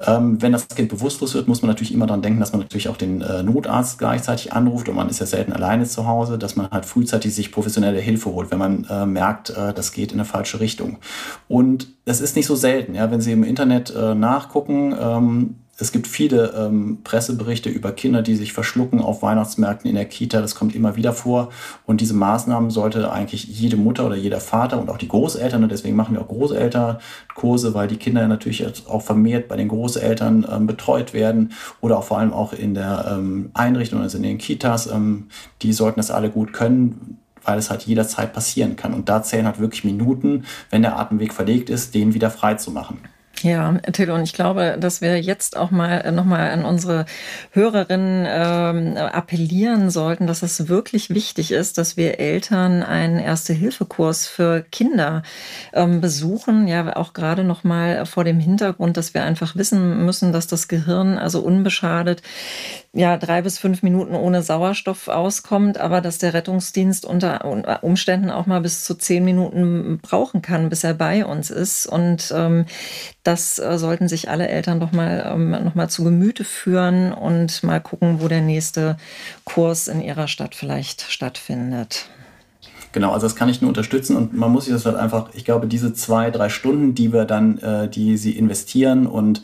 Ähm, 0.00 0.40
wenn 0.40 0.52
das 0.52 0.68
Kind 0.68 0.88
bewusstlos 0.88 1.34
wird, 1.34 1.48
muss 1.48 1.62
man 1.62 1.68
natürlich 1.68 1.92
immer 1.92 2.06
daran 2.06 2.22
denken, 2.22 2.38
dass 2.38 2.52
man 2.52 2.60
natürlich 2.60 2.88
auch 2.88 2.96
den 2.96 3.20
äh, 3.20 3.42
Notarzt 3.42 3.98
gleichzeitig 3.98 4.52
anruft 4.52 4.88
und 4.88 4.94
man 4.94 5.08
ist 5.08 5.18
ja 5.18 5.26
selten 5.26 5.52
alleine 5.52 5.84
zu 5.86 6.06
Hause, 6.06 6.38
dass 6.38 6.54
man 6.54 6.70
halt 6.70 6.86
frühzeitig 6.86 7.34
sich 7.34 7.50
professionelle 7.50 7.98
Hilfe 7.98 8.30
holt, 8.30 8.50
wenn 8.50 8.58
man 8.58 8.84
äh, 8.84 9.06
merkt, 9.06 9.50
äh, 9.50 9.74
das 9.74 9.92
geht 9.92 10.12
in 10.12 10.18
eine 10.18 10.24
falsche 10.24 10.60
Richtung. 10.60 10.98
Und 11.48 11.88
das 12.04 12.20
ist 12.20 12.36
nicht 12.36 12.46
so 12.46 12.54
selten, 12.54 12.94
ja, 12.94 13.10
wenn 13.10 13.20
Sie 13.20 13.32
im 13.32 13.42
Internet 13.42 13.92
äh, 13.94 14.14
nachgucken, 14.14 14.94
ähm, 15.00 15.54
es 15.80 15.92
gibt 15.92 16.08
viele 16.08 16.54
ähm, 16.56 16.98
Presseberichte 17.04 17.70
über 17.70 17.92
Kinder, 17.92 18.20
die 18.22 18.34
sich 18.34 18.52
verschlucken 18.52 19.00
auf 19.00 19.22
Weihnachtsmärkten 19.22 19.88
in 19.88 19.94
der 19.94 20.06
Kita. 20.06 20.40
Das 20.40 20.56
kommt 20.56 20.74
immer 20.74 20.96
wieder 20.96 21.12
vor. 21.12 21.50
Und 21.86 22.00
diese 22.00 22.14
Maßnahmen 22.14 22.70
sollte 22.70 23.12
eigentlich 23.12 23.44
jede 23.44 23.76
Mutter 23.76 24.04
oder 24.04 24.16
jeder 24.16 24.40
Vater 24.40 24.80
und 24.80 24.90
auch 24.90 24.98
die 24.98 25.06
Großeltern, 25.06 25.62
und 25.62 25.70
deswegen 25.70 25.94
machen 25.94 26.16
wir 26.16 26.22
auch 26.22 26.28
Großelternkurse, 26.28 27.74
weil 27.74 27.86
die 27.86 27.96
Kinder 27.96 28.26
natürlich 28.26 28.66
auch 28.88 29.02
vermehrt 29.02 29.46
bei 29.46 29.56
den 29.56 29.68
Großeltern 29.68 30.46
ähm, 30.50 30.66
betreut 30.66 31.14
werden 31.14 31.52
oder 31.80 31.98
auch 31.98 32.04
vor 32.04 32.18
allem 32.18 32.32
auch 32.32 32.52
in 32.52 32.74
der 32.74 33.12
ähm, 33.12 33.50
Einrichtung, 33.54 34.00
also 34.00 34.16
in 34.16 34.24
den 34.24 34.38
Kitas. 34.38 34.88
Ähm, 34.88 35.28
die 35.62 35.72
sollten 35.72 36.00
das 36.00 36.10
alle 36.10 36.30
gut 36.30 36.52
können 36.52 37.18
weil 37.44 37.58
es 37.58 37.70
halt 37.70 37.84
jederzeit 37.84 38.34
passieren 38.34 38.76
kann. 38.76 38.92
Und 38.92 39.08
da 39.08 39.22
zählen 39.22 39.46
halt 39.46 39.58
wirklich 39.58 39.82
Minuten, 39.82 40.44
wenn 40.68 40.82
der 40.82 40.98
Atemweg 40.98 41.32
verlegt 41.32 41.70
ist, 41.70 41.94
den 41.94 42.12
wieder 42.12 42.30
frei 42.30 42.56
zu 42.56 42.70
machen. 42.70 42.98
Ja, 43.42 43.72
Till, 43.92 44.10
und 44.10 44.22
ich 44.22 44.32
glaube, 44.32 44.76
dass 44.80 45.00
wir 45.00 45.20
jetzt 45.20 45.56
auch 45.56 45.70
mal 45.70 46.00
äh, 46.00 46.10
nochmal 46.10 46.50
an 46.50 46.64
unsere 46.64 47.06
Hörerinnen 47.52 48.26
ähm, 48.28 48.96
appellieren 48.96 49.90
sollten, 49.90 50.26
dass 50.26 50.42
es 50.42 50.68
wirklich 50.68 51.10
wichtig 51.10 51.52
ist, 51.52 51.78
dass 51.78 51.96
wir 51.96 52.18
Eltern 52.18 52.82
einen 52.82 53.18
Erste-Hilfe-Kurs 53.18 54.26
für 54.26 54.64
Kinder 54.72 55.22
ähm, 55.72 56.00
besuchen. 56.00 56.66
Ja, 56.66 56.96
auch 56.96 57.12
gerade 57.12 57.44
nochmal 57.44 58.06
vor 58.06 58.24
dem 58.24 58.40
Hintergrund, 58.40 58.96
dass 58.96 59.14
wir 59.14 59.22
einfach 59.22 59.54
wissen 59.54 60.04
müssen, 60.04 60.32
dass 60.32 60.46
das 60.46 60.66
Gehirn 60.66 61.18
also 61.18 61.40
unbeschadet 61.40 62.22
ja 62.98 63.16
drei 63.16 63.42
bis 63.42 63.58
fünf 63.58 63.82
Minuten 63.82 64.14
ohne 64.14 64.42
Sauerstoff 64.42 65.06
auskommt, 65.08 65.78
aber 65.78 66.00
dass 66.00 66.18
der 66.18 66.34
Rettungsdienst 66.34 67.06
unter 67.06 67.44
Umständen 67.84 68.30
auch 68.30 68.46
mal 68.46 68.60
bis 68.60 68.82
zu 68.82 68.96
zehn 68.96 69.24
Minuten 69.24 70.00
brauchen 70.02 70.42
kann, 70.42 70.68
bis 70.68 70.82
er 70.82 70.94
bei 70.94 71.24
uns 71.24 71.50
ist. 71.50 71.86
Und 71.86 72.32
ähm, 72.36 72.66
das 73.22 73.58
äh, 73.60 73.78
sollten 73.78 74.08
sich 74.08 74.28
alle 74.28 74.48
Eltern 74.48 74.80
doch 74.80 74.90
mal, 74.90 75.30
ähm, 75.32 75.50
noch 75.50 75.76
mal 75.76 75.88
zu 75.88 76.02
Gemüte 76.02 76.42
führen 76.42 77.12
und 77.12 77.62
mal 77.62 77.80
gucken, 77.80 78.20
wo 78.20 78.26
der 78.26 78.42
nächste 78.42 78.96
Kurs 79.44 79.86
in 79.86 80.00
ihrer 80.00 80.26
Stadt 80.26 80.56
vielleicht 80.56 81.02
stattfindet. 81.02 82.08
Genau, 82.92 83.12
also 83.12 83.26
das 83.26 83.36
kann 83.36 83.48
ich 83.48 83.60
nur 83.60 83.68
unterstützen 83.68 84.16
und 84.16 84.34
man 84.36 84.50
muss 84.50 84.64
sich 84.64 84.72
das 84.72 84.86
halt 84.86 84.96
einfach, 84.96 85.28
ich 85.34 85.44
glaube, 85.44 85.66
diese 85.66 85.92
zwei, 85.92 86.30
drei 86.30 86.48
Stunden, 86.48 86.94
die 86.94 87.12
wir 87.12 87.26
dann, 87.26 87.58
äh, 87.58 87.88
die 87.88 88.16
sie 88.16 88.36
investieren 88.36 89.06
und 89.06 89.42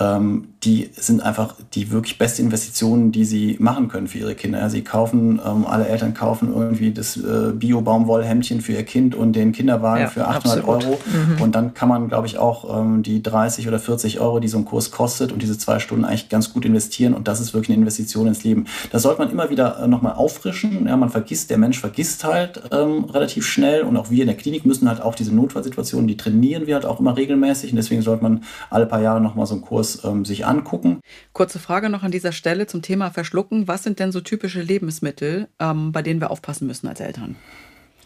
ähm, 0.00 0.48
die 0.64 0.90
sind 0.92 1.22
einfach 1.22 1.54
die 1.74 1.90
wirklich 1.90 2.18
beste 2.18 2.42
Investition, 2.42 3.12
die 3.12 3.24
sie 3.24 3.56
machen 3.60 3.88
können 3.88 4.08
für 4.08 4.18
ihre 4.18 4.34
Kinder. 4.34 4.58
Ja, 4.58 4.68
sie 4.68 4.82
kaufen, 4.82 5.40
ähm, 5.44 5.66
alle 5.66 5.86
Eltern 5.86 6.14
kaufen 6.14 6.52
irgendwie 6.52 6.92
das 6.92 7.16
äh, 7.16 7.52
Bio-Baumwollhemdchen 7.52 8.60
für 8.60 8.72
ihr 8.72 8.84
Kind 8.84 9.14
und 9.14 9.34
den 9.34 9.52
Kinderwagen 9.52 10.02
ja, 10.02 10.08
für 10.08 10.26
800 10.26 10.58
absolut. 10.58 10.84
Euro. 10.84 10.98
Mhm. 11.06 11.42
Und 11.42 11.54
dann 11.54 11.74
kann 11.74 11.88
man, 11.88 12.08
glaube 12.08 12.26
ich, 12.26 12.38
auch 12.38 12.80
ähm, 12.80 13.02
die 13.02 13.22
30 13.22 13.68
oder 13.68 13.78
40 13.78 14.20
Euro, 14.20 14.40
die 14.40 14.48
so 14.48 14.58
ein 14.58 14.64
Kurs 14.64 14.90
kostet 14.90 15.32
und 15.32 15.42
diese 15.42 15.58
zwei 15.58 15.78
Stunden 15.78 16.04
eigentlich 16.04 16.28
ganz 16.28 16.52
gut 16.52 16.64
investieren. 16.64 17.14
Und 17.14 17.28
das 17.28 17.40
ist 17.40 17.54
wirklich 17.54 17.70
eine 17.70 17.78
Investition 17.78 18.26
ins 18.26 18.44
Leben. 18.44 18.66
Das 18.90 19.02
sollte 19.02 19.20
man 19.20 19.30
immer 19.30 19.50
wieder 19.50 19.80
äh, 19.80 19.88
nochmal 19.88 20.14
auffrischen. 20.14 20.86
Ja, 20.86 20.96
man 20.96 21.10
vergisst, 21.10 21.50
der 21.50 21.58
Mensch 21.58 21.78
vergisst 21.78 22.24
halt 22.24 22.62
ähm, 22.72 23.04
relativ 23.04 23.46
schnell. 23.46 23.82
Und 23.82 23.96
auch 23.96 24.10
wir 24.10 24.22
in 24.22 24.28
der 24.28 24.36
Klinik 24.36 24.66
müssen 24.66 24.88
halt 24.88 25.00
auch 25.00 25.14
diese 25.14 25.34
Notfallsituationen, 25.34 26.06
die 26.06 26.16
trainieren 26.16 26.66
wir 26.66 26.74
halt 26.74 26.84
auch 26.84 27.00
immer 27.00 27.16
regelmäßig. 27.16 27.70
Und 27.70 27.76
deswegen 27.76 28.02
sollte 28.02 28.22
man 28.22 28.42
alle 28.70 28.86
paar 28.86 29.00
Jahre 29.00 29.20
nochmal 29.20 29.46
so 29.46 29.54
einen 29.54 29.62
Kurs 29.62 29.87
ähm, 30.04 30.24
sich 30.24 30.46
angucken. 30.46 31.00
Kurze 31.32 31.58
Frage 31.58 31.88
noch 31.90 32.02
an 32.02 32.10
dieser 32.10 32.32
Stelle 32.32 32.66
zum 32.66 32.82
Thema 32.82 33.10
Verschlucken. 33.10 33.68
Was 33.68 33.82
sind 33.82 33.98
denn 33.98 34.12
so 34.12 34.20
typische 34.20 34.62
Lebensmittel, 34.62 35.48
ähm, 35.58 35.92
bei 35.92 36.02
denen 36.02 36.20
wir 36.20 36.30
aufpassen 36.30 36.66
müssen 36.66 36.88
als 36.88 37.00
Eltern? 37.00 37.36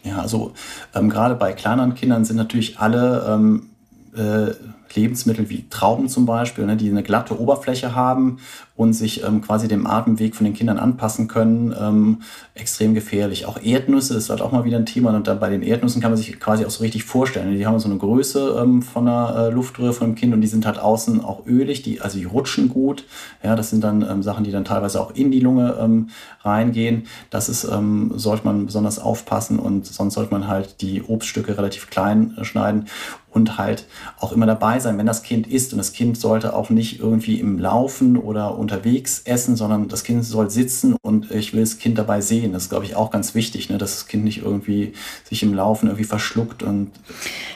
Ja, 0.03 0.19
also 0.19 0.53
ähm, 0.93 1.09
gerade 1.09 1.35
bei 1.35 1.53
kleineren 1.53 1.95
Kindern 1.95 2.25
sind 2.25 2.35
natürlich 2.35 2.79
alle 2.79 3.25
ähm, 3.29 3.69
äh, 4.15 4.53
Lebensmittel 4.93 5.49
wie 5.49 5.67
Trauben 5.69 6.07
zum 6.07 6.25
Beispiel, 6.25 6.65
ne, 6.65 6.77
die 6.77 6.89
eine 6.89 7.03
glatte 7.03 7.39
Oberfläche 7.39 7.95
haben 7.95 8.39
und 8.75 8.93
sich 8.93 9.23
ähm, 9.23 9.41
quasi 9.41 9.67
dem 9.67 9.85
Atemweg 9.85 10.35
von 10.35 10.45
den 10.45 10.55
Kindern 10.55 10.79
anpassen 10.79 11.27
können, 11.27 11.75
ähm, 11.79 12.21
extrem 12.55 12.95
gefährlich. 12.95 13.45
Auch 13.45 13.61
Erdnüsse 13.61 14.15
ist 14.17 14.31
halt 14.31 14.41
auch 14.41 14.51
mal 14.51 14.63
wieder 14.63 14.77
ein 14.77 14.87
Thema 14.87 15.15
und 15.15 15.27
dann 15.27 15.39
bei 15.39 15.49
den 15.49 15.61
Erdnüssen 15.61 16.01
kann 16.01 16.09
man 16.09 16.17
sich 16.17 16.39
quasi 16.39 16.65
auch 16.65 16.71
so 16.71 16.81
richtig 16.81 17.03
vorstellen. 17.03 17.55
Die 17.55 17.67
haben 17.67 17.77
so 17.79 17.87
eine 17.87 17.99
Größe 17.99 18.59
ähm, 18.61 18.81
von 18.81 19.05
der 19.05 19.35
äh, 19.37 19.49
Luftröhre 19.53 19.93
von 19.93 20.11
dem 20.11 20.15
Kind 20.15 20.33
und 20.33 20.41
die 20.41 20.47
sind 20.47 20.65
halt 20.65 20.79
außen 20.79 21.23
auch 21.23 21.45
ölig, 21.45 21.83
die, 21.83 22.01
also 22.01 22.17
die 22.17 22.25
rutschen 22.25 22.69
gut. 22.69 23.05
Ja, 23.43 23.55
das 23.55 23.69
sind 23.69 23.83
dann 23.83 24.01
ähm, 24.01 24.23
Sachen, 24.23 24.43
die 24.43 24.51
dann 24.51 24.65
teilweise 24.65 24.99
auch 24.99 25.13
in 25.13 25.29
die 25.29 25.39
Lunge 25.39 25.77
ähm, 25.79 26.09
reingehen. 26.41 27.03
Das 27.29 27.49
ist, 27.49 27.65
ähm, 27.65 28.13
sollte 28.15 28.45
man 28.45 28.65
besonders 28.65 28.97
aufpassen 28.97 29.59
und 29.59 29.85
sonst 29.85 30.15
sollte 30.15 30.33
man 30.33 30.47
halt 30.47 30.81
die 30.81 31.03
Obststücke 31.03 31.57
relativ 31.59 31.91
klein 31.91 32.35
äh, 32.39 32.43
schneiden 32.43 32.87
und 33.33 33.57
halt 33.57 33.87
auch 34.19 34.31
immer 34.31 34.45
dabei 34.45 34.79
sein, 34.79 34.97
wenn 34.97 35.05
das 35.05 35.23
Kind 35.23 35.47
isst. 35.47 35.73
Und 35.73 35.77
das 35.77 35.93
Kind 35.93 36.17
sollte 36.17 36.55
auch 36.55 36.69
nicht 36.69 36.99
irgendwie 36.99 37.39
im 37.39 37.57
Laufen 37.59 38.17
oder 38.17 38.57
unterwegs 38.63 39.21
essen, 39.25 39.55
sondern 39.55 39.87
das 39.87 40.03
Kind 40.03 40.25
soll 40.25 40.49
sitzen 40.49 40.95
und 41.01 41.29
ich 41.31 41.53
will 41.53 41.61
das 41.61 41.77
Kind 41.77 41.97
dabei 41.97 42.21
sehen. 42.21 42.53
Das 42.53 42.63
ist, 42.63 42.69
glaube 42.69 42.85
ich, 42.85 42.95
auch 42.95 43.11
ganz 43.11 43.35
wichtig, 43.35 43.69
ne? 43.69 43.77
dass 43.77 43.93
das 43.93 44.07
Kind 44.07 44.23
nicht 44.23 44.39
irgendwie 44.39 44.93
sich 45.23 45.43
im 45.43 45.53
Laufen 45.53 45.87
irgendwie 45.87 46.05
verschluckt. 46.05 46.63
Und 46.63 46.91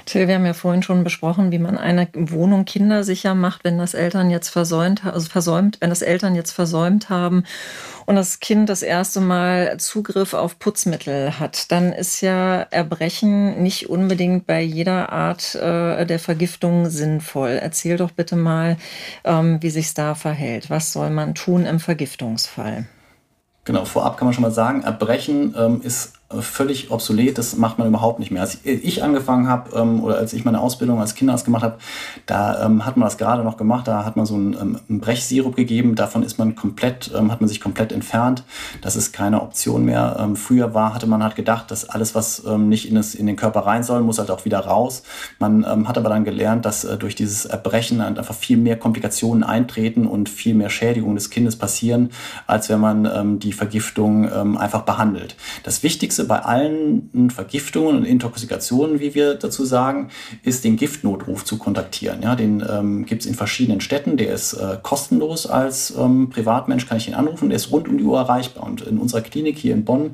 Till, 0.05 0.27
wir 0.27 0.35
haben 0.35 0.45
ja 0.45 0.53
vorhin 0.53 0.83
schon 0.83 1.03
besprochen, 1.03 1.51
wie 1.51 1.59
man 1.59 1.77
eine 1.77 2.07
Wohnung 2.13 2.65
kindersicher 2.65 3.33
macht, 3.33 3.63
wenn 3.63 3.77
das 3.77 3.93
Eltern 3.93 4.29
jetzt 4.29 4.49
versäumt, 4.49 5.05
also 5.05 5.27
versäumt, 5.27 5.77
wenn 5.79 5.89
das 5.89 6.01
Eltern 6.03 6.35
jetzt 6.35 6.51
versäumt 6.51 7.09
haben 7.09 7.43
und 8.07 8.15
das 8.15 8.39
Kind 8.39 8.69
das 8.69 8.83
erste 8.83 9.19
Mal 9.19 9.77
Zugriff 9.79 10.33
auf 10.33 10.59
Putzmittel 10.59 11.39
hat, 11.39 11.71
dann 11.73 11.91
ist 11.91 12.21
ja 12.21 12.61
Erbrechen 12.61 13.61
nicht 13.61 13.89
unbedingt 13.89 14.47
bei 14.47 14.61
jeder 14.61 15.11
Art 15.11 15.55
äh, 15.55 16.05
der 16.05 16.17
Vergiftung 16.17 16.89
sinnvoll. 16.89 17.59
Erzähl 17.61 17.97
doch 17.97 18.11
bitte 18.11 18.37
mal, 18.37 18.77
ähm, 19.25 19.61
wie 19.61 19.69
sich 19.69 19.93
da 19.93 20.15
verhält. 20.15 20.69
Was 20.69 20.93
soll 20.93 21.09
man 21.09 21.35
tun 21.35 21.65
im 21.65 21.81
Vergiftungsfall? 21.81 22.87
Genau, 23.65 23.83
vorab 23.83 24.15
kann 24.15 24.27
man 24.27 24.33
schon 24.33 24.43
mal 24.43 24.51
sagen, 24.51 24.83
Erbrechen 24.83 25.53
ähm, 25.57 25.81
ist 25.81 26.13
völlig 26.29 26.91
obsolet, 26.91 27.37
das 27.37 27.55
macht 27.55 27.79
man 27.79 27.87
überhaupt 27.87 28.19
nicht 28.19 28.31
mehr. 28.31 28.41
Als 28.41 28.59
ich 28.65 29.01
angefangen 29.01 29.47
habe 29.47 29.79
ähm, 29.79 30.03
oder 30.03 30.17
als 30.17 30.33
ich 30.33 30.43
meine 30.43 30.59
Ausbildung 30.59 30.99
als 30.99 31.15
Kinderarzt 31.15 31.45
gemacht 31.45 31.63
habe, 31.63 31.77
da 32.25 32.65
ähm, 32.65 32.85
hat 32.85 32.97
man 32.97 33.07
das 33.07 33.17
gerade 33.17 33.43
noch 33.43 33.55
gemacht, 33.55 33.87
da 33.87 34.03
hat 34.03 34.17
man 34.17 34.25
so 34.25 34.35
einen, 34.35 34.53
ähm, 34.53 34.79
einen 34.89 34.99
Brechsirup 34.99 35.55
gegeben, 35.55 35.95
davon 35.95 36.23
ist 36.23 36.37
man 36.37 36.55
komplett, 36.55 37.11
ähm, 37.15 37.31
hat 37.31 37.39
man 37.39 37.47
sich 37.47 37.61
komplett 37.61 37.93
entfernt. 37.93 38.43
Das 38.81 38.97
ist 38.97 39.13
keine 39.13 39.41
Option 39.41 39.85
mehr. 39.85 40.17
Ähm, 40.19 40.35
früher 40.35 40.73
war, 40.73 40.93
hatte 40.93 41.07
man 41.07 41.23
halt 41.23 41.37
gedacht, 41.37 41.71
dass 41.71 41.87
alles, 41.87 42.13
was 42.13 42.43
ähm, 42.45 42.67
nicht 42.67 42.89
in, 42.89 42.95
das, 42.95 43.15
in 43.15 43.25
den 43.25 43.37
Körper 43.37 43.61
rein 43.61 43.83
soll, 43.83 44.01
muss 44.01 44.19
halt 44.19 44.29
auch 44.29 44.43
wieder 44.43 44.59
raus. 44.59 45.03
Man 45.39 45.65
hat 45.87 45.97
aber 45.97 46.09
dann 46.09 46.25
gelernt, 46.25 46.65
dass 46.65 46.83
äh, 46.83 46.97
durch 46.97 47.15
dieses 47.15 47.45
Erbrechen 47.45 48.01
einfach 48.01 48.35
viel 48.35 48.57
mehr 48.57 48.77
Komplikationen 48.77 49.43
eintreten 49.43 50.05
und 50.05 50.27
viel 50.27 50.55
mehr 50.55 50.69
Schädigungen 50.69 51.15
des 51.15 51.29
Kindes 51.29 51.55
passieren, 51.55 52.09
als 52.47 52.69
wenn 52.69 52.79
man 52.79 53.39
die 53.39 53.53
Vergiftung 53.53 54.57
einfach 54.57 54.81
behandelt. 54.81 55.35
Das 55.63 55.83
Wichtigste 55.83 56.16
Wichtigste 56.17 56.25
bei 56.25 56.39
allen 56.39 57.29
Vergiftungen 57.29 57.97
und 57.97 58.05
Intoxikationen, 58.05 58.99
wie 58.99 59.13
wir 59.13 59.35
dazu 59.35 59.65
sagen, 59.65 60.09
ist 60.43 60.63
den 60.63 60.75
Giftnotruf 60.75 61.45
zu 61.45 61.57
kontaktieren. 61.57 62.21
Ja, 62.21 62.35
den 62.35 62.63
ähm, 62.67 63.05
gibt 63.05 63.21
es 63.21 63.27
in 63.27 63.35
verschiedenen 63.35 63.81
Städten. 63.81 64.17
Der 64.17 64.33
ist 64.33 64.53
äh, 64.53 64.77
kostenlos 64.81 65.47
als 65.47 65.93
ähm, 65.97 66.29
Privatmensch, 66.29 66.87
kann 66.87 66.97
ich 66.97 67.07
ihn 67.07 67.13
anrufen. 67.13 67.49
Der 67.49 67.55
ist 67.55 67.71
rund 67.71 67.87
um 67.87 67.97
die 67.97 68.03
Uhr 68.03 68.17
erreichbar. 68.17 68.65
Und 68.65 68.81
in 68.81 68.97
unserer 68.97 69.21
Klinik 69.21 69.57
hier 69.57 69.73
in 69.73 69.85
Bonn 69.85 70.11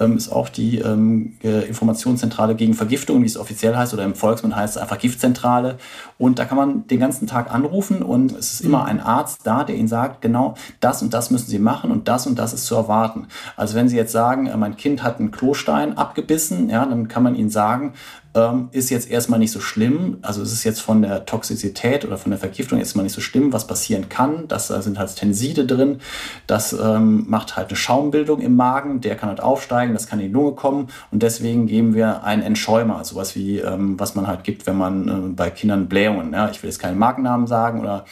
ähm, 0.00 0.16
ist 0.16 0.30
auch 0.30 0.48
die 0.48 0.78
ähm, 0.78 1.34
Informationszentrale 1.42 2.54
gegen 2.54 2.74
Vergiftung, 2.74 3.22
wie 3.22 3.26
es 3.26 3.36
offiziell 3.36 3.76
heißt, 3.76 3.94
oder 3.94 4.04
im 4.04 4.14
Volksmund 4.14 4.56
heißt 4.56 4.76
es 4.76 4.82
einfach 4.82 4.98
Giftzentrale. 4.98 5.78
Und 6.18 6.38
da 6.38 6.44
kann 6.44 6.56
man 6.56 6.86
den 6.86 7.00
ganzen 7.00 7.26
Tag 7.26 7.52
anrufen 7.52 8.02
und 8.02 8.32
es 8.32 8.54
ist 8.54 8.60
immer 8.60 8.82
mhm. 8.82 8.86
ein 8.86 9.00
Arzt 9.00 9.40
da, 9.44 9.64
der 9.64 9.76
Ihnen 9.76 9.88
sagt, 9.88 10.20
genau 10.20 10.54
das 10.80 11.02
und 11.02 11.14
das 11.14 11.30
müssen 11.30 11.48
Sie 11.48 11.58
machen 11.58 11.90
und 11.90 12.08
das 12.08 12.26
und 12.26 12.38
das 12.38 12.52
ist 12.52 12.66
zu 12.66 12.74
erwarten. 12.74 13.26
Also 13.56 13.74
wenn 13.74 13.88
Sie 13.88 13.96
jetzt 13.96 14.12
sagen, 14.12 14.46
äh, 14.46 14.56
mein 14.56 14.76
Kind 14.76 15.02
hat 15.02 15.18
einen 15.18 15.30
Klostein 15.44 15.98
abgebissen, 15.98 16.70
ja, 16.70 16.86
dann 16.86 17.06
kann 17.06 17.22
man 17.22 17.34
Ihnen 17.34 17.50
sagen, 17.50 17.92
ähm, 18.34 18.68
ist 18.72 18.88
jetzt 18.90 19.10
erstmal 19.10 19.38
nicht 19.38 19.52
so 19.52 19.60
schlimm. 19.60 20.18
Also 20.22 20.42
es 20.42 20.52
ist 20.52 20.64
jetzt 20.64 20.80
von 20.80 21.02
der 21.02 21.26
Toxizität 21.26 22.04
oder 22.04 22.16
von 22.16 22.30
der 22.30 22.38
Vergiftung 22.38 22.78
erstmal 22.78 23.04
nicht 23.04 23.12
so 23.12 23.20
schlimm, 23.20 23.52
was 23.52 23.66
passieren 23.66 24.08
kann. 24.08 24.48
Das 24.48 24.68
da 24.68 24.80
sind 24.80 24.98
halt 24.98 25.14
Tenside 25.14 25.66
drin. 25.66 26.00
Das 26.46 26.72
ähm, 26.72 27.26
macht 27.28 27.56
halt 27.56 27.68
eine 27.68 27.76
Schaumbildung 27.76 28.40
im 28.40 28.56
Magen. 28.56 29.02
Der 29.02 29.16
kann 29.16 29.28
halt 29.28 29.40
aufsteigen, 29.40 29.92
das 29.92 30.06
kann 30.06 30.18
in 30.18 30.28
die 30.28 30.32
Lunge 30.32 30.52
kommen. 30.52 30.88
Und 31.10 31.22
deswegen 31.22 31.66
geben 31.66 31.94
wir 31.94 32.24
einen 32.24 32.42
Entschäumer, 32.42 33.04
sowas 33.04 33.36
wie, 33.36 33.58
ähm, 33.58 34.00
was 34.00 34.14
man 34.14 34.26
halt 34.26 34.44
gibt, 34.44 34.66
wenn 34.66 34.78
man 34.78 35.08
äh, 35.08 35.12
bei 35.34 35.50
Kindern 35.50 35.88
Blähungen, 35.88 36.32
ja, 36.32 36.48
ich 36.48 36.62
will 36.62 36.70
jetzt 36.70 36.80
keinen 36.80 36.98
Markennamen 36.98 37.46
sagen 37.46 37.80
oder 37.80 38.06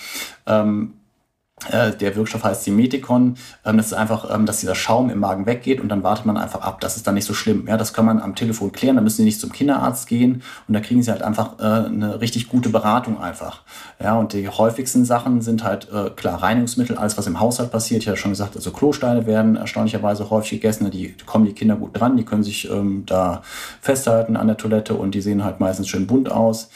ähm, 0.47 0.93
äh, 0.93 1.02
der 1.71 2.17
Wirkstoff 2.17 2.45
heißt 2.45 2.65
Simeticon. 2.65 3.37
Ähm, 3.65 3.77
das 3.77 3.87
ist 3.87 3.93
einfach, 3.93 4.35
ähm, 4.35 4.47
dass 4.47 4.61
dieser 4.61 4.75
Schaum 4.75 5.11
im 5.11 5.21
Magen 5.21 5.47
weggeht 5.47 5.81
und 5.81 5.89
dann 5.89 6.03
wartet 6.03 6.27
man 6.27 6.37
einfach 6.37 6.61
ab. 6.61 6.81
Das 6.81 6.97
ist 6.97 7.07
dann 7.07 7.15
nicht 7.15 7.25
so 7.25 7.35
schlimm. 7.35 7.67
Ja, 7.69 7.77
das 7.77 7.93
kann 7.93 8.05
man 8.05 8.21
am 8.21 8.35
Telefon 8.35 8.73
klären. 8.73 8.97
Da 8.97 9.03
müssen 9.03 9.19
Sie 9.19 9.25
nicht 9.25 9.41
zum 9.41 9.53
Kinderarzt 9.53 10.09
gehen 10.09 10.43
und 10.67 10.75
da 10.75 10.81
kriegen 10.81 11.03
Sie 11.03 11.11
halt 11.11 11.23
einfach 11.23 11.59
äh, 11.61 11.87
eine 11.87 12.21
richtig 12.21 12.49
gute 12.49 12.69
Beratung 12.69 13.21
einfach. 13.21 13.63
Ja, 14.03 14.17
und 14.19 14.33
die 14.33 14.49
häufigsten 14.49 15.05
Sachen 15.05 15.41
sind 15.41 15.63
halt 15.63 15.89
äh, 15.93 16.11
klar 16.11 16.43
Reinigungsmittel, 16.43 16.97
alles 16.97 17.17
was 17.17 17.27
im 17.27 17.39
Haushalt 17.39 17.71
passiert. 17.71 18.03
Ich 18.03 18.09
habe 18.09 18.17
schon 18.17 18.33
gesagt, 18.33 18.57
also 18.57 18.73
Klosteine 18.73 19.27
werden 19.27 19.57
erstaunlicherweise 19.57 20.31
häufig 20.31 20.61
gegessen. 20.61 20.91
Die 20.91 21.15
kommen 21.27 21.45
die 21.45 21.53
Kinder 21.53 21.77
gut 21.77 21.99
dran. 21.99 22.17
Die 22.17 22.25
können 22.25 22.43
sich 22.43 22.69
ähm, 22.71 23.05
da 23.07 23.43
festhalten 23.81 24.37
an 24.37 24.49
der 24.49 24.57
Toilette 24.57 24.95
und 24.95 25.15
die 25.15 25.21
sehen 25.21 25.45
halt 25.45 25.61
meistens 25.61 25.89
schön 25.89 26.07
bunt 26.07 26.31
aus. 26.31 26.71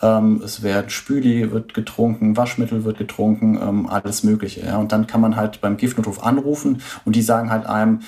Ähm, 0.00 0.40
es 0.44 0.62
werden 0.62 0.90
Spüli 0.90 1.50
wird 1.50 1.74
getrunken, 1.74 2.36
Waschmittel 2.36 2.84
wird 2.84 2.98
getrunken, 2.98 3.58
ähm, 3.60 3.86
alles 3.88 4.22
Mögliche. 4.22 4.64
Ja. 4.64 4.78
Und 4.78 4.92
dann 4.92 5.06
kann 5.06 5.20
man 5.20 5.36
halt 5.36 5.60
beim 5.60 5.76
Giftnotruf 5.76 6.22
anrufen 6.22 6.82
und 7.04 7.16
die 7.16 7.22
sagen 7.22 7.50
halt 7.50 7.66
einem, 7.66 8.00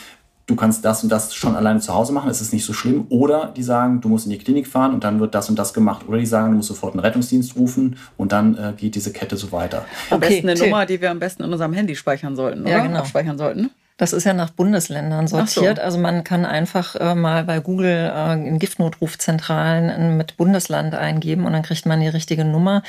du 0.51 0.57
kannst 0.57 0.85
das 0.85 1.03
und 1.03 1.11
das 1.11 1.35
schon 1.35 1.55
alleine 1.55 1.81
zu 1.81 1.95
Hause 1.95 2.13
machen, 2.13 2.29
es 2.29 2.41
ist 2.41 2.53
nicht 2.53 2.65
so 2.65 2.73
schlimm. 2.73 3.07
Oder 3.09 3.53
die 3.57 3.63
sagen, 3.63 4.01
du 4.01 4.09
musst 4.09 4.27
in 4.27 4.33
die 4.33 4.39
Klinik 4.39 4.67
fahren 4.67 4.93
und 4.93 5.05
dann 5.05 5.21
wird 5.21 5.35
das 5.35 5.49
und 5.49 5.59
das 5.59 5.73
gemacht. 5.73 6.07
Oder 6.09 6.19
die 6.19 6.27
sagen, 6.27 6.51
du 6.51 6.57
musst 6.57 6.69
sofort 6.69 6.95
einen 6.95 7.01
Rettungsdienst 7.01 7.57
rufen 7.57 7.97
und 8.17 8.33
dann 8.33 8.57
äh, 8.57 8.73
geht 8.77 8.95
diese 8.95 9.13
Kette 9.13 9.37
so 9.37 9.53
weiter. 9.53 9.85
Am 10.11 10.19
okay, 10.19 10.29
besten 10.29 10.49
eine 10.49 10.61
Nummer, 10.61 10.87
die 10.87 11.01
wir 11.01 11.11
am 11.11 11.19
besten 11.19 11.45
in 11.45 11.53
unserem 11.53 11.73
Handy 11.73 11.95
speichern 11.95 12.37
sollten, 12.37 12.63
oder? 12.63 12.71
Ja, 12.71 12.79
genau. 12.81 12.99
Abspeichern 12.99 13.39
sollten. 13.39 13.71
Das 14.01 14.15
ist 14.15 14.25
ja 14.25 14.33
nach 14.33 14.49
Bundesländern 14.49 15.29
sortiert. 15.29 15.77
So. 15.77 15.83
Also 15.83 15.99
man 15.99 16.25
kann 16.25 16.47
einfach 16.47 16.97
äh, 16.97 17.15
mal 17.15 17.45
bei 17.45 17.61
Google 17.61 18.11
äh, 18.11 18.33
in 18.49 18.59
Giftnotrufzentralen 18.59 19.91
äh, 19.91 20.09
mit 20.09 20.39
Bundesland 20.39 20.95
eingeben 20.95 21.45
und 21.45 21.53
dann 21.53 21.61
kriegt 21.61 21.85
man 21.85 22.01
die 22.01 22.09
richtige 22.09 22.47
Nummer 22.47 22.83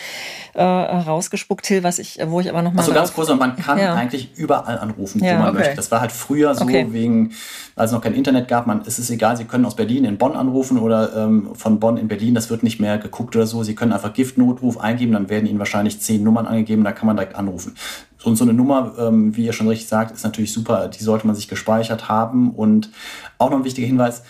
äh, 0.54 0.64
rausgespuckt. 0.64 1.66
Till, 1.66 1.84
was 1.84 2.00
ich, 2.00 2.20
wo 2.28 2.40
ich 2.40 2.50
aber 2.50 2.62
noch 2.62 2.72
mal 2.72 2.80
also 2.80 2.94
ganz 2.94 3.14
kurz, 3.14 3.28
man 3.28 3.58
kann 3.58 3.78
ja. 3.78 3.94
eigentlich 3.94 4.38
überall 4.38 4.80
anrufen, 4.80 5.22
ja, 5.22 5.34
wo 5.34 5.40
man 5.40 5.50
okay. 5.50 5.58
möchte. 5.58 5.76
Das 5.76 5.92
war 5.92 6.00
halt 6.00 6.14
früher 6.14 6.56
so 6.56 6.64
okay. 6.64 6.88
wegen, 6.92 7.34
als 7.76 7.92
es 7.92 7.94
noch 7.94 8.02
kein 8.02 8.14
Internet 8.14 8.48
gab. 8.48 8.66
Man 8.66 8.84
ist 8.84 8.98
es 8.98 9.10
egal, 9.10 9.36
Sie 9.36 9.44
können 9.44 9.66
aus 9.66 9.76
Berlin 9.76 10.06
in 10.06 10.18
Bonn 10.18 10.38
anrufen 10.38 10.80
oder 10.80 11.14
ähm, 11.14 11.50
von 11.56 11.82
Bonn 11.82 11.98
in 11.98 12.08
Berlin. 12.08 12.36
Das 12.36 12.50
wird 12.50 12.64
nicht 12.64 12.80
mehr 12.80 12.98
geguckt 13.00 13.36
oder 13.36 13.48
so. 13.48 13.64
Sie 13.64 13.76
können 13.76 13.92
einfach 13.92 14.14
Giftnotruf 14.14 14.80
eingeben, 14.80 15.12
dann 15.12 15.28
werden 15.28 15.46
Ihnen 15.46 15.60
wahrscheinlich 15.60 16.00
zehn 16.00 16.24
Nummern 16.24 16.48
angegeben. 16.48 16.86
Da 16.86 16.94
kann 16.94 17.08
man 17.08 17.18
direkt 17.18 17.36
anrufen. 17.36 17.76
Und 18.24 18.36
so 18.36 18.44
eine 18.44 18.54
Nummer, 18.54 18.94
ähm, 19.00 19.36
wie 19.36 19.46
ihr 19.46 19.54
schon 19.54 19.68
richtig 19.68 19.88
sagt, 19.88 20.12
ist 20.12 20.24
natürlich 20.24 20.54
super. 20.54 20.88
Die 20.88 21.04
sollte 21.04 21.26
man 21.26 21.36
sich 21.36 21.48
gespeichert 21.48 22.10
haben. 22.10 22.52
Und 22.52 22.90
auch 23.38 23.50
noch 23.50 23.58
ein 23.58 23.64
wichtiger 23.64 23.88
Hinweis, 23.88 24.24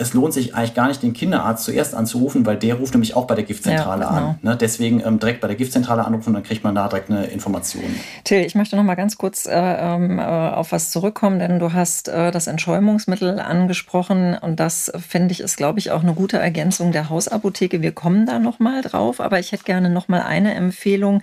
es 0.00 0.14
lohnt 0.14 0.32
sich 0.32 0.54
eigentlich 0.54 0.74
gar 0.74 0.86
nicht, 0.86 1.02
den 1.02 1.12
Kinderarzt 1.12 1.64
zuerst 1.64 1.92
anzurufen, 1.92 2.46
weil 2.46 2.56
der 2.56 2.76
ruft 2.76 2.94
nämlich 2.94 3.16
auch 3.16 3.26
bei 3.26 3.34
der 3.34 3.42
Giftzentrale 3.42 4.04
ja, 4.04 4.08
genau. 4.08 4.28
an. 4.28 4.38
Ne? 4.42 4.56
Deswegen 4.56 5.02
ähm, 5.04 5.18
direkt 5.18 5.40
bei 5.40 5.48
der 5.48 5.56
Giftzentrale 5.56 6.04
anrufen, 6.04 6.34
dann 6.34 6.44
kriegt 6.44 6.62
man 6.62 6.76
da 6.76 6.86
direkt 6.86 7.10
eine 7.10 7.26
Information. 7.26 7.82
Till, 8.22 8.44
ich 8.44 8.54
möchte 8.54 8.76
noch 8.76 8.84
mal 8.84 8.94
ganz 8.94 9.18
kurz 9.18 9.46
äh, 9.46 9.50
ähm, 9.52 10.20
äh, 10.20 10.22
auf 10.22 10.70
was 10.70 10.90
zurückkommen, 10.90 11.40
denn 11.40 11.58
du 11.58 11.72
hast 11.72 12.06
äh, 12.06 12.30
das 12.30 12.46
Entschäumungsmittel 12.46 13.40
angesprochen 13.40 14.38
und 14.40 14.60
das 14.60 14.92
finde 14.96 15.32
ich 15.32 15.40
ist, 15.40 15.56
glaube 15.56 15.80
ich, 15.80 15.90
auch 15.90 16.04
eine 16.04 16.14
gute 16.14 16.38
Ergänzung 16.38 16.92
der 16.92 17.10
Hausapotheke. 17.10 17.82
Wir 17.82 17.92
kommen 17.92 18.24
da 18.24 18.38
noch 18.38 18.60
mal 18.60 18.82
drauf, 18.82 19.20
aber 19.20 19.40
ich 19.40 19.50
hätte 19.50 19.64
gerne 19.64 19.90
noch 19.90 20.06
mal 20.06 20.22
eine 20.22 20.54
Empfehlung 20.54 21.22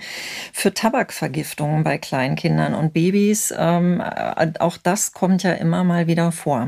für 0.51 0.73
Tabakvergiftungen 0.73 1.85
bei 1.85 1.97
Kleinkindern 1.97 2.73
und 2.73 2.91
Babys. 2.91 3.53
Ähm, 3.57 4.01
äh, 4.01 4.51
auch 4.59 4.75
das 4.75 5.13
kommt 5.13 5.43
ja 5.43 5.53
immer 5.53 5.85
mal 5.85 6.07
wieder 6.07 6.33
vor. 6.33 6.67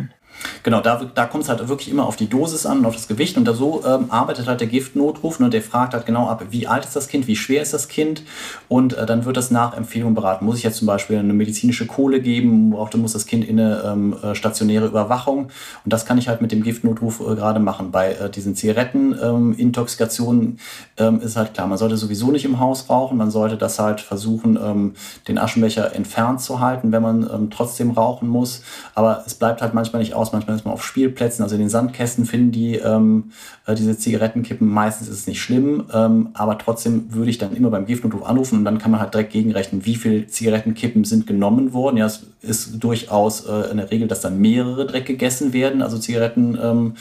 Genau, 0.63 0.81
da, 0.81 1.01
da 1.13 1.25
kommt 1.25 1.43
es 1.43 1.49
halt 1.49 1.67
wirklich 1.67 1.89
immer 1.89 2.05
auf 2.05 2.15
die 2.15 2.27
Dosis 2.27 2.65
an 2.65 2.79
und 2.79 2.85
auf 2.85 2.95
das 2.95 3.07
Gewicht. 3.07 3.37
Und 3.37 3.45
da 3.45 3.53
so 3.53 3.83
ähm, 3.85 4.05
arbeitet 4.09 4.47
halt 4.47 4.59
der 4.59 4.67
Giftnotruf. 4.67 5.39
Ne? 5.39 5.49
Der 5.49 5.61
fragt 5.61 5.93
halt 5.93 6.05
genau 6.05 6.27
ab, 6.27 6.43
wie 6.49 6.67
alt 6.67 6.85
ist 6.85 6.95
das 6.95 7.07
Kind, 7.07 7.27
wie 7.27 7.35
schwer 7.35 7.61
ist 7.61 7.73
das 7.73 7.87
Kind. 7.87 8.23
Und 8.67 8.93
äh, 8.93 9.05
dann 9.05 9.25
wird 9.25 9.37
das 9.37 9.51
nach 9.51 9.75
Empfehlung 9.75 10.15
beraten. 10.15 10.45
Muss 10.45 10.57
ich 10.57 10.63
jetzt 10.63 10.77
zum 10.77 10.87
Beispiel 10.87 11.17
eine 11.17 11.33
medizinische 11.33 11.85
Kohle 11.85 12.21
geben? 12.21 12.75
Auch 12.75 12.93
muss 12.95 13.13
das 13.13 13.25
Kind 13.25 13.45
in 13.45 13.59
eine 13.59 13.83
ähm, 13.85 14.15
äh, 14.21 14.35
stationäre 14.35 14.87
Überwachung. 14.87 15.49
Und 15.83 15.93
das 15.93 16.05
kann 16.05 16.17
ich 16.17 16.27
halt 16.27 16.41
mit 16.41 16.51
dem 16.51 16.63
Giftnotruf 16.63 17.19
äh, 17.19 17.35
gerade 17.35 17.59
machen. 17.59 17.91
Bei 17.91 18.13
äh, 18.13 18.29
diesen 18.29 18.55
Zigarettenintoxikationen 18.55 20.59
ähm, 20.97 21.07
ähm, 21.07 21.21
ist 21.21 21.35
halt 21.35 21.53
klar, 21.53 21.67
man 21.67 21.77
sollte 21.77 21.97
sowieso 21.97 22.31
nicht 22.31 22.45
im 22.45 22.59
Haus 22.59 22.89
rauchen. 22.89 23.17
Man 23.17 23.31
sollte 23.31 23.57
das 23.57 23.79
halt 23.79 24.01
versuchen, 24.01 24.57
ähm, 24.61 24.93
den 25.27 25.37
Aschenbecher 25.37 25.95
entfernt 25.95 26.41
zu 26.41 26.59
halten, 26.59 26.91
wenn 26.91 27.01
man 27.01 27.29
ähm, 27.31 27.49
trotzdem 27.49 27.91
rauchen 27.91 28.27
muss. 28.27 28.63
Aber 28.95 29.23
es 29.25 29.35
bleibt 29.35 29.61
halt 29.61 29.73
manchmal 29.73 30.01
nicht 30.01 30.13
aus 30.13 30.26
aus. 30.27 30.33
Manchmal 30.33 30.55
ist 30.55 30.65
man 30.65 30.73
auf 30.73 30.83
Spielplätzen, 30.83 31.43
also 31.43 31.55
in 31.55 31.61
den 31.61 31.69
Sandkästen 31.69 32.25
finden 32.25 32.51
die 32.51 32.75
ähm, 32.75 33.31
äh, 33.65 33.75
diese 33.75 33.97
Zigarettenkippen. 33.97 34.67
Meistens 34.67 35.07
ist 35.07 35.19
es 35.19 35.27
nicht 35.27 35.41
schlimm, 35.41 35.85
ähm, 35.93 36.29
aber 36.33 36.57
trotzdem 36.57 37.13
würde 37.13 37.29
ich 37.29 37.37
dann 37.37 37.55
immer 37.55 37.69
beim 37.69 37.85
Giftnotruf 37.85 38.23
anrufen 38.23 38.59
und 38.59 38.65
dann 38.65 38.77
kann 38.77 38.91
man 38.91 38.99
halt 38.99 39.13
direkt 39.13 39.31
gegenrechnen, 39.31 39.85
wie 39.85 39.95
viele 39.95 40.27
Zigarettenkippen 40.27 41.03
sind 41.03 41.27
genommen 41.27 41.73
worden. 41.73 41.97
Ja, 41.97 42.05
es 42.05 42.25
ist 42.41 42.83
durchaus 42.83 43.45
äh, 43.45 43.71
in 43.71 43.77
der 43.77 43.91
Regel, 43.91 44.07
dass 44.07 44.21
dann 44.21 44.39
mehrere 44.39 44.85
direkt 44.85 45.07
gegessen 45.07 45.53
werden, 45.53 45.81
also 45.81 45.97
Zigaretten. 45.97 46.57
Ähm, 46.61 46.93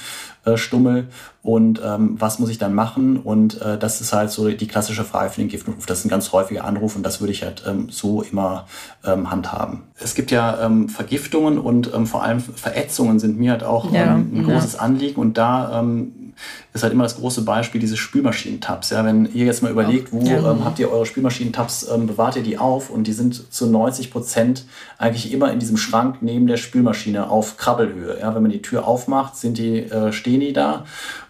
äh, 0.46 0.56
Stummel 0.56 1.08
und 1.42 1.80
ähm, 1.84 2.16
was 2.18 2.38
muss 2.38 2.50
ich 2.50 2.58
dann 2.58 2.74
machen? 2.74 3.18
Und 3.18 3.60
äh, 3.60 3.78
das 3.78 4.00
ist 4.00 4.12
halt 4.12 4.30
so 4.30 4.48
die 4.48 4.66
klassische 4.66 5.04
Frage 5.04 5.30
für 5.30 5.40
den 5.40 5.48
Giftnotruf. 5.48 5.86
Das 5.86 5.98
ist 5.98 6.04
ein 6.06 6.08
ganz 6.08 6.32
häufiger 6.32 6.64
Anruf 6.64 6.96
und 6.96 7.02
das 7.02 7.20
würde 7.20 7.32
ich 7.32 7.42
halt 7.42 7.64
ähm, 7.66 7.88
so 7.90 8.22
immer 8.22 8.66
ähm, 9.04 9.30
handhaben. 9.30 9.82
Es 9.98 10.14
gibt 10.14 10.30
ja 10.30 10.64
ähm, 10.64 10.88
Vergiftungen 10.88 11.58
und 11.58 11.92
ähm, 11.94 12.06
vor 12.06 12.22
allem 12.22 12.40
Verätzungen 12.40 13.18
sind 13.18 13.38
mir 13.38 13.52
halt 13.52 13.64
auch 13.64 13.92
ja, 13.92 14.14
ähm, 14.14 14.30
ein 14.32 14.44
großes 14.44 14.74
ja. 14.74 14.80
Anliegen 14.80 15.20
und 15.20 15.36
da 15.36 15.78
ist 16.72 16.82
halt 16.82 16.92
immer 16.92 17.02
das 17.02 17.16
große 17.16 17.42
Beispiel 17.42 17.80
dieses 17.80 17.98
Spülmaschinentabs. 17.98 18.90
Ja, 18.90 19.04
wenn 19.04 19.26
ihr 19.32 19.46
jetzt 19.46 19.62
mal 19.62 19.70
überlegt, 19.70 20.12
wo 20.12 20.20
ja. 20.20 20.50
ähm, 20.50 20.64
habt 20.64 20.78
ihr 20.78 20.90
eure 20.90 21.06
Spülmaschinentabs, 21.06 21.88
ähm, 21.92 22.06
bewahrt 22.06 22.36
ihr 22.36 22.42
die 22.42 22.58
auf 22.58 22.90
und 22.90 23.06
die 23.06 23.12
sind 23.12 23.52
zu 23.52 23.66
90 23.66 24.10
Prozent 24.10 24.64
eigentlich 24.98 25.32
immer 25.32 25.52
in 25.52 25.58
diesem 25.58 25.76
Schrank 25.76 26.18
neben 26.20 26.46
der 26.46 26.56
Spülmaschine 26.56 27.30
auf 27.30 27.56
Krabbelhöhe. 27.56 28.18
Ja, 28.20 28.34
wenn 28.34 28.42
man 28.42 28.50
die 28.50 28.62
Tür 28.62 28.86
aufmacht, 28.86 29.36
sind 29.36 29.58
die, 29.58 29.80
äh, 29.80 30.12
stehen 30.12 30.40
die 30.40 30.52
da 30.52 30.84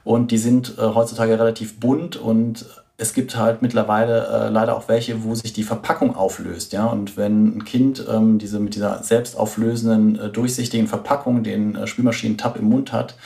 und 0.05 0.31
die 0.31 0.39
sind 0.39 0.75
äh, 0.79 0.83
heutzutage 0.83 1.39
relativ 1.39 1.79
bunt 1.81 2.17
und 2.17 2.67
es 2.99 3.13
gibt 3.13 3.37
halt 3.37 3.61
mittlerweile 3.61 4.27
äh, 4.27 4.49
leider 4.49 4.75
auch 4.75 4.89
welche, 4.89 5.23
wo 5.23 5.35
sich 5.35 5.53
die 5.53 5.65
Verpackung 5.65 6.17
auflöst. 6.17 6.73
Ja? 6.73 6.87
Und 6.87 7.17
wenn 7.17 7.59
ein 7.59 7.65
Kind 7.65 8.05
ähm, 8.11 8.39
diese, 8.39 8.59
mit 8.59 8.75
dieser 8.75 9.03
selbstauflösenden, 9.03 10.19
äh, 10.19 10.31
durchsichtigen 10.31 10.87
Verpackung 10.87 11.43
den 11.43 11.77
äh, 11.77 11.87
Spülmaschinentab 11.87 12.57
im 12.57 12.71
Mund 12.71 12.93
hat, 12.93 13.17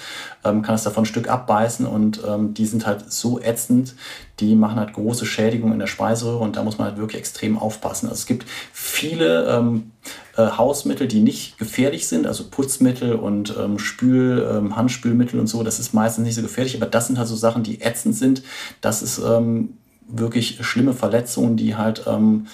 ähm, 0.44 0.62
kann 0.62 0.74
es 0.74 0.84
davon 0.84 1.02
ein 1.02 1.06
Stück 1.06 1.28
abbeißen 1.28 1.86
und 1.86 2.22
ähm, 2.26 2.54
die 2.54 2.66
sind 2.66 2.86
halt 2.86 3.12
so 3.12 3.40
ätzend, 3.40 3.94
die 4.40 4.54
machen 4.54 4.78
halt 4.78 4.94
große 4.94 5.26
Schädigungen 5.26 5.74
in 5.74 5.78
der 5.80 5.86
Speiseröhre 5.86 6.38
und 6.38 6.56
da 6.56 6.62
muss 6.62 6.78
man 6.78 6.88
halt 6.88 6.98
wirklich 6.98 7.18
extrem 7.18 7.58
aufpassen. 7.58 8.08
Also 8.08 8.20
es 8.20 8.26
gibt 8.26 8.46
viele 8.72 9.46
ähm, 9.48 9.90
äh, 10.36 10.46
Hausmittel, 10.46 11.08
die 11.08 11.20
nicht 11.20 11.58
gefährlich 11.58 12.08
sind, 12.08 12.26
also 12.26 12.44
Putzmittel 12.50 13.14
und 13.14 13.54
ähm, 13.58 13.78
Spül, 13.78 14.48
ähm, 14.50 14.76
Handspülmittel 14.76 15.38
und 15.38 15.46
so, 15.46 15.62
das 15.62 15.78
ist 15.78 15.92
meistens 15.92 16.24
nicht 16.24 16.34
so 16.34 16.42
gefährlich, 16.42 16.76
aber 16.76 16.86
das 16.86 17.06
sind 17.06 17.18
halt 17.18 17.28
so 17.28 17.36
Sachen, 17.36 17.62
die 17.62 17.82
ätzend 17.82 18.16
sind. 18.16 18.42
Das 18.80 19.02
ist 19.02 19.18
ähm, 19.18 19.74
wirklich 20.06 20.64
schlimme 20.66 20.94
Verletzungen, 20.94 21.56
die 21.56 21.76
halt 21.76 22.04
ähm, 22.06 22.46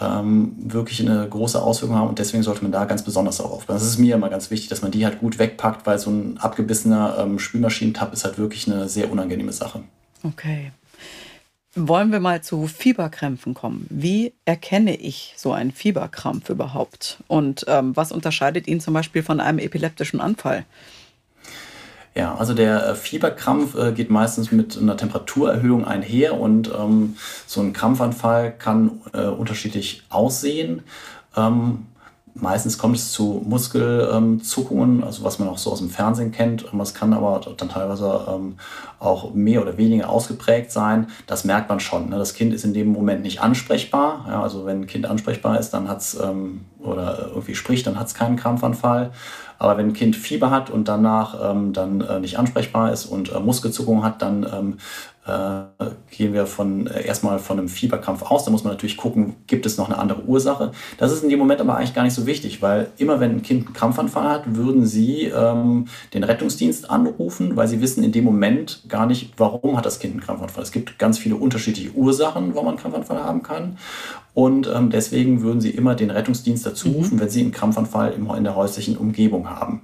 ähm, 0.00 0.54
wirklich 0.58 1.00
eine 1.00 1.28
große 1.28 1.60
Auswirkung 1.60 1.96
haben 1.96 2.08
und 2.08 2.18
deswegen 2.18 2.42
sollte 2.42 2.62
man 2.62 2.72
da 2.72 2.84
ganz 2.84 3.02
besonders 3.02 3.36
darauf 3.36 3.52
aufpassen. 3.52 3.78
Das 3.78 3.88
ist 3.88 3.98
mir 3.98 4.16
immer 4.16 4.28
ganz 4.28 4.50
wichtig, 4.50 4.68
dass 4.68 4.82
man 4.82 4.90
die 4.90 5.04
halt 5.04 5.20
gut 5.20 5.38
wegpackt, 5.38 5.86
weil 5.86 5.98
so 5.98 6.10
ein 6.10 6.38
abgebissener 6.38 7.16
ähm, 7.18 7.38
Spülmaschinentab 7.38 8.12
ist 8.12 8.24
halt 8.24 8.38
wirklich 8.38 8.70
eine 8.70 8.88
sehr 8.88 9.10
unangenehme 9.10 9.52
Sache. 9.52 9.82
Okay. 10.22 10.72
Wollen 11.76 12.12
wir 12.12 12.20
mal 12.20 12.40
zu 12.40 12.68
Fieberkrämpfen 12.68 13.54
kommen? 13.54 13.86
Wie 13.90 14.32
erkenne 14.44 14.96
ich 14.96 15.34
so 15.36 15.52
einen 15.52 15.72
Fieberkrampf 15.72 16.48
überhaupt? 16.48 17.18
Und 17.26 17.64
ähm, 17.68 17.96
was 17.96 18.12
unterscheidet 18.12 18.68
ihn 18.68 18.80
zum 18.80 18.94
Beispiel 18.94 19.24
von 19.24 19.40
einem 19.40 19.58
epileptischen 19.58 20.20
Anfall? 20.20 20.64
Ja, 22.14 22.36
also 22.36 22.54
der 22.54 22.90
äh, 22.90 22.94
Fieberkrampf 22.94 23.74
äh, 23.74 23.92
geht 23.92 24.08
meistens 24.08 24.52
mit 24.52 24.78
einer 24.78 24.96
Temperaturerhöhung 24.96 25.84
einher 25.84 26.38
und 26.38 26.70
ähm, 26.72 27.16
so 27.46 27.60
ein 27.60 27.72
Krampfanfall 27.72 28.52
kann 28.52 29.00
äh, 29.12 29.26
unterschiedlich 29.26 30.04
aussehen. 30.10 30.82
Ähm, 31.36 31.86
meistens 32.34 32.78
kommt 32.78 32.96
es 32.96 33.10
zu 33.10 33.44
Muskelzuckungen, 33.44 34.98
ähm, 34.98 35.04
also 35.04 35.24
was 35.24 35.40
man 35.40 35.48
auch 35.48 35.58
so 35.58 35.72
aus 35.72 35.78
dem 35.78 35.90
Fernsehen 35.90 36.30
kennt. 36.30 36.64
Es 36.80 36.94
kann 36.94 37.12
aber 37.12 37.40
dann 37.56 37.68
teilweise 37.68 38.26
ähm, 38.28 38.58
auch 39.00 39.34
mehr 39.34 39.62
oder 39.62 39.76
weniger 39.76 40.08
ausgeprägt 40.08 40.70
sein. 40.70 41.08
Das 41.26 41.44
merkt 41.44 41.68
man 41.68 41.80
schon. 41.80 42.10
Ne? 42.10 42.18
Das 42.18 42.34
Kind 42.34 42.54
ist 42.54 42.64
in 42.64 42.74
dem 42.74 42.92
Moment 42.92 43.22
nicht 43.22 43.40
ansprechbar. 43.40 44.24
Ja, 44.28 44.42
also 44.42 44.66
wenn 44.66 44.82
ein 44.82 44.86
Kind 44.86 45.06
ansprechbar 45.06 45.58
ist, 45.58 45.70
dann 45.70 45.88
hat 45.88 46.00
es 46.00 46.18
ähm, 46.20 46.60
oder 46.84 47.28
irgendwie 47.28 47.54
spricht, 47.54 47.86
dann 47.86 47.98
hat 47.98 48.06
es 48.08 48.14
keinen 48.14 48.36
Krampfanfall. 48.36 49.10
Aber 49.58 49.78
wenn 49.78 49.88
ein 49.88 49.92
Kind 49.92 50.16
Fieber 50.16 50.50
hat 50.50 50.70
und 50.70 50.88
danach 50.88 51.50
ähm, 51.50 51.72
dann 51.72 52.00
äh, 52.00 52.20
nicht 52.20 52.38
ansprechbar 52.38 52.92
ist 52.92 53.06
und 53.06 53.32
äh, 53.32 53.40
Muskelzuckung 53.40 54.04
hat, 54.04 54.20
dann 54.20 54.46
ähm, 54.52 54.76
äh, 55.26 55.90
gehen 56.10 56.34
wir 56.34 56.46
von 56.46 56.86
äh, 56.86 57.06
erstmal 57.06 57.38
von 57.38 57.58
einem 57.58 57.68
Fieberkrampf 57.68 58.22
aus. 58.22 58.44
Da 58.44 58.50
muss 58.50 58.64
man 58.64 58.74
natürlich 58.74 58.96
gucken, 58.96 59.36
gibt 59.46 59.64
es 59.64 59.78
noch 59.78 59.86
eine 59.86 59.98
andere 59.98 60.22
Ursache. 60.24 60.72
Das 60.98 61.12
ist 61.12 61.22
in 61.22 61.30
dem 61.30 61.38
Moment 61.38 61.60
aber 61.60 61.76
eigentlich 61.76 61.94
gar 61.94 62.02
nicht 62.02 62.14
so 62.14 62.26
wichtig, 62.26 62.60
weil 62.60 62.88
immer 62.98 63.20
wenn 63.20 63.30
ein 63.30 63.42
Kind 63.42 63.66
einen 63.66 63.74
Krampfanfall 63.74 64.28
hat, 64.28 64.54
würden 64.54 64.84
Sie 64.84 65.24
ähm, 65.24 65.86
den 66.12 66.24
Rettungsdienst 66.24 66.90
anrufen, 66.90 67.56
weil 67.56 67.68
Sie 67.68 67.80
wissen 67.80 68.04
in 68.04 68.12
dem 68.12 68.24
Moment 68.24 68.82
gar 68.88 69.06
nicht, 69.06 69.32
warum 69.38 69.76
hat 69.78 69.86
das 69.86 69.98
Kind 69.98 70.12
einen 70.12 70.22
Krampfanfall. 70.22 70.62
Es 70.62 70.72
gibt 70.72 70.98
ganz 70.98 71.18
viele 71.18 71.36
unterschiedliche 71.36 71.92
Ursachen, 71.92 72.54
warum 72.54 72.66
man 72.66 72.74
einen 72.74 72.82
Krampfanfall 72.82 73.24
haben 73.24 73.42
kann. 73.42 73.78
Und 74.34 74.66
ähm, 74.66 74.90
deswegen 74.90 75.42
würden 75.42 75.60
Sie 75.60 75.70
immer 75.70 75.94
den 75.94 76.10
Rettungsdienst 76.10 76.66
dazu 76.66 76.88
mhm. 76.88 76.94
rufen, 76.94 77.16
mhm. 77.16 77.20
wenn 77.20 77.30
Sie 77.30 77.40
einen 77.40 77.52
Krampfanfall 77.52 78.12
in 78.12 78.44
der 78.44 78.56
häuslichen 78.56 78.96
Umgebung 78.96 79.48
haben. 79.48 79.82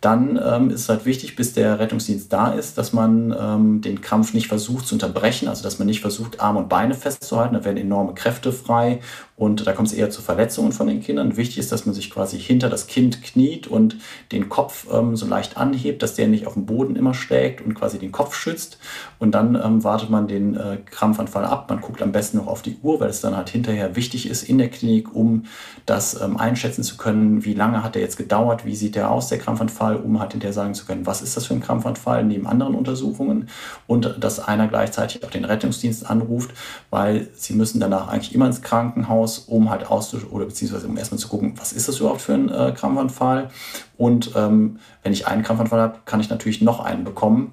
Dann 0.00 0.40
ähm, 0.42 0.70
ist 0.70 0.82
es 0.82 0.88
halt 0.88 1.04
wichtig, 1.04 1.36
bis 1.36 1.52
der 1.52 1.78
Rettungsdienst 1.78 2.32
da 2.32 2.52
ist, 2.52 2.78
dass 2.78 2.94
man 2.94 3.36
ähm, 3.38 3.80
den 3.82 4.00
Krampf 4.00 4.32
nicht 4.32 4.48
versucht 4.48 4.86
zu 4.86 4.94
unterbrechen, 4.94 5.46
also 5.46 5.62
dass 5.62 5.78
man 5.78 5.86
nicht 5.86 6.00
versucht, 6.00 6.40
Arme 6.40 6.60
und 6.60 6.70
Beine 6.70 6.94
festzuhalten. 6.94 7.54
Da 7.54 7.64
werden 7.64 7.76
enorme 7.76 8.14
Kräfte 8.14 8.50
frei 8.50 9.00
und 9.42 9.66
da 9.66 9.72
kommt 9.72 9.88
es 9.88 9.94
eher 9.94 10.08
zu 10.08 10.22
Verletzungen 10.22 10.70
von 10.70 10.86
den 10.86 11.00
Kindern. 11.00 11.36
Wichtig 11.36 11.58
ist, 11.58 11.72
dass 11.72 11.84
man 11.84 11.96
sich 11.96 12.12
quasi 12.12 12.38
hinter 12.38 12.70
das 12.70 12.86
Kind 12.86 13.24
kniet 13.24 13.66
und 13.66 13.96
den 14.30 14.48
Kopf 14.48 14.86
ähm, 14.92 15.16
so 15.16 15.26
leicht 15.26 15.56
anhebt, 15.56 16.00
dass 16.00 16.14
der 16.14 16.28
nicht 16.28 16.46
auf 16.46 16.52
dem 16.52 16.64
Boden 16.64 16.94
immer 16.94 17.12
schlägt 17.12 17.60
und 17.60 17.74
quasi 17.74 17.98
den 17.98 18.12
Kopf 18.12 18.36
schützt. 18.36 18.78
Und 19.18 19.32
dann 19.32 19.56
ähm, 19.56 19.82
wartet 19.82 20.10
man 20.10 20.28
den 20.28 20.54
äh, 20.54 20.78
Krampfanfall 20.88 21.44
ab. 21.44 21.68
Man 21.68 21.80
guckt 21.80 22.02
am 22.02 22.12
besten 22.12 22.36
noch 22.36 22.46
auf 22.46 22.62
die 22.62 22.76
Uhr, 22.84 23.00
weil 23.00 23.10
es 23.10 23.20
dann 23.20 23.36
halt 23.36 23.48
hinterher 23.48 23.96
wichtig 23.96 24.28
ist 24.28 24.44
in 24.44 24.58
der 24.58 24.68
Klinik, 24.68 25.12
um 25.12 25.46
das 25.86 26.22
ähm, 26.22 26.36
einschätzen 26.36 26.84
zu 26.84 26.96
können, 26.96 27.44
wie 27.44 27.54
lange 27.54 27.82
hat 27.82 27.96
der 27.96 28.02
jetzt 28.02 28.18
gedauert, 28.18 28.64
wie 28.64 28.76
sieht 28.76 28.94
der 28.94 29.10
aus, 29.10 29.26
der 29.26 29.38
Krampfanfall, 29.38 29.96
um 29.96 30.20
halt 30.20 30.30
hinterher 30.30 30.54
sagen 30.54 30.74
zu 30.74 30.84
können, 30.84 31.04
was 31.04 31.20
ist 31.20 31.36
das 31.36 31.46
für 31.46 31.54
ein 31.54 31.60
Krampfanfall 31.60 32.22
neben 32.22 32.46
anderen 32.46 32.76
Untersuchungen. 32.76 33.48
Und 33.88 34.18
dass 34.20 34.38
einer 34.38 34.68
gleichzeitig 34.68 35.24
auch 35.24 35.30
den 35.30 35.44
Rettungsdienst 35.44 36.08
anruft, 36.08 36.52
weil 36.90 37.26
sie 37.34 37.54
müssen 37.54 37.80
danach 37.80 38.06
eigentlich 38.06 38.36
immer 38.36 38.46
ins 38.46 38.62
Krankenhaus 38.62 39.31
aus, 39.32 39.38
um 39.38 39.70
halt 39.70 39.86
auszusch 39.86 40.24
oder 40.30 40.44
beziehungsweise 40.44 40.86
um 40.86 40.96
erstmal 40.96 41.18
zu 41.18 41.28
gucken, 41.28 41.54
was 41.56 41.72
ist 41.72 41.88
das 41.88 41.98
überhaupt 42.00 42.20
für 42.20 42.34
ein 42.34 42.48
äh, 42.48 42.72
Krampfanfall. 42.76 43.50
Und 43.96 44.32
ähm, 44.36 44.78
wenn 45.02 45.12
ich 45.12 45.26
einen 45.26 45.42
Krampfanfall 45.42 45.80
habe, 45.80 45.98
kann 46.04 46.20
ich 46.20 46.30
natürlich 46.30 46.60
noch 46.60 46.80
einen 46.80 47.04
bekommen. 47.04 47.52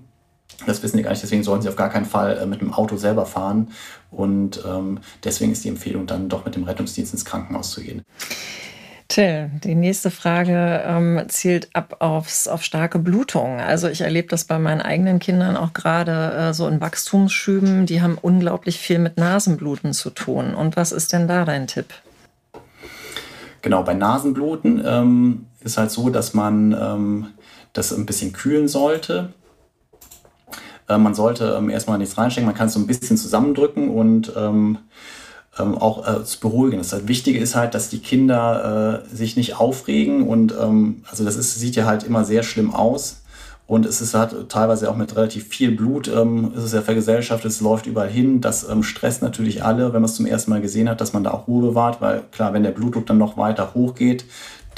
Das 0.65 0.83
wissen 0.83 0.97
die 0.97 1.03
gar 1.03 1.11
nicht, 1.11 1.23
deswegen 1.23 1.43
sollten 1.43 1.61
sie 1.61 1.69
auf 1.69 1.75
gar 1.75 1.89
keinen 1.89 2.05
Fall 2.05 2.37
äh, 2.37 2.45
mit 2.45 2.61
dem 2.61 2.73
Auto 2.73 2.97
selber 2.97 3.25
fahren. 3.25 3.69
Und 4.11 4.63
ähm, 4.67 4.99
deswegen 5.23 5.51
ist 5.51 5.63
die 5.63 5.69
Empfehlung 5.69 6.05
dann 6.05 6.27
doch 6.27 6.45
mit 6.45 6.55
dem 6.55 6.63
Rettungsdienst 6.63 7.13
ins 7.13 7.25
Krankenhaus 7.25 7.71
zu 7.71 7.81
gehen. 7.81 8.01
Till, 9.09 9.49
die 9.63 9.73
nächste 9.73 10.11
Frage 10.11 10.83
ähm, 10.85 11.23
zielt 11.29 11.69
ab 11.73 11.95
aufs, 11.97 12.47
auf 12.47 12.63
starke 12.63 12.99
Blutung. 12.99 13.59
Also 13.59 13.87
ich 13.87 14.01
erlebe 14.01 14.27
das 14.27 14.45
bei 14.45 14.59
meinen 14.59 14.81
eigenen 14.81 15.17
Kindern 15.17 15.57
auch 15.57 15.73
gerade 15.73 16.31
äh, 16.31 16.53
so 16.53 16.67
in 16.67 16.79
Wachstumsschüben. 16.79 17.87
Die 17.87 18.03
haben 18.03 18.19
unglaublich 18.21 18.77
viel 18.77 18.99
mit 18.99 19.17
Nasenbluten 19.17 19.93
zu 19.93 20.11
tun. 20.11 20.53
Und 20.53 20.77
was 20.77 20.91
ist 20.91 21.11
denn 21.11 21.27
da 21.27 21.43
dein 21.43 21.65
Tipp? 21.65 21.87
Genau, 23.63 23.81
bei 23.81 23.95
Nasenbluten 23.95 24.83
ähm, 24.85 25.47
ist 25.61 25.79
halt 25.79 25.89
so, 25.89 26.11
dass 26.11 26.35
man 26.35 26.77
ähm, 26.79 27.27
das 27.73 27.91
ein 27.91 28.05
bisschen 28.05 28.31
kühlen 28.31 28.67
sollte. 28.67 29.33
Äh, 30.87 30.99
man 30.99 31.15
sollte 31.15 31.55
ähm, 31.57 31.71
erstmal 31.71 31.97
nichts 31.97 32.15
reinstecken, 32.15 32.45
man 32.45 32.55
kann 32.55 32.67
es 32.67 32.75
so 32.75 32.79
ein 32.79 32.85
bisschen 32.85 33.17
zusammendrücken 33.17 33.89
und 33.89 34.31
ähm, 35.59 35.77
auch 35.77 36.07
äh, 36.07 36.23
zu 36.23 36.39
beruhigen. 36.39 36.77
Das 36.77 37.07
Wichtige 37.07 37.39
ist 37.39 37.55
halt, 37.55 37.73
dass 37.73 37.89
die 37.89 37.99
Kinder 37.99 39.03
äh, 39.11 39.15
sich 39.15 39.35
nicht 39.35 39.59
aufregen 39.59 40.27
und 40.27 40.53
ähm, 40.59 41.03
also 41.09 41.23
das 41.23 41.35
ist, 41.35 41.59
sieht 41.59 41.75
ja 41.75 41.85
halt 41.85 42.03
immer 42.03 42.25
sehr 42.25 42.43
schlimm 42.43 42.73
aus. 42.73 43.21
Und 43.67 43.85
es 43.85 44.01
ist 44.01 44.15
halt 44.15 44.49
teilweise 44.49 44.89
auch 44.89 44.95
mit 44.95 45.15
relativ 45.15 45.47
viel 45.47 45.69
Blut, 45.69 46.07
ähm, 46.07 46.53
ist 46.55 46.63
es 46.63 46.73
ja 46.73 46.81
vergesellschaftet, 46.81 47.51
es 47.51 47.61
läuft 47.61 47.85
überall 47.85 48.09
hin. 48.09 48.41
Das 48.41 48.67
ähm, 48.67 48.81
stresst 48.81 49.21
natürlich 49.21 49.63
alle, 49.63 49.93
wenn 49.93 50.01
man 50.01 50.05
es 50.09 50.15
zum 50.15 50.25
ersten 50.25 50.49
Mal 50.49 50.59
gesehen 50.59 50.89
hat, 50.89 51.01
dass 51.01 51.13
man 51.13 51.23
da 51.23 51.29
auch 51.29 51.47
Ruhe 51.47 51.69
bewahrt, 51.69 52.01
weil 52.01 52.23
klar, 52.31 52.51
wenn 52.53 52.63
der 52.63 52.71
Blutdruck 52.71 53.05
dann 53.05 53.19
noch 53.19 53.37
weiter 53.37 53.75
hochgeht, 53.75 54.25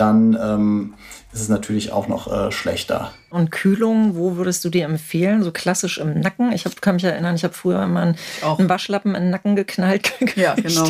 dann 0.01 0.37
ähm, 0.41 0.93
ist 1.31 1.41
es 1.41 1.49
natürlich 1.49 1.91
auch 1.91 2.07
noch 2.07 2.31
äh, 2.31 2.51
schlechter. 2.51 3.11
Und 3.29 3.51
Kühlung, 3.51 4.15
wo 4.15 4.35
würdest 4.35 4.65
du 4.65 4.69
dir 4.69 4.83
empfehlen? 4.85 5.43
So 5.43 5.51
klassisch 5.51 5.99
im 5.99 6.19
Nacken? 6.19 6.51
Ich 6.51 6.65
hab, 6.65 6.81
kann 6.81 6.95
mich 6.95 7.03
erinnern, 7.03 7.35
ich 7.35 7.43
habe 7.43 7.53
früher 7.53 7.81
immer 7.83 8.01
einen, 8.01 8.15
einen, 8.41 8.67
Waschlappen 8.67 9.15
in 9.15 9.23
den 9.23 9.29
Nacken 9.29 9.55
geknallt. 9.55 10.11
Ja, 10.35 10.55
genau. 10.55 10.89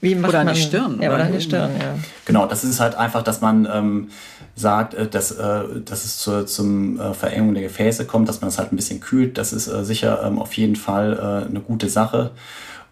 Wie 0.00 0.14
macht 0.14 0.30
oder 0.30 0.38
man? 0.38 0.48
an 0.48 0.54
die 0.54 0.60
Stirn. 0.60 1.02
Ja, 1.02 1.14
oder 1.14 1.24
an 1.24 1.32
die 1.32 1.40
Stirn, 1.40 1.70
ja. 1.78 1.94
Genau, 2.24 2.46
das 2.46 2.64
ist 2.64 2.80
halt 2.80 2.94
einfach, 2.94 3.22
dass 3.22 3.40
man 3.40 3.68
ähm, 3.70 4.10
sagt, 4.56 4.94
äh, 4.94 5.06
dass, 5.06 5.30
äh, 5.32 5.62
dass 5.84 6.04
es 6.04 6.18
zur 6.18 6.46
zum, 6.46 6.98
äh, 6.98 7.12
Verengung 7.12 7.54
der 7.54 7.64
Gefäße 7.64 8.06
kommt, 8.06 8.28
dass 8.28 8.40
man 8.40 8.48
es 8.48 8.58
halt 8.58 8.72
ein 8.72 8.76
bisschen 8.76 9.00
kühlt. 9.00 9.36
Das 9.36 9.52
ist 9.52 9.68
äh, 9.68 9.84
sicher 9.84 10.22
ähm, 10.24 10.38
auf 10.38 10.54
jeden 10.54 10.76
Fall 10.76 11.44
äh, 11.44 11.48
eine 11.48 11.60
gute 11.60 11.88
Sache 11.88 12.30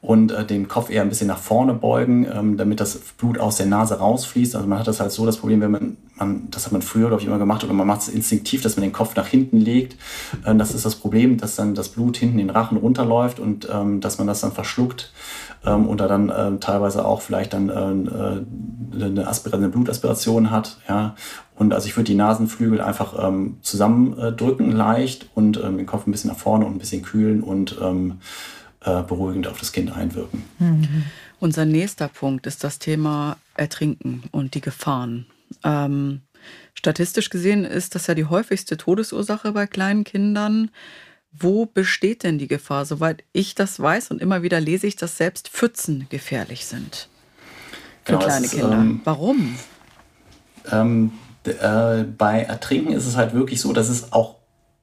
und 0.07 0.31
äh, 0.31 0.45
den 0.45 0.69
Kopf 0.69 0.89
eher 0.89 1.03
ein 1.03 1.09
bisschen 1.09 1.27
nach 1.27 1.39
vorne 1.39 1.75
beugen, 1.75 2.29
ähm, 2.33 2.57
damit 2.57 2.79
das 2.79 2.97
Blut 2.97 3.41
aus 3.41 3.57
der 3.57 3.67
Nase 3.67 3.99
rausfließt. 3.99 4.55
Also 4.55 4.69
man 4.69 4.79
hat 4.79 4.87
das 4.87 5.01
halt 5.01 5.11
so 5.11 5.27
das 5.27 5.39
Problem, 5.39 5.61
wenn 5.61 5.73
man, 5.73 5.97
man 6.15 6.49
das 6.49 6.65
hat 6.65 6.73
man 6.73 6.81
früher, 6.81 7.09
glaube 7.09 7.23
ich, 7.23 7.27
immer 7.27 7.39
gemacht 7.39 7.65
oder 7.65 7.73
man 7.73 7.89
macht 7.89 8.03
es 8.03 8.09
instinktiv, 8.09 8.63
dass 8.63 8.77
man 8.77 8.85
den 8.85 8.93
Kopf 8.93 9.17
nach 9.17 9.27
hinten 9.27 9.59
legt. 9.59 9.97
Äh, 10.45 10.55
das 10.55 10.73
ist 10.73 10.87
das 10.87 10.95
Problem, 10.95 11.39
dass 11.39 11.57
dann 11.57 11.75
das 11.75 11.89
Blut 11.89 12.19
hinten 12.19 12.39
in 12.39 12.47
den 12.47 12.55
Rachen 12.55 12.79
runterläuft 12.79 13.41
und 13.41 13.69
ähm, 13.73 14.01
dass 14.01 14.19
man 14.19 14.29
das 14.29 14.43
dann 14.43 14.53
verschluckt 14.53 15.13
ähm, 15.65 15.89
und 15.89 16.01
da 16.01 16.07
dann 16.07 16.29
äh, 16.29 16.57
teilweise 16.61 17.05
auch 17.05 17.21
vielleicht 17.21 17.53
dann 17.53 17.69
äh, 17.69 18.17
äh 18.17 19.05
eine, 19.05 19.27
Aspir 19.27 19.53
eine 19.53 19.69
Blutaspiration 19.69 20.53
hat. 20.53 20.79
Ja? 20.89 21.17
Und 21.57 21.75
also 21.75 21.89
ich 21.89 21.97
würde 21.97 22.07
die 22.07 22.15
Nasenflügel 22.15 22.81
einfach 22.81 23.15
ähm, 23.19 23.57
zusammendrücken 23.61 24.71
leicht 24.71 25.29
und 25.35 25.61
ähm, 25.63 25.77
den 25.77 25.87
Kopf 25.87 26.07
ein 26.07 26.13
bisschen 26.13 26.31
nach 26.31 26.39
vorne 26.39 26.65
und 26.65 26.77
ein 26.77 26.79
bisschen 26.79 27.03
kühlen 27.03 27.43
und 27.43 27.77
ähm, 27.83 28.21
äh, 28.87 29.03
beruhigend 29.03 29.47
auf 29.47 29.59
das 29.59 29.73
Kind 29.73 29.93
einwirken. 29.93 30.45
Mhm. 30.59 31.05
Unser 31.39 31.65
nächster 31.65 32.09
Punkt 32.09 32.47
ist 32.47 32.65
das 32.65 32.79
Thema 32.79 33.37
Ertrinken 33.55 34.23
und 34.33 34.55
die 34.55 34.63
Gefahren. 34.63 35.27
Ähm, 35.63 36.23
statistisch 36.75 37.29
gesehen 37.29 37.65
ist 37.65 37.95
das 37.95 38.07
ja 38.07 38.15
die 38.15 38.25
häufigste 38.25 38.77
Todesursache 38.77 39.53
bei 39.53 39.67
kleinen 39.67 40.05
Kindern. 40.05 40.71
Wo 41.33 41.67
besteht 41.67 42.23
denn 42.23 42.39
die 42.39 42.49
Gefahr? 42.49 42.87
Soweit 42.87 43.25
ich 43.33 43.55
das 43.55 43.79
weiß 43.79 44.11
und 44.11 44.23
immer 44.23 44.43
wieder 44.43 44.61
lese 44.61 44.87
ich, 44.87 44.97
dass 44.97 45.19
selbst 45.19 45.49
Pfützen 45.49 46.07
gefährlich 46.09 46.65
sind 46.65 47.11
für 48.07 48.13
genau, 48.13 48.25
kleine 48.25 48.49
Kinder. 48.49 48.73
Ähm, 48.73 49.01
Warum? 49.05 49.57
Ähm, 50.71 51.13
äh, 51.45 52.05
bei 52.05 52.43
Ertrinken 52.43 52.93
ist 52.93 53.07
es 53.07 53.17
halt 53.17 53.35
wirklich 53.35 53.61
so, 53.61 53.73
dass 53.73 53.89
es 53.89 54.13
auch 54.13 54.36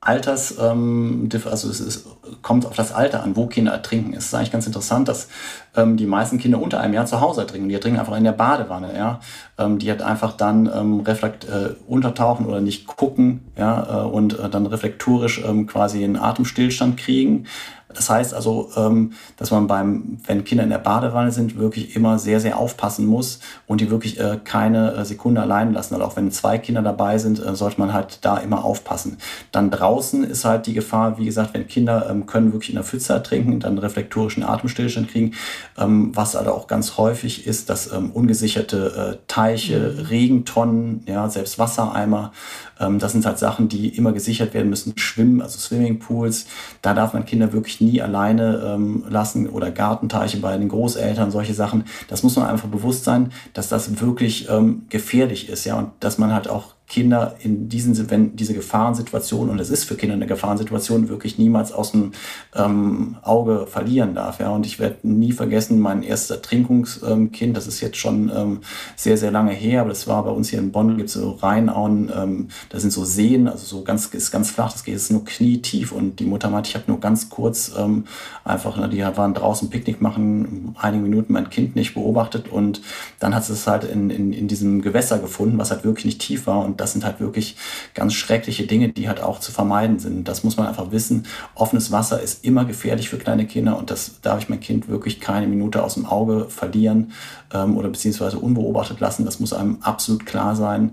Alters, 0.06 0.58
ähm, 0.60 1.30
also 1.45 1.70
es 1.70 1.80
ist, 1.80 2.08
kommt 2.41 2.66
auf 2.66 2.76
das 2.76 2.91
Alter 2.91 3.24
an, 3.24 3.36
wo 3.36 3.47
Kinder 3.47 3.72
ertrinken. 3.72 4.14
Es 4.14 4.26
ist 4.26 4.34
eigentlich 4.34 4.51
ganz 4.51 4.68
interessant, 4.68 5.08
dass 5.08 5.30
ähm, 5.76 5.97
die 5.97 6.06
meisten 6.06 6.38
Kinder 6.38 6.62
unter 6.62 6.80
einem 6.80 6.93
Jahr 6.93 7.06
zu 7.06 7.22
Hause 7.22 7.41
ertrinken. 7.41 7.70
Die 7.70 7.76
ertrinken 7.76 7.99
einfach 7.99 8.18
in 8.18 8.24
der 8.24 8.34
Badewanne, 8.34 8.95
ja. 8.97 9.20
Ähm, 9.58 9.80
die 9.80 9.89
halt 9.89 10.01
einfach 10.01 10.34
dann 10.34 10.70
ähm, 10.74 10.99
reflekt, 11.01 11.45
äh, 11.45 11.76
untertauchen 11.88 12.45
oder 12.45 12.60
nicht 12.60 12.86
gucken, 12.86 13.41
ja, 13.58 14.04
äh, 14.04 14.06
und 14.06 14.38
äh, 14.38 14.49
dann 14.49 14.66
reflektorisch 14.66 15.41
ähm, 15.45 15.68
quasi 15.68 16.04
einen 16.04 16.18
Atemstillstand 16.18 16.97
kriegen. 16.97 17.45
Das 17.94 18.10
heißt 18.10 18.34
also, 18.34 18.70
ähm, 18.76 19.14
dass 19.38 19.52
man 19.52 19.68
beim, 19.68 20.18
wenn 20.26 20.44
Kinder 20.44 20.64
in 20.64 20.70
der 20.70 20.78
Badewanne 20.78 21.32
sind, 21.32 21.58
wirklich 21.58 21.96
immer 21.96 22.20
sehr, 22.20 22.39
sehr 22.39 22.58
aufpassen 22.58 23.06
muss 23.06 23.39
und 23.68 23.82
die 23.82 23.89
wirklich 23.89 24.20
äh, 24.20 24.39
keine 24.44 24.94
äh, 24.94 25.06
Sekunde 25.06 25.41
allein 25.41 25.74
lassen. 25.74 25.94
Also 25.94 26.06
auch 26.06 26.16
wenn 26.16 26.32
zwei 26.32 26.58
Kinder 26.58 26.82
dabei 26.82 27.18
sind, 27.18 27.44
äh, 27.44 27.56
sollte 27.56 27.80
man 27.80 27.94
halt 27.94 28.20
da 28.22 28.38
immer 28.38 28.64
aufpassen. 28.64 29.18
Dann 29.52 29.72
draußen 29.72 30.24
ist 30.24 30.46
halt 30.46 30.68
die 30.68 30.74
Gefahr, 30.74 31.18
wie 31.18 31.26
gesagt, 31.26 31.54
wenn 31.54 31.68
Kinder 31.68 32.08
ähm, 32.10 32.26
können 32.26 32.54
wirklich 32.54 32.70
in 32.70 32.76
der 32.76 32.84
Pfütze 32.84 33.14
ertrinken, 33.14 33.60
dann 33.60 33.78
reflektorischen 33.78 34.44
Atemstillstand 34.44 35.10
kriegen. 35.10 35.34
Ähm, 35.78 36.12
was 36.16 36.36
also 36.36 36.52
auch 36.52 36.68
ganz 36.68 36.98
häufig 36.98 37.48
ist, 37.48 37.70
dass 37.70 37.88
ungesicherte 37.88 39.20
Teiche, 39.28 39.96
mhm. 39.98 40.06
Regentonnen, 40.06 41.04
ja, 41.08 41.30
selbst 41.30 41.60
Wassereimer, 41.60 42.32
das 42.80 43.12
sind 43.12 43.26
halt 43.26 43.38
Sachen, 43.38 43.70
die 43.70 43.89
immer 43.89 44.14
gesichert 44.14 44.54
werden 44.54 44.70
müssen. 44.70 44.98
Schwimmen, 44.98 45.41
also 45.41 45.60
Swimmingpools, 45.60 46.48
da 46.82 46.94
darf 46.94 47.14
man 47.14 47.26
Kinder 47.26 47.54
wirklich 47.54 47.82
nie 47.84 48.02
alleine 48.02 48.62
ähm, 48.66 49.04
lassen 49.10 49.50
oder 49.50 49.72
Gartenteiche 49.72 50.38
bei 50.38 50.58
den 50.58 50.70
Großeltern, 50.70 51.32
solche 51.32 51.54
Sachen. 51.54 51.86
Das 52.08 52.24
muss 52.24 52.36
man 52.36 52.48
einfach 52.48 52.68
bewusst 52.68 53.04
sein, 53.04 53.32
dass 53.54 53.70
das 53.70 54.00
wirklich 54.02 54.50
ähm, 54.50 54.84
gefährlich 54.90 55.50
ist, 55.50 55.66
ja, 55.66 55.78
und 55.78 55.92
dass 56.00 56.18
man 56.18 56.34
halt 56.34 56.48
auch 56.48 56.73
Kinder 56.88 57.36
in 57.40 57.70
diesen, 57.70 58.10
wenn 58.12 58.36
diese 58.36 58.54
Gefahrensituation, 58.54 59.50
und 59.50 59.60
es 59.60 59.70
ist 59.70 59.86
für 59.86 59.96
Kinder 59.96 60.16
eine 60.16 60.28
Gefahrensituation, 60.28 61.10
wirklich 61.10 61.40
niemals 61.40 61.72
aus 61.72 61.92
dem 61.92 62.12
ähm, 62.56 63.16
Auge 63.24 63.66
verlieren 63.68 64.14
darf. 64.14 64.40
Ja. 64.40 64.50
Und 64.50 64.66
ich 64.66 64.80
werde 64.80 64.98
nie 65.02 65.32
vergessen, 65.32 65.80
mein 65.80 66.04
erstes 66.04 66.32
Ertrinkungskind, 66.32 67.56
das 67.56 67.68
ist 67.68 67.82
jetzt 67.82 67.98
schon 67.98 68.32
ähm, 68.36 68.60
sehr, 68.96 69.18
sehr 69.18 69.32
lange 69.32 69.54
her, 69.54 69.82
aber 69.82 69.90
das 69.90 70.08
war 70.08 70.24
bei 70.24 70.30
uns 70.30 70.50
hier 70.50 70.60
in 70.60 70.72
Bonn, 70.72 70.98
gibt 70.98 71.10
es 71.10 71.16
so 71.16 71.32
Rheinauen, 71.32 72.12
ähm, 72.16 72.48
da 72.70 72.80
sind 72.80 72.92
so 72.92 73.06
Seen, 73.06 73.48
also 73.48 73.66
so 73.66 73.84
ganz, 73.84 74.08
ist 74.08 74.32
ganz 74.32 74.52
flach, 74.52 74.72
das 74.72 74.84
geht 74.84 74.96
ist 74.96 75.12
nur 75.12 75.26
knietief 75.26 75.92
und 75.92 76.20
die 76.20 76.26
Mutter 76.26 76.50
meinte, 76.50 76.70
ich 76.70 76.76
habe 76.76 76.86
nur 76.88 77.00
ganz 77.00 77.30
kurz 77.30 77.72
ähm, 77.78 78.06
einfach, 78.44 78.78
ne, 78.78 78.90
die 78.90 79.02
waren 79.02 79.34
draußen 79.34 79.70
Picknick 79.70 80.02
machen, 80.02 80.76
einige 80.80 81.04
Minuten 81.04 81.34
mein 81.34 81.50
Kind 81.50 81.76
nicht 81.76 81.96
beobachtet 81.96 82.52
und 82.52 82.82
dann 83.20 83.34
hat 83.34 83.50
es 83.50 83.66
halt 83.66 83.84
in, 83.86 84.10
in, 84.10 84.34
in 84.34 84.48
diesem 84.48 84.82
Gewässer 84.82 85.18
gefunden, 85.18 85.58
was 85.58 85.72
halt 85.72 85.84
wirklich 85.84 86.06
nicht 86.06 86.22
tief 86.22 86.46
war 86.46 86.64
und 86.64 86.73
das 86.80 86.94
sind 86.94 87.06
halt 87.06 87.20
wirklich 87.20 87.56
ganz 87.94 88.14
schreckliche 88.14 88.66
Dinge, 88.66 88.90
die 88.90 89.08
halt 89.08 89.22
auch 89.22 89.40
zu 89.40 89.52
vermeiden 89.52 90.00
sind. 90.00 90.28
Das 90.28 90.44
muss 90.44 90.58
man 90.58 90.68
einfach 90.68 90.92
wissen. 90.92 91.26
Offenes 91.56 91.92
Wasser 91.92 92.22
ist 92.22 92.44
immer 92.46 92.66
gefährlich 92.66 93.10
für 93.10 93.18
kleine 93.18 93.46
Kinder 93.46 93.78
und 93.78 93.92
das 93.92 94.22
darf 94.22 94.40
ich 94.42 94.50
mein 94.50 94.60
Kind 94.60 94.88
wirklich 94.88 95.20
keine 95.20 95.48
Minute 95.48 95.84
aus 95.84 95.96
dem 95.96 96.06
Auge 96.06 96.46
verlieren 96.50 97.12
ähm, 97.54 97.78
oder 97.78 97.90
beziehungsweise 97.90 98.40
unbeobachtet 98.40 99.00
lassen. 99.00 99.26
Das 99.26 99.40
muss 99.40 99.54
einem 99.54 99.78
absolut 99.82 100.26
klar 100.26 100.56
sein. 100.56 100.92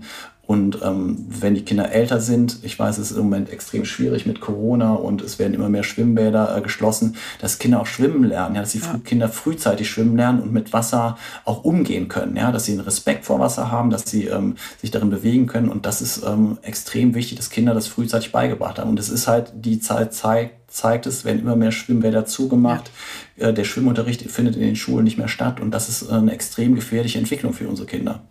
Und 0.51 0.79
ähm, 0.83 1.15
wenn 1.29 1.55
die 1.55 1.63
Kinder 1.63 1.93
älter 1.93 2.19
sind, 2.19 2.57
ich 2.63 2.77
weiß, 2.77 2.97
es 2.97 3.11
ist 3.11 3.17
im 3.17 3.23
Moment 3.23 3.49
extrem 3.49 3.85
schwierig 3.85 4.25
mit 4.25 4.41
Corona 4.41 4.95
und 4.95 5.21
es 5.21 5.39
werden 5.39 5.53
immer 5.53 5.69
mehr 5.69 5.83
Schwimmbäder 5.83 6.57
äh, 6.57 6.59
geschlossen, 6.59 7.15
dass 7.39 7.57
Kinder 7.57 7.79
auch 7.79 7.85
schwimmen 7.85 8.25
lernen, 8.25 8.55
ja, 8.55 8.61
dass 8.61 8.73
die 8.73 8.79
ja. 8.79 8.99
Kinder 9.05 9.29
frühzeitig 9.29 9.89
schwimmen 9.89 10.17
lernen 10.17 10.41
und 10.41 10.51
mit 10.51 10.73
Wasser 10.73 11.17
auch 11.45 11.63
umgehen 11.63 12.09
können, 12.09 12.35
ja, 12.35 12.51
dass 12.51 12.65
sie 12.65 12.73
einen 12.73 12.81
Respekt 12.81 13.23
vor 13.23 13.39
Wasser 13.39 13.71
haben, 13.71 13.91
dass 13.91 14.03
sie 14.11 14.25
ähm, 14.25 14.55
sich 14.81 14.91
darin 14.91 15.09
bewegen 15.09 15.47
können. 15.47 15.69
Und 15.69 15.85
das 15.85 16.01
ist 16.01 16.21
ähm, 16.27 16.57
extrem 16.63 17.15
wichtig, 17.15 17.37
dass 17.37 17.49
Kinder 17.49 17.73
das 17.73 17.87
frühzeitig 17.87 18.33
beigebracht 18.33 18.77
haben. 18.77 18.89
Und 18.89 18.99
es 18.99 19.07
ist 19.07 19.29
halt 19.29 19.53
die 19.55 19.79
Zeit 19.79 20.13
zeigt, 20.13 20.69
zeigt 20.69 21.05
es, 21.05 21.23
werden 21.23 21.39
immer 21.39 21.55
mehr 21.55 21.71
Schwimmbäder 21.71 22.25
zugemacht. 22.25 22.87
Ja. 22.87 22.91
Äh, 23.37 23.53
der 23.53 23.63
Schwimmunterricht 23.63 24.29
findet 24.29 24.55
in 24.55 24.61
den 24.61 24.75
Schulen 24.75 25.03
nicht 25.03 25.17
mehr 25.17 25.27
statt 25.27 25.59
und 25.59 25.71
das 25.71 25.89
ist 25.89 26.09
äh, 26.09 26.13
eine 26.13 26.33
extrem 26.33 26.75
gefährliche 26.75 27.17
Entwicklung 27.17 27.53
für 27.53 27.67
unsere 27.67 27.87
Kinder. 27.87 28.21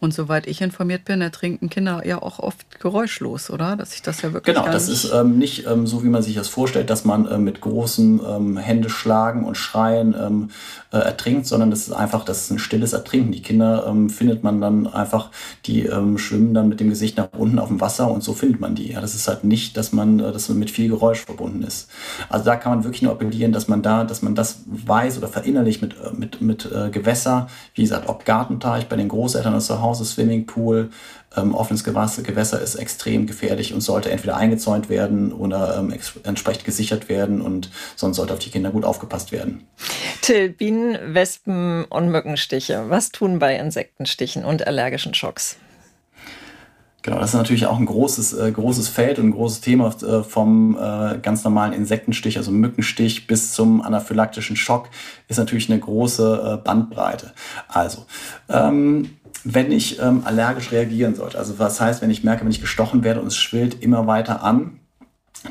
Und 0.00 0.14
soweit 0.14 0.46
ich 0.46 0.62
informiert 0.62 1.04
bin, 1.04 1.20
ertrinken 1.20 1.68
Kinder 1.68 2.02
ja 2.04 2.22
auch 2.22 2.38
oft 2.38 2.80
geräuschlos, 2.80 3.50
oder? 3.50 3.76
Dass 3.76 3.94
ich 3.94 4.02
das 4.02 4.22
ja 4.22 4.32
wirklich. 4.32 4.56
Genau, 4.56 4.66
das 4.70 4.88
ist 4.88 5.12
ähm, 5.12 5.38
nicht 5.38 5.66
ähm, 5.66 5.86
so, 5.86 6.02
wie 6.02 6.08
man 6.08 6.22
sich 6.22 6.34
das 6.34 6.48
vorstellt, 6.48 6.90
dass 6.90 7.04
man 7.04 7.26
äh, 7.26 7.38
mit 7.38 7.60
großem 7.60 8.20
ähm, 8.26 8.56
Hände 8.56 8.88
schlagen 8.90 9.44
und 9.44 9.56
schreien 9.56 10.14
ähm, 10.18 10.50
äh, 10.90 10.96
ertrinkt, 10.96 11.46
sondern 11.46 11.70
das 11.70 11.80
ist 11.80 11.92
einfach, 11.92 12.24
das 12.24 12.42
ist 12.42 12.50
ein 12.50 12.58
stilles 12.58 12.94
Ertrinken. 12.94 13.32
Die 13.32 13.42
Kinder 13.42 13.86
ähm, 13.86 14.08
findet 14.10 14.42
man 14.42 14.60
dann 14.60 14.86
einfach, 14.86 15.30
die 15.66 15.84
ähm, 15.84 16.18
schwimmen 16.18 16.54
dann 16.54 16.68
mit 16.68 16.80
dem 16.80 16.88
Gesicht 16.88 17.18
nach 17.18 17.28
unten 17.36 17.58
auf 17.58 17.68
dem 17.68 17.80
Wasser 17.80 18.10
und 18.10 18.24
so 18.24 18.32
findet 18.32 18.60
man 18.60 18.74
die. 18.74 18.92
Ja, 18.92 19.00
das 19.00 19.14
ist 19.14 19.28
halt 19.28 19.44
nicht, 19.44 19.76
dass 19.76 19.92
man, 19.92 20.18
dass 20.18 20.48
man 20.48 20.58
mit 20.58 20.70
viel 20.70 20.88
Geräusch 20.88 21.20
verbunden 21.20 21.62
ist. 21.62 21.88
Also 22.30 22.44
da 22.44 22.56
kann 22.56 22.72
man 22.72 22.84
wirklich 22.84 23.02
nur 23.02 23.12
appellieren, 23.12 23.52
dass 23.52 23.68
man 23.68 23.82
da, 23.82 24.04
dass 24.04 24.22
man 24.22 24.34
das 24.34 24.47
weiß 24.66 25.18
oder 25.18 25.28
verinnerlicht 25.28 25.82
mit, 25.82 25.94
äh, 25.94 26.10
mit, 26.12 26.40
mit 26.40 26.70
äh, 26.70 26.90
Gewässer, 26.90 27.48
wie 27.74 27.82
gesagt, 27.82 28.08
ob 28.08 28.24
Gartenteich 28.24 28.88
bei 28.88 28.96
den 28.96 29.08
Großeltern 29.08 29.52
oder 29.52 29.62
zu 29.62 29.80
Hause, 29.80 30.04
Swimmingpool, 30.04 30.90
ähm, 31.36 31.54
offenes 31.54 31.84
Gewässer, 31.84 32.22
Gewässer 32.22 32.60
ist 32.60 32.76
extrem 32.76 33.26
gefährlich 33.26 33.74
und 33.74 33.80
sollte 33.80 34.10
entweder 34.10 34.36
eingezäunt 34.36 34.88
werden 34.88 35.32
oder 35.32 35.78
ähm, 35.78 35.94
entsprechend 36.24 36.64
gesichert 36.64 37.08
werden 37.08 37.40
und 37.40 37.70
sonst 37.96 38.16
sollte 38.16 38.32
auf 38.32 38.38
die 38.38 38.50
Kinder 38.50 38.70
gut 38.70 38.84
aufgepasst 38.84 39.32
werden. 39.32 39.66
Till, 40.22 40.48
Bienen, 40.48 41.14
Wespen 41.14 41.84
und 41.84 42.08
Mückenstiche. 42.10 42.86
Was 42.88 43.10
tun 43.10 43.38
bei 43.38 43.56
Insektenstichen 43.56 44.44
und 44.44 44.66
allergischen 44.66 45.14
Schocks? 45.14 45.56
Genau, 47.08 47.22
das 47.22 47.30
ist 47.30 47.36
natürlich 47.36 47.64
auch 47.64 47.78
ein 47.78 47.86
großes, 47.86 48.34
äh, 48.34 48.52
großes 48.52 48.88
Feld 48.88 49.18
und 49.18 49.28
ein 49.28 49.32
großes 49.32 49.62
Thema 49.62 49.94
äh, 50.02 50.22
vom 50.22 50.76
äh, 50.76 51.16
ganz 51.22 51.42
normalen 51.42 51.72
Insektenstich, 51.72 52.36
also 52.36 52.50
Mückenstich, 52.50 53.26
bis 53.26 53.54
zum 53.54 53.80
anaphylaktischen 53.80 54.56
Schock, 54.56 54.90
ist 55.26 55.38
natürlich 55.38 55.70
eine 55.70 55.80
große 55.80 56.58
äh, 56.60 56.62
Bandbreite. 56.62 57.32
Also, 57.66 58.04
ähm, 58.50 59.08
wenn 59.42 59.72
ich 59.72 59.98
ähm, 60.02 60.20
allergisch 60.26 60.70
reagieren 60.70 61.14
sollte, 61.14 61.38
also 61.38 61.58
was 61.58 61.80
heißt, 61.80 62.02
wenn 62.02 62.10
ich 62.10 62.24
merke, 62.24 62.44
wenn 62.44 62.50
ich 62.50 62.60
gestochen 62.60 63.02
werde 63.04 63.22
und 63.22 63.28
es 63.28 63.36
schwillt 63.36 63.82
immer 63.82 64.06
weiter 64.06 64.42
an, 64.42 64.78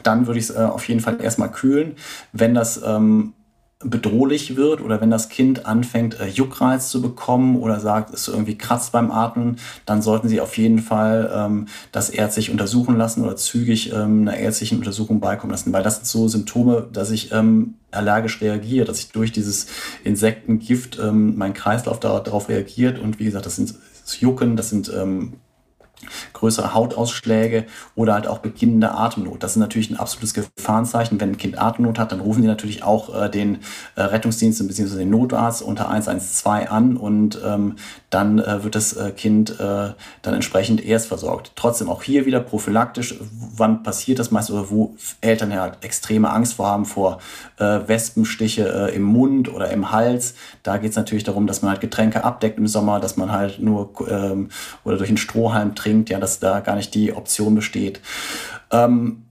dann 0.03 0.28
würde 0.28 0.39
ich 0.39 0.49
es 0.49 0.55
äh, 0.55 0.60
auf 0.60 0.88
jeden 0.88 0.99
Fall 0.99 1.20
erstmal 1.24 1.49
kühlen. 1.49 1.95
Wenn 2.34 2.53
das 2.53 2.80
ähm, 2.86 3.34
bedrohlich 3.80 4.55
wird 4.55 4.82
oder 4.82 5.01
wenn 5.01 5.11
das 5.11 5.30
Kind 5.30 5.67
anfängt, 5.67 6.19
äh, 6.19 6.28
Juckreiz 6.28 6.89
zu 6.89 6.99
bekommen 6.99 7.57
oder 7.57 7.80
sagt, 7.80 8.11
es 8.11 8.28
irgendwie 8.28 8.57
kratzt 8.57 8.91
beim 8.91 9.11
Atmen, 9.11 9.57
dann 9.86 10.01
sollten 10.01 10.30
Sie 10.30 10.41
auf 10.41 10.57
jeden 10.57 10.80
Fall 10.80 11.32
ähm, 11.34 11.67
das 11.91 12.09
ärztlich 12.09 12.49
untersuchen 12.49 12.97
lassen 12.97 13.23
oder 13.23 13.36
zügig 13.36 13.93
ähm, 13.93 14.21
einer 14.21 14.38
ärztlichen 14.38 14.80
Untersuchung 14.80 15.19
beikommen 15.19 15.51
lassen, 15.51 15.73
weil 15.73 15.84
das 15.84 15.97
sind 15.97 16.07
so 16.07 16.28
Symptome, 16.28 16.88
dass 16.91 17.11
ich 17.11 17.32
ähm, 17.32 17.75
allergisch 17.91 18.41
reagiere, 18.41 18.86
dass 18.86 18.99
ich 18.99 19.09
durch 19.09 19.32
dieses 19.32 19.67
Insektengift 20.03 20.97
ähm, 20.99 21.38
mein 21.38 21.53
Kreislauf 21.53 21.99
darauf 21.99 22.49
reagiert. 22.49 22.97
Und 22.97 23.19
wie 23.19 23.25
gesagt, 23.25 23.45
das 23.45 23.57
sind 23.57 23.75
das 24.03 24.19
Jucken, 24.19 24.55
das 24.55 24.69
sind 24.69 24.91
ähm, 24.95 25.34
größere 26.34 26.74
Hautausschläge 26.74 27.66
oder 27.95 28.14
halt 28.14 28.28
auch 28.28 28.39
beginnende 28.39 28.91
Atemnot. 28.91 29.43
Das 29.43 29.51
ist 29.51 29.58
natürlich 29.58 29.89
ein 29.89 29.97
absolutes 29.97 30.34
Gefahrenzeichen. 30.34 31.20
Wenn 31.20 31.32
ein 31.32 31.38
Kind 31.38 31.60
Atemnot 31.60 31.99
hat, 31.99 32.12
dann 32.12 32.20
rufen 32.20 32.41
die 32.41 32.47
natürlich 32.47 32.84
auch 32.84 33.14
äh, 33.14 33.30
den 33.30 33.60
äh, 33.95 34.01
Rettungsdienst 34.01 34.66
bzw. 34.68 34.97
den 34.97 35.10
Notarzt 35.10 35.62
unter 35.62 35.89
112 35.89 36.72
an 36.72 36.97
und 36.97 37.39
ähm, 37.45 37.76
dann 38.10 38.39
äh, 38.39 38.64
wird 38.64 38.76
das 38.76 38.93
äh, 38.93 39.12
Kind 39.12 39.60
äh, 39.60 39.89
dann 40.22 40.34
entsprechend 40.34 40.84
erst 40.84 41.08
versorgt. 41.08 41.51
Trotzdem 41.55 41.89
auch 41.89 42.03
hier 42.03 42.26
wieder 42.26 42.39
prophylaktisch, 42.39 43.16
wann 43.55 43.84
passiert 43.84 44.20
das 44.20 44.32
meist 44.32 44.49
oder 44.49 44.70
wo 44.70 44.95
Eltern 45.22 45.51
ja 45.51 45.62
halt 45.62 45.84
extreme 45.84 46.30
Angst 46.30 46.53
vor 46.53 46.68
haben 46.68 46.86
vor 46.86 47.20
äh, 47.58 47.80
Wespenstiche 47.88 48.91
im 48.93 49.03
Mund 49.03 49.53
oder 49.53 49.70
im 49.72 49.91
Hals. 49.91 50.36
Da 50.64 50.78
geht 50.78 50.91
es 50.91 50.95
natürlich 50.95 51.24
darum, 51.24 51.47
dass 51.47 51.62
man 51.62 51.72
halt 51.72 51.82
Getränke 51.82 52.24
abdeckt 52.24 52.58
im 52.58 52.68
Sommer, 52.68 52.99
dass 52.99 53.18
man 53.18 53.32
halt 53.32 53.60
nur 53.60 53.91
ähm, 54.10 54.49
oder 54.84 54.97
durch 54.97 55.10
einen 55.10 55.18
Strohhalm 55.18 55.76
trinkt, 55.76 55.96
ja, 56.05 56.19
dass 56.19 56.39
da 56.39 56.59
gar 56.59 56.75
nicht 56.75 56.93
die 56.95 57.13
Option 57.13 57.55
besteht. 57.55 58.01
Ähm, 58.71 59.26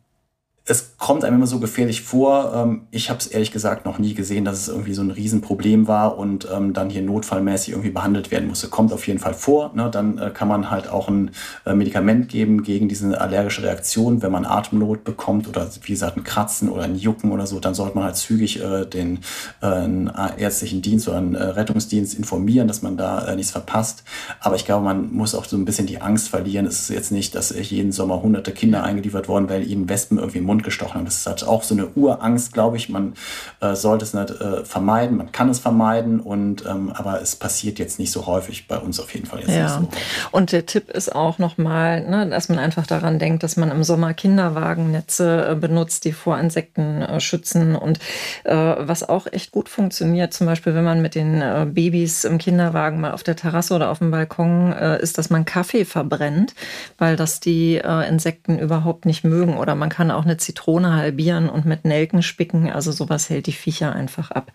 es 0.69 0.97
kommt 0.99 1.25
einem 1.25 1.37
immer 1.37 1.47
so 1.47 1.61
gefährlich 1.61 2.03
vor. 2.03 2.53
Ähm, 2.55 2.83
ich 2.91 3.09
habe 3.09 3.21
es 3.21 3.29
ehrlich 3.29 3.53
gesagt 3.53 3.87
noch 3.87 4.01
nie 4.01 4.15
gesehen, 4.15 4.45
dass 4.45 4.59
es 4.59 4.69
irgendwie 4.69 4.95
so 4.95 5.03
ein 5.03 5.13
Riesenproblem 5.13 5.87
war 5.87 6.19
und 6.19 6.49
ähm, 6.53 6.73
dann 6.73 6.91
hier 6.91 7.03
notfallmäßig 7.03 7.71
irgendwie 7.71 7.91
behandelt 7.91 8.33
werden 8.33 8.49
musste. 8.49 8.67
Kommt 8.67 8.93
auf 8.93 9.07
jeden 9.07 9.21
Fall 9.21 9.35
vor. 9.35 9.73
Ne? 9.75 9.89
Dann 9.93 10.19
äh, 10.19 10.31
kann 10.31 10.49
man 10.49 10.69
halt 10.69 10.89
auch 10.89 11.09
ein 11.09 11.31
äh, 11.67 11.75
Medikament 11.75 12.29
geben 12.29 12.65
gegen 12.65 12.89
diese 12.89 13.21
allergische 13.21 13.63
Reaktion. 13.63 14.23
Wenn 14.23 14.33
man 14.33 14.45
Atemnot 14.45 15.05
bekommt 15.05 15.47
oder 15.47 15.71
wie 15.83 15.93
gesagt 15.93 16.17
ein 16.17 16.25
Kratzen 16.25 16.69
oder 16.69 16.83
ein 16.83 16.97
Jucken 16.97 17.31
oder 17.31 17.47
so, 17.47 17.61
dann 17.61 17.75
sollte 17.75 17.95
man 17.95 18.05
halt 18.05 18.17
zügig 18.17 18.61
äh, 18.61 18.85
den 18.87 19.21
ärztlichen 19.61 20.83
Dienst 20.83 21.09
oder 21.09 21.19
einen 21.19 21.35
Rettungsdienst 21.35 22.15
informieren, 22.15 22.69
dass 22.69 22.83
man 22.83 22.97
da 22.97 23.35
nichts 23.35 23.53
verpasst. 23.53 24.05
Aber 24.41 24.57
ich 24.57 24.65
glaube, 24.65 24.85
man 24.85 25.13
muss 25.13 25.35
auch 25.35 25.45
so 25.45 25.57
ein 25.57 25.65
bisschen 25.65 25.87
die 25.87 26.01
Angst 26.01 26.29
verlieren. 26.29 26.67
Es 26.67 26.81
ist 26.83 26.91
jetzt 26.91 27.13
nicht, 27.13 27.35
dass 27.35 27.55
jeden 27.57 27.93
Sommer 27.93 28.23
hunderte 28.23 28.53
Kinder 28.53 28.83
eingeliefert 28.83 29.29
worden, 29.29 29.49
weil 29.49 29.69
ihnen 29.69 29.89
Wespen 29.89 30.19
irgendwie 30.19 30.39
im 30.39 30.45
Mund 30.45 30.56
Mund 30.57 30.65
gestochen 30.65 30.95
haben. 30.95 31.05
Das 31.05 31.19
ist 31.19 31.27
halt 31.27 31.47
auch 31.47 31.63
so 31.63 31.75
eine 31.75 31.87
Urangst, 31.89 32.53
glaube 32.53 32.77
ich. 32.77 32.89
Man 32.89 33.15
äh, 33.61 33.75
sollte 33.75 34.05
es 34.05 34.15
nicht 34.15 34.31
äh, 34.31 34.65
vermeiden, 34.65 35.17
man 35.17 35.33
kann 35.33 35.49
es 35.51 35.59
vermeiden, 35.59 36.21
und, 36.21 36.65
ähm, 36.67 36.91
aber 36.95 37.21
es 37.21 37.37
passiert 37.37 37.79
jetzt 37.79 37.99
nicht 37.99 38.11
so 38.11 38.27
häufig 38.27 38.69
bei 38.69 38.79
uns 38.79 38.99
auf 39.01 39.13
jeden 39.15 39.27
Fall. 39.27 39.41
Jetzt 39.41 39.51
ja. 39.51 39.69
So 39.69 39.89
und 40.33 40.53
der 40.53 40.67
Tipp 40.67 40.91
ist 40.91 41.15
auch 41.15 41.39
nochmal, 41.39 42.09
ne, 42.09 42.29
dass 42.29 42.49
man 42.49 42.59
einfach 42.59 42.87
daran 42.87 43.19
denkt, 43.19 43.43
dass 43.43 43.57
man 43.57 43.71
im 43.71 43.85
Sommer 43.85 44.15
Kinderwagennetze 44.15 45.51
äh, 45.51 45.55
benutzt, 45.55 46.05
die 46.05 46.13
vor 46.13 46.39
Insekten 46.39 47.03
äh, 47.03 47.21
schützen. 47.21 47.77
Und 47.77 47.99
äh, 48.45 48.55
was 48.55 49.07
auch 49.09 49.27
echt 49.31 49.53
gut 49.53 49.69
funktioniert, 49.69 50.33
zum 50.33 50.47
Beispiel, 50.47 50.75
wenn 50.75 50.85
man 50.85 51.03
mit 51.03 51.15
den 51.15 51.43
äh, 51.43 51.67
Babys 51.69 52.25
im 52.25 52.39
Kinderwagen 52.39 53.01
mal 53.01 53.13
auf 53.13 53.23
der 53.23 53.37
Terrasse 53.37 53.75
oder 53.75 53.91
auf 53.91 53.99
dem 53.99 54.11
Balkon 54.11 54.73
ist, 54.73 55.19
dass 55.19 55.31
man 55.31 55.45
Kaffee 55.45 55.85
verbrennt, 55.85 56.55
weil 56.99 57.17
das 57.17 57.41
die 57.41 57.77
Insekten 57.77 58.59
überhaupt 58.59 59.05
nicht 59.05 59.25
mögen. 59.25 59.57
Oder 59.59 59.75
man 59.75 59.89
kann 59.89 60.11
auch 60.11 60.25
eine 60.25 60.37
Zitrone 60.47 60.95
halbieren 60.95 61.49
und 61.49 61.67
mit 61.67 61.85
Nelken 61.85 62.23
spicken. 62.23 62.71
Also 62.71 62.93
sowas 62.93 63.29
hält 63.29 63.47
die 63.47 63.53
Viecher 63.53 63.93
einfach 63.93 64.31
ab. 64.31 64.53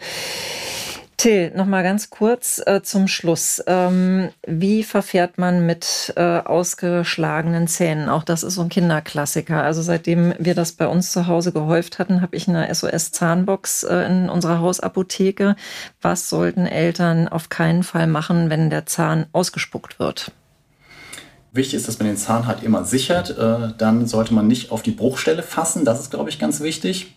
Till, 1.22 1.52
noch 1.56 1.68
mal 1.68 1.84
ganz 1.84 2.10
kurz 2.10 2.60
äh, 2.66 2.82
zum 2.82 3.08
Schluss. 3.08 3.62
Ähm, 3.68 4.30
wie 4.48 4.82
verfährt 4.82 5.38
man 5.38 5.68
mit 5.68 6.12
äh, 6.16 6.40
ausgeschlagenen 6.40 7.68
Zähnen? 7.68 8.10
Auch 8.10 8.24
das 8.24 8.42
ist 8.42 8.56
so 8.56 8.64
ein 8.64 8.70
Kinderklassiker. 8.70 9.62
Also 9.62 9.84
seitdem 9.84 10.34
wir 10.40 10.56
das 10.56 10.72
bei 10.72 10.88
uns 10.88 11.12
zu 11.12 11.28
Hause 11.28 11.52
gehäuft 11.52 12.00
hatten, 12.00 12.24
habe 12.24 12.36
ich 12.36 12.48
eine 12.48 12.74
SOS-Zahnbox 12.74 13.84
äh, 13.84 14.08
in 14.08 14.30
unserer 14.30 14.62
Hausapotheke. 14.62 15.56
Was 16.02 16.28
sollten 16.28 16.66
Eltern 16.66 17.28
auf 17.28 17.50
keinen 17.50 17.84
Fall 17.84 18.08
machen, 18.08 18.50
wenn 18.50 18.72
der 18.72 18.88
Zahn 18.88 19.28
ausgespuckt 19.32 20.00
wird? 20.00 20.32
Wichtig 21.54 21.76
ist, 21.76 21.88
dass 21.90 22.00
man 22.00 22.08
den 22.08 22.16
Zahn 22.18 22.48
halt 22.48 22.64
immer 22.64 22.86
sichert. 22.86 23.38
Äh, 23.38 23.74
dann 23.78 24.08
sollte 24.08 24.34
man 24.34 24.48
nicht 24.48 24.72
auf 24.72 24.84
die 24.84 24.92
Bruchstelle 24.92 25.44
fassen. 25.44 25.84
Das 25.84 26.00
ist, 26.00 26.10
glaube 26.10 26.30
ich, 26.30 26.40
ganz 26.40 26.62
wichtig. 26.62 27.14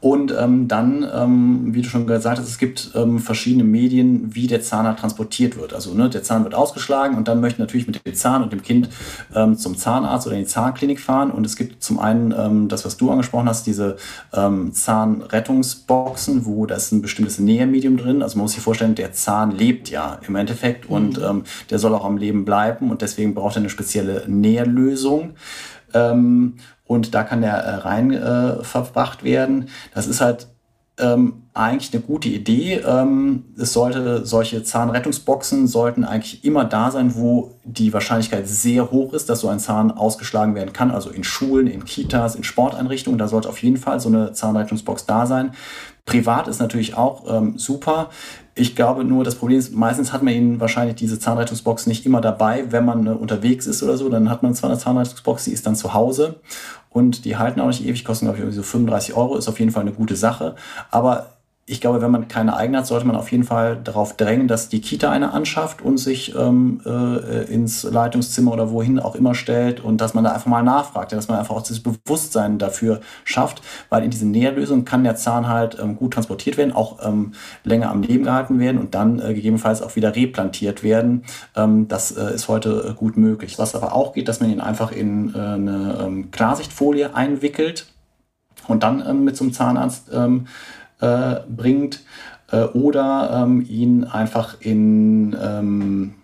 Und 0.00 0.32
ähm, 0.38 0.68
dann, 0.68 1.04
ähm, 1.12 1.74
wie 1.74 1.82
du 1.82 1.88
schon 1.88 2.06
gesagt 2.06 2.38
hast, 2.38 2.48
es 2.48 2.58
gibt 2.58 2.92
ähm, 2.94 3.18
verschiedene 3.18 3.64
Medien, 3.64 4.34
wie 4.34 4.46
der 4.46 4.62
Zahn 4.62 4.86
halt 4.86 5.00
transportiert 5.00 5.56
wird. 5.56 5.74
Also 5.74 5.92
ne, 5.92 6.08
der 6.08 6.22
Zahn 6.22 6.44
wird 6.44 6.54
ausgeschlagen 6.54 7.16
und 7.16 7.26
dann 7.26 7.40
möchte 7.40 7.60
natürlich 7.60 7.88
mit 7.88 8.04
dem 8.06 8.14
Zahn 8.14 8.44
und 8.44 8.52
dem 8.52 8.62
Kind 8.62 8.88
ähm, 9.34 9.56
zum 9.56 9.76
Zahnarzt 9.76 10.28
oder 10.28 10.36
in 10.36 10.42
die 10.42 10.48
Zahnklinik 10.48 11.00
fahren. 11.00 11.32
Und 11.32 11.44
es 11.44 11.56
gibt 11.56 11.82
zum 11.82 11.98
einen 11.98 12.32
ähm, 12.36 12.68
das, 12.68 12.84
was 12.84 12.96
du 12.96 13.10
angesprochen 13.10 13.48
hast, 13.48 13.66
diese 13.66 13.96
ähm, 14.32 14.72
Zahnrettungsboxen, 14.72 16.46
wo 16.46 16.66
da 16.66 16.76
ist 16.76 16.92
ein 16.92 17.02
bestimmtes 17.02 17.40
Nährmedium 17.40 17.96
drin. 17.96 18.22
Also 18.22 18.36
man 18.36 18.44
muss 18.44 18.52
sich 18.52 18.62
vorstellen, 18.62 18.94
der 18.94 19.12
Zahn 19.12 19.50
lebt 19.50 19.90
ja 19.90 20.20
im 20.28 20.36
Endeffekt 20.36 20.88
mhm. 20.88 20.94
und 20.94 21.18
ähm, 21.18 21.42
der 21.70 21.80
soll 21.80 21.92
auch 21.94 22.04
am 22.04 22.18
Leben 22.18 22.44
bleiben 22.44 22.90
und 22.90 23.02
deswegen 23.02 23.34
braucht 23.34 23.56
er 23.56 23.60
eine 23.60 23.70
spezielle 23.70 24.24
Nährlösung. 24.28 25.34
Ähm, 25.94 26.56
und 26.86 27.14
da 27.14 27.22
kann 27.22 27.42
der 27.42 27.54
äh, 27.54 27.74
rein 27.76 28.12
äh, 28.12 28.64
verbracht 28.64 29.24
werden. 29.24 29.68
Das 29.94 30.06
ist 30.06 30.20
halt 30.20 30.48
ähm, 30.98 31.42
eigentlich 31.54 31.92
eine 31.92 32.02
gute 32.02 32.28
Idee. 32.28 32.74
Ähm, 32.84 33.44
es 33.56 33.72
sollte 33.72 34.26
solche 34.26 34.62
Zahnrettungsboxen 34.62 35.66
sollten 35.66 36.04
eigentlich 36.04 36.44
immer 36.44 36.64
da 36.64 36.90
sein, 36.90 37.14
wo 37.14 37.52
die 37.64 37.92
Wahrscheinlichkeit 37.92 38.48
sehr 38.48 38.90
hoch 38.90 39.12
ist, 39.12 39.28
dass 39.28 39.40
so 39.40 39.48
ein 39.48 39.60
Zahn 39.60 39.90
ausgeschlagen 39.90 40.54
werden 40.54 40.72
kann. 40.72 40.90
Also 40.90 41.10
in 41.10 41.24
Schulen, 41.24 41.66
in 41.66 41.84
Kitas, 41.84 42.34
in 42.34 42.44
Sporteinrichtungen. 42.44 43.18
Da 43.18 43.28
sollte 43.28 43.48
auf 43.48 43.62
jeden 43.62 43.76
Fall 43.76 44.00
so 44.00 44.08
eine 44.08 44.32
Zahnrettungsbox 44.32 45.06
da 45.06 45.26
sein. 45.26 45.52
Privat 46.04 46.48
ist 46.48 46.58
natürlich 46.58 46.96
auch 46.96 47.24
ähm, 47.28 47.58
super. 47.58 48.08
Ich 48.58 48.74
glaube 48.74 49.04
nur, 49.04 49.22
das 49.22 49.36
Problem 49.36 49.56
ist, 49.58 49.72
meistens 49.72 50.12
hat 50.12 50.24
man 50.24 50.34
ihnen 50.34 50.58
wahrscheinlich 50.58 50.96
diese 50.96 51.20
Zahnrettungsbox 51.20 51.86
nicht 51.86 52.04
immer 52.04 52.20
dabei, 52.20 52.64
wenn 52.72 52.84
man 52.84 53.06
äh, 53.06 53.10
unterwegs 53.10 53.68
ist 53.68 53.84
oder 53.84 53.96
so. 53.96 54.08
Dann 54.08 54.28
hat 54.28 54.42
man 54.42 54.52
zwar 54.54 54.68
eine 54.68 54.78
Zahnrettungsbox, 54.78 55.44
die 55.44 55.52
ist 55.52 55.64
dann 55.64 55.76
zu 55.76 55.94
Hause 55.94 56.40
und 56.90 57.24
die 57.24 57.36
halten 57.36 57.60
auch 57.60 57.68
nicht 57.68 57.86
ewig, 57.86 58.04
kosten 58.04 58.26
glaube 58.26 58.38
ich 58.38 58.42
irgendwie 58.42 58.56
so 58.56 58.64
35 58.64 59.14
Euro, 59.14 59.36
ist 59.36 59.48
auf 59.48 59.60
jeden 59.60 59.70
Fall 59.70 59.82
eine 59.82 59.92
gute 59.92 60.16
Sache. 60.16 60.56
Aber 60.90 61.37
ich 61.68 61.82
glaube, 61.82 62.00
wenn 62.00 62.10
man 62.10 62.28
keine 62.28 62.56
eigene 62.56 62.78
hat, 62.78 62.86
sollte 62.86 63.06
man 63.06 63.14
auf 63.14 63.30
jeden 63.30 63.44
Fall 63.44 63.78
darauf 63.82 64.16
drängen, 64.16 64.48
dass 64.48 64.70
die 64.70 64.80
Kita 64.80 65.10
eine 65.10 65.32
anschafft 65.32 65.82
und 65.82 65.98
sich 65.98 66.34
ähm, 66.34 66.80
äh, 66.86 67.44
ins 67.52 67.82
Leitungszimmer 67.82 68.52
oder 68.52 68.70
wohin 68.70 68.98
auch 68.98 69.14
immer 69.14 69.34
stellt 69.34 69.80
und 69.80 70.00
dass 70.00 70.14
man 70.14 70.24
da 70.24 70.32
einfach 70.32 70.46
mal 70.46 70.62
nachfragt, 70.62 71.12
dass 71.12 71.28
man 71.28 71.38
einfach 71.38 71.54
auch 71.54 71.62
das 71.62 71.80
Bewusstsein 71.80 72.58
dafür 72.58 73.00
schafft, 73.24 73.62
weil 73.90 74.02
in 74.02 74.10
diesen 74.10 74.30
Nährlösungen 74.30 74.86
kann 74.86 75.04
der 75.04 75.16
Zahn 75.16 75.46
halt 75.46 75.78
ähm, 75.78 75.96
gut 75.96 76.14
transportiert 76.14 76.56
werden, 76.56 76.72
auch 76.72 77.06
ähm, 77.06 77.32
länger 77.64 77.90
am 77.90 78.02
Leben 78.02 78.24
gehalten 78.24 78.58
werden 78.58 78.78
und 78.78 78.94
dann 78.94 79.20
äh, 79.20 79.34
gegebenenfalls 79.34 79.82
auch 79.82 79.94
wieder 79.94 80.16
replantiert 80.16 80.82
werden. 80.82 81.24
Ähm, 81.54 81.86
das 81.88 82.12
äh, 82.12 82.34
ist 82.34 82.48
heute 82.48 82.88
äh, 82.90 82.94
gut 82.94 83.18
möglich. 83.18 83.58
Was 83.58 83.74
aber 83.74 83.94
auch 83.94 84.14
geht, 84.14 84.28
dass 84.28 84.40
man 84.40 84.50
ihn 84.50 84.60
einfach 84.60 84.90
in 84.90 85.34
äh, 85.34 85.38
eine 85.38 85.98
ähm, 86.02 86.30
Klarsichtfolie 86.30 87.14
einwickelt 87.14 87.86
und 88.68 88.82
dann 88.82 89.04
ähm, 89.06 89.24
mit 89.24 89.36
zum 89.36 89.52
Zahnarzt 89.52 90.10
äh, 91.00 91.36
bringt 91.48 92.00
äh, 92.50 92.62
oder 92.64 93.44
ähm, 93.44 93.64
ihn 93.68 94.04
einfach 94.04 94.56
in 94.60 95.36
ähm, 95.40 96.14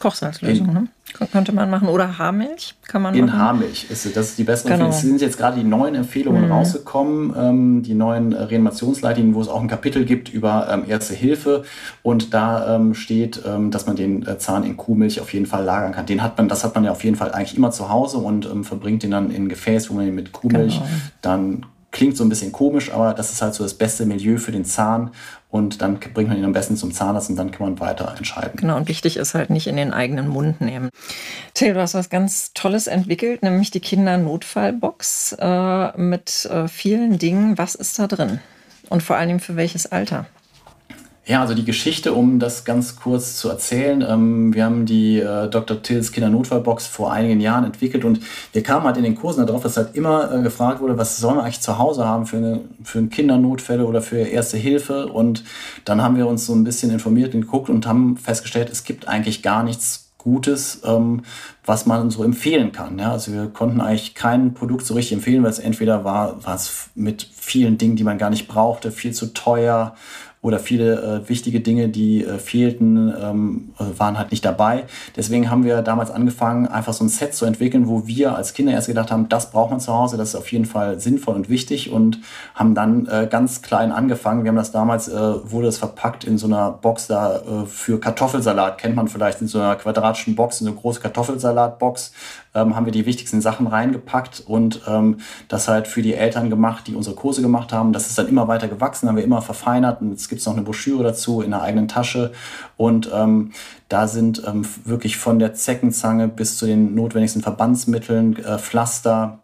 Kochsalzlösung, 0.00 0.72
ne? 0.72 0.88
Könnte 1.30 1.52
man 1.52 1.70
machen. 1.70 1.88
Oder 1.88 2.18
Haarmilch 2.18 2.74
kann 2.88 3.02
man 3.02 3.14
in 3.14 3.26
machen. 3.26 3.34
In 3.34 3.40
Haarmilch 3.40 3.86
ist 3.88 4.16
das 4.16 4.30
ist 4.30 4.38
die 4.38 4.44
bessere 4.44 4.72
genau. 4.72 4.86
Empfehlung. 4.86 5.14
Es 5.14 5.20
sind 5.20 5.20
jetzt 5.20 5.38
gerade 5.38 5.56
die 5.56 5.64
neuen 5.64 5.94
Empfehlungen 5.94 6.46
mhm. 6.46 6.52
rausgekommen, 6.52 7.34
ähm, 7.36 7.82
die 7.82 7.94
neuen 7.94 8.32
Reanimationsleitlinien, 8.32 9.34
wo 9.34 9.40
es 9.40 9.48
auch 9.48 9.60
ein 9.60 9.68
Kapitel 9.68 10.04
gibt 10.04 10.28
über 10.28 10.68
ähm, 10.70 10.84
Erste 10.88 11.14
Hilfe. 11.14 11.64
Und 12.02 12.34
da 12.34 12.74
ähm, 12.74 12.94
steht, 12.94 13.42
ähm, 13.46 13.70
dass 13.70 13.86
man 13.86 13.94
den 13.96 14.26
äh, 14.26 14.38
Zahn 14.38 14.64
in 14.64 14.76
Kuhmilch 14.76 15.20
auf 15.20 15.32
jeden 15.32 15.46
Fall 15.46 15.64
lagern 15.64 15.92
kann. 15.92 16.06
Den 16.06 16.22
hat 16.22 16.36
man, 16.36 16.48
das 16.48 16.64
hat 16.64 16.74
man 16.74 16.84
ja 16.84 16.90
auf 16.90 17.04
jeden 17.04 17.16
Fall 17.16 17.32
eigentlich 17.32 17.56
immer 17.56 17.70
zu 17.70 17.88
Hause 17.88 18.18
und 18.18 18.46
ähm, 18.46 18.64
verbringt 18.64 19.04
den 19.04 19.12
dann 19.12 19.30
in 19.30 19.44
ein 19.44 19.48
Gefäß, 19.48 19.90
wo 19.90 19.94
man 19.94 20.08
ihn 20.08 20.14
mit 20.14 20.32
Kuhmilch 20.32 20.74
genau. 20.74 20.88
dann 21.22 21.66
Klingt 21.94 22.16
so 22.16 22.24
ein 22.24 22.28
bisschen 22.28 22.50
komisch, 22.50 22.92
aber 22.92 23.14
das 23.14 23.30
ist 23.30 23.40
halt 23.40 23.54
so 23.54 23.62
das 23.62 23.74
beste 23.74 24.04
Milieu 24.04 24.38
für 24.38 24.50
den 24.50 24.64
Zahn. 24.64 25.12
Und 25.48 25.80
dann 25.80 26.00
bringt 26.00 26.28
man 26.28 26.36
ihn 26.36 26.44
am 26.44 26.52
besten 26.52 26.76
zum 26.76 26.92
Zahnarzt 26.92 27.30
und 27.30 27.36
dann 27.36 27.52
kann 27.52 27.68
man 27.68 27.78
weiter 27.78 28.12
entscheiden. 28.18 28.56
Genau, 28.56 28.76
und 28.76 28.88
wichtig 28.88 29.16
ist 29.16 29.34
halt 29.34 29.48
nicht 29.48 29.68
in 29.68 29.76
den 29.76 29.92
eigenen 29.92 30.26
Mund 30.26 30.60
nehmen. 30.60 30.90
Till, 31.54 31.72
du 31.72 31.80
hast 31.80 31.94
was 31.94 32.10
ganz 32.10 32.52
Tolles 32.52 32.88
entwickelt, 32.88 33.44
nämlich 33.44 33.70
die 33.70 33.78
Kindernotfallbox 33.78 35.36
äh, 35.38 35.96
mit 35.96 36.46
äh, 36.46 36.66
vielen 36.66 37.18
Dingen. 37.18 37.58
Was 37.58 37.76
ist 37.76 37.96
da 38.00 38.08
drin? 38.08 38.40
Und 38.88 39.04
vor 39.04 39.14
allem 39.14 39.38
für 39.38 39.54
welches 39.54 39.86
Alter? 39.86 40.26
Ja, 41.26 41.40
also 41.40 41.54
die 41.54 41.64
Geschichte, 41.64 42.12
um 42.12 42.38
das 42.38 42.66
ganz 42.66 42.96
kurz 42.96 43.38
zu 43.38 43.48
erzählen. 43.48 44.04
Ähm, 44.06 44.52
wir 44.54 44.62
haben 44.62 44.84
die 44.84 45.20
äh, 45.20 45.48
Dr. 45.48 45.82
Tills 45.82 46.12
Kindernotfallbox 46.12 46.86
vor 46.86 47.12
einigen 47.12 47.40
Jahren 47.40 47.64
entwickelt 47.64 48.04
und 48.04 48.20
wir 48.52 48.62
kamen 48.62 48.84
halt 48.84 48.98
in 48.98 49.04
den 49.04 49.14
Kursen 49.14 49.46
darauf, 49.46 49.62
dass 49.62 49.78
halt 49.78 49.96
immer 49.96 50.30
äh, 50.30 50.42
gefragt 50.42 50.82
wurde, 50.82 50.98
was 50.98 51.16
sollen 51.16 51.36
wir 51.36 51.44
eigentlich 51.44 51.62
zu 51.62 51.78
Hause 51.78 52.04
haben 52.04 52.26
für, 52.26 52.36
eine, 52.36 52.60
für 52.82 53.02
Kindernotfälle 53.06 53.86
oder 53.86 54.02
für 54.02 54.18
Erste 54.18 54.58
Hilfe. 54.58 55.06
Und 55.06 55.44
dann 55.86 56.02
haben 56.02 56.18
wir 56.18 56.26
uns 56.26 56.44
so 56.44 56.54
ein 56.54 56.62
bisschen 56.62 56.90
informiert 56.90 57.34
und 57.34 57.40
geguckt 57.40 57.70
und 57.70 57.86
haben 57.86 58.18
festgestellt, 58.18 58.68
es 58.70 58.84
gibt 58.84 59.08
eigentlich 59.08 59.42
gar 59.42 59.62
nichts 59.62 60.10
Gutes, 60.18 60.82
ähm, 60.84 61.22
was 61.64 61.86
man 61.86 62.10
so 62.10 62.22
empfehlen 62.22 62.72
kann. 62.72 62.98
Ja? 62.98 63.12
Also 63.12 63.32
wir 63.32 63.46
konnten 63.46 63.80
eigentlich 63.80 64.14
kein 64.14 64.52
Produkt 64.52 64.84
so 64.84 64.92
richtig 64.92 65.14
empfehlen, 65.14 65.42
weil 65.42 65.50
es 65.50 65.58
entweder 65.58 66.04
war, 66.04 66.44
war 66.44 66.54
es 66.54 66.90
mit 66.94 67.28
vielen 67.34 67.78
Dingen, 67.78 67.96
die 67.96 68.04
man 68.04 68.18
gar 68.18 68.30
nicht 68.30 68.46
brauchte, 68.46 68.90
viel 68.90 69.12
zu 69.12 69.32
teuer 69.32 69.94
oder 70.44 70.58
viele 70.58 71.22
äh, 71.24 71.28
wichtige 71.30 71.60
Dinge, 71.60 71.88
die 71.88 72.22
äh, 72.22 72.38
fehlten, 72.38 73.10
ähm, 73.18 73.72
äh, 73.78 73.98
waren 73.98 74.18
halt 74.18 74.30
nicht 74.30 74.44
dabei. 74.44 74.84
Deswegen 75.16 75.50
haben 75.50 75.64
wir 75.64 75.80
damals 75.80 76.10
angefangen, 76.10 76.66
einfach 76.66 76.92
so 76.92 77.02
ein 77.02 77.08
Set 77.08 77.34
zu 77.34 77.46
entwickeln, 77.46 77.88
wo 77.88 78.06
wir 78.06 78.36
als 78.36 78.52
Kinder 78.52 78.72
erst 78.72 78.88
gedacht 78.88 79.10
haben, 79.10 79.30
das 79.30 79.50
braucht 79.50 79.70
man 79.70 79.80
zu 79.80 79.94
Hause, 79.94 80.18
das 80.18 80.28
ist 80.28 80.34
auf 80.34 80.52
jeden 80.52 80.66
Fall 80.66 81.00
sinnvoll 81.00 81.34
und 81.34 81.48
wichtig 81.48 81.90
und 81.90 82.20
haben 82.54 82.74
dann 82.74 83.06
äh, 83.06 83.26
ganz 83.28 83.62
klein 83.62 83.90
angefangen. 83.90 84.44
Wir 84.44 84.50
haben 84.50 84.56
das 84.56 84.70
damals, 84.70 85.08
äh, 85.08 85.50
wurde 85.50 85.68
es 85.68 85.78
verpackt 85.78 86.24
in 86.24 86.36
so 86.36 86.46
einer 86.46 86.72
Box 86.72 87.06
da 87.06 87.36
äh, 87.36 87.66
für 87.66 87.98
Kartoffelsalat, 87.98 88.76
kennt 88.76 88.96
man 88.96 89.08
vielleicht 89.08 89.40
in 89.40 89.48
so 89.48 89.58
einer 89.58 89.76
quadratischen 89.76 90.36
Box, 90.36 90.60
in 90.60 90.66
so 90.66 90.72
eine 90.72 90.78
große 90.78 91.00
Kartoffelsalatbox, 91.00 92.12
ähm, 92.54 92.76
haben 92.76 92.86
wir 92.86 92.92
die 92.92 93.06
wichtigsten 93.06 93.40
Sachen 93.40 93.66
reingepackt 93.66 94.42
und 94.46 94.82
ähm, 94.86 95.18
das 95.48 95.68
halt 95.68 95.88
für 95.88 96.02
die 96.02 96.14
Eltern 96.14 96.50
gemacht, 96.50 96.86
die 96.86 96.94
unsere 96.94 97.16
Kurse 97.16 97.42
gemacht 97.42 97.72
haben. 97.72 97.92
Das 97.92 98.08
ist 98.08 98.16
dann 98.18 98.28
immer 98.28 98.48
weiter 98.48 98.68
gewachsen, 98.68 99.08
haben 99.08 99.16
wir 99.16 99.24
immer 99.24 99.42
verfeinert 99.42 100.00
und 100.00 100.12
es 100.12 100.28
gibt 100.28 100.44
noch 100.46 100.52
eine 100.52 100.62
Broschüre 100.62 101.02
dazu 101.02 101.40
in 101.40 101.50
der 101.50 101.62
eigenen 101.62 101.88
Tasche 101.88 102.32
und 102.76 103.10
ähm, 103.12 103.52
da 103.88 104.08
sind 104.08 104.42
ähm, 104.46 104.66
wirklich 104.84 105.16
von 105.16 105.38
der 105.38 105.54
Zeckenzange 105.54 106.28
bis 106.28 106.56
zu 106.56 106.66
den 106.66 106.94
notwendigsten 106.94 107.42
Verbandsmitteln, 107.42 108.36
äh, 108.36 108.58
Pflaster. 108.58 109.40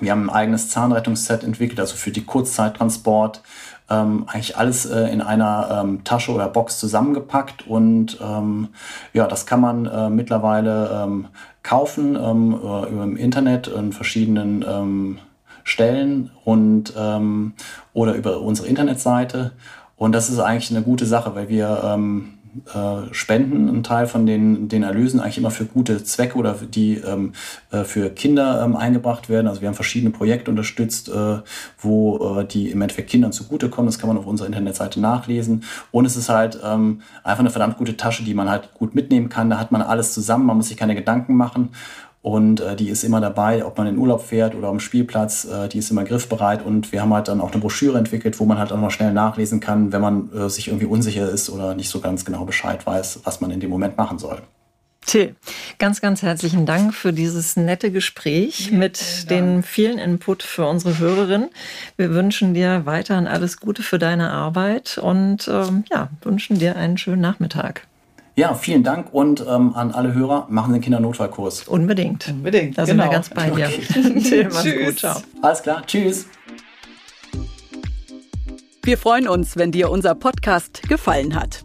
Wir 0.00 0.12
haben 0.12 0.30
ein 0.30 0.34
eigenes 0.34 0.68
Zahnrettungsset 0.70 1.44
entwickelt, 1.44 1.78
also 1.78 1.96
für 1.96 2.10
die 2.10 2.24
Kurzzeittransport. 2.24 3.42
Ähm, 3.92 4.24
eigentlich 4.26 4.56
alles 4.56 4.86
äh, 4.86 5.12
in 5.12 5.20
einer 5.20 5.82
ähm, 5.82 6.02
Tasche 6.04 6.32
oder 6.32 6.48
Box 6.48 6.78
zusammengepackt 6.78 7.66
und 7.66 8.18
ähm, 8.22 8.68
ja, 9.12 9.26
das 9.26 9.44
kann 9.44 9.60
man 9.60 9.86
äh, 9.86 10.08
mittlerweile 10.08 11.02
ähm, 11.04 11.26
kaufen 11.62 12.16
ähm, 12.16 12.54
über, 12.54 12.88
über 12.88 13.04
im 13.04 13.16
Internet 13.16 13.68
in 13.68 13.92
verschiedenen 13.92 14.64
ähm, 14.66 15.18
Stellen 15.64 16.30
und 16.44 16.92
oder 17.92 18.14
über 18.14 18.40
unsere 18.40 18.66
Internetseite. 18.66 19.52
Und 19.96 20.10
das 20.10 20.28
ist 20.28 20.40
eigentlich 20.40 20.72
eine 20.72 20.82
gute 20.82 21.06
Sache, 21.06 21.36
weil 21.36 21.48
wir 21.48 21.82
äh, 22.74 23.12
spenden 23.14 23.68
einen 23.68 23.82
Teil 23.82 24.06
von 24.06 24.26
den, 24.26 24.68
den 24.68 24.82
Erlösen 24.82 25.20
eigentlich 25.20 25.38
immer 25.38 25.50
für 25.50 25.64
gute 25.64 26.04
Zwecke 26.04 26.36
oder 26.36 26.54
die 26.54 26.96
ähm, 26.96 27.32
äh, 27.70 27.84
für 27.84 28.10
Kinder 28.10 28.62
ähm, 28.64 28.76
eingebracht 28.76 29.28
werden. 29.28 29.48
Also 29.48 29.60
wir 29.62 29.68
haben 29.68 29.74
verschiedene 29.74 30.10
Projekte 30.10 30.50
unterstützt, 30.50 31.08
äh, 31.08 31.38
wo 31.78 32.40
äh, 32.40 32.44
die 32.46 32.70
im 32.70 32.82
Endeffekt 32.82 33.10
Kindern 33.10 33.32
zugutekommen. 33.32 33.86
Das 33.86 33.98
kann 33.98 34.08
man 34.08 34.18
auf 34.18 34.26
unserer 34.26 34.48
Internetseite 34.48 35.00
nachlesen. 35.00 35.64
Und 35.90 36.04
es 36.04 36.16
ist 36.16 36.28
halt 36.28 36.58
ähm, 36.62 37.00
einfach 37.24 37.40
eine 37.40 37.50
verdammt 37.50 37.78
gute 37.78 37.96
Tasche, 37.96 38.22
die 38.22 38.34
man 38.34 38.50
halt 38.50 38.74
gut 38.74 38.94
mitnehmen 38.94 39.28
kann. 39.28 39.48
Da 39.48 39.58
hat 39.58 39.72
man 39.72 39.82
alles 39.82 40.12
zusammen, 40.12 40.46
man 40.46 40.56
muss 40.56 40.68
sich 40.68 40.76
keine 40.76 40.94
Gedanken 40.94 41.34
machen. 41.34 41.70
Und 42.22 42.60
äh, 42.60 42.76
die 42.76 42.88
ist 42.88 43.02
immer 43.02 43.20
dabei, 43.20 43.64
ob 43.66 43.76
man 43.76 43.88
in 43.88 43.98
Urlaub 43.98 44.22
fährt 44.22 44.54
oder 44.54 44.68
am 44.68 44.78
Spielplatz, 44.78 45.44
äh, 45.44 45.68
die 45.68 45.78
ist 45.78 45.90
immer 45.90 46.04
griffbereit. 46.04 46.64
Und 46.64 46.92
wir 46.92 47.02
haben 47.02 47.12
halt 47.12 47.26
dann 47.26 47.40
auch 47.40 47.50
eine 47.50 47.60
Broschüre 47.60 47.98
entwickelt, 47.98 48.38
wo 48.38 48.44
man 48.44 48.58
halt 48.58 48.72
auch 48.72 48.80
noch 48.80 48.92
schnell 48.92 49.12
nachlesen 49.12 49.58
kann, 49.58 49.92
wenn 49.92 50.00
man 50.00 50.32
äh, 50.32 50.48
sich 50.48 50.68
irgendwie 50.68 50.86
unsicher 50.86 51.28
ist 51.28 51.50
oder 51.50 51.74
nicht 51.74 51.88
so 51.88 52.00
ganz 52.00 52.24
genau 52.24 52.44
Bescheid 52.44 52.86
weiß, 52.86 53.20
was 53.24 53.40
man 53.40 53.50
in 53.50 53.58
dem 53.58 53.70
Moment 53.70 53.96
machen 53.96 54.20
soll. 54.20 54.40
Till, 55.04 55.34
ganz, 55.80 56.00
ganz 56.00 56.22
herzlichen 56.22 56.64
Dank 56.64 56.94
für 56.94 57.12
dieses 57.12 57.56
nette 57.56 57.90
Gespräch 57.90 58.70
ja, 58.70 58.78
mit 58.78 59.28
den 59.30 59.64
vielen 59.64 59.98
Input 59.98 60.44
für 60.44 60.64
unsere 60.66 61.00
Hörerin. 61.00 61.48
Wir 61.96 62.14
wünschen 62.14 62.54
dir 62.54 62.82
weiterhin 62.86 63.26
alles 63.26 63.58
Gute 63.58 63.82
für 63.82 63.98
deine 63.98 64.30
Arbeit 64.30 64.98
und 64.98 65.48
ähm, 65.48 65.82
ja, 65.90 66.08
wünschen 66.22 66.60
dir 66.60 66.76
einen 66.76 66.98
schönen 66.98 67.20
Nachmittag. 67.20 67.88
Ja, 68.34 68.54
vielen 68.54 68.82
Dank 68.82 69.12
und 69.12 69.44
ähm, 69.46 69.74
an 69.74 69.92
alle 69.92 70.14
Hörer, 70.14 70.46
machen 70.48 70.72
den 70.72 70.80
Kindernotfallkurs. 70.80 71.68
Unbedingt. 71.68 72.28
Unbedingt. 72.28 72.78
Da 72.78 72.84
genau. 72.84 73.02
sind 73.02 73.10
wir 73.10 73.12
ganz 73.12 73.28
bei 73.28 73.50
dir. 73.50 73.66
Okay. 73.66 74.48
Mach's 74.50 74.64
gut, 74.64 74.98
ciao. 74.98 75.16
Alles 75.42 75.62
klar, 75.62 75.82
tschüss. 75.86 76.26
Wir 78.84 78.98
freuen 78.98 79.28
uns, 79.28 79.56
wenn 79.56 79.70
dir 79.70 79.90
unser 79.90 80.14
Podcast 80.14 80.82
gefallen 80.88 81.34
hat. 81.34 81.64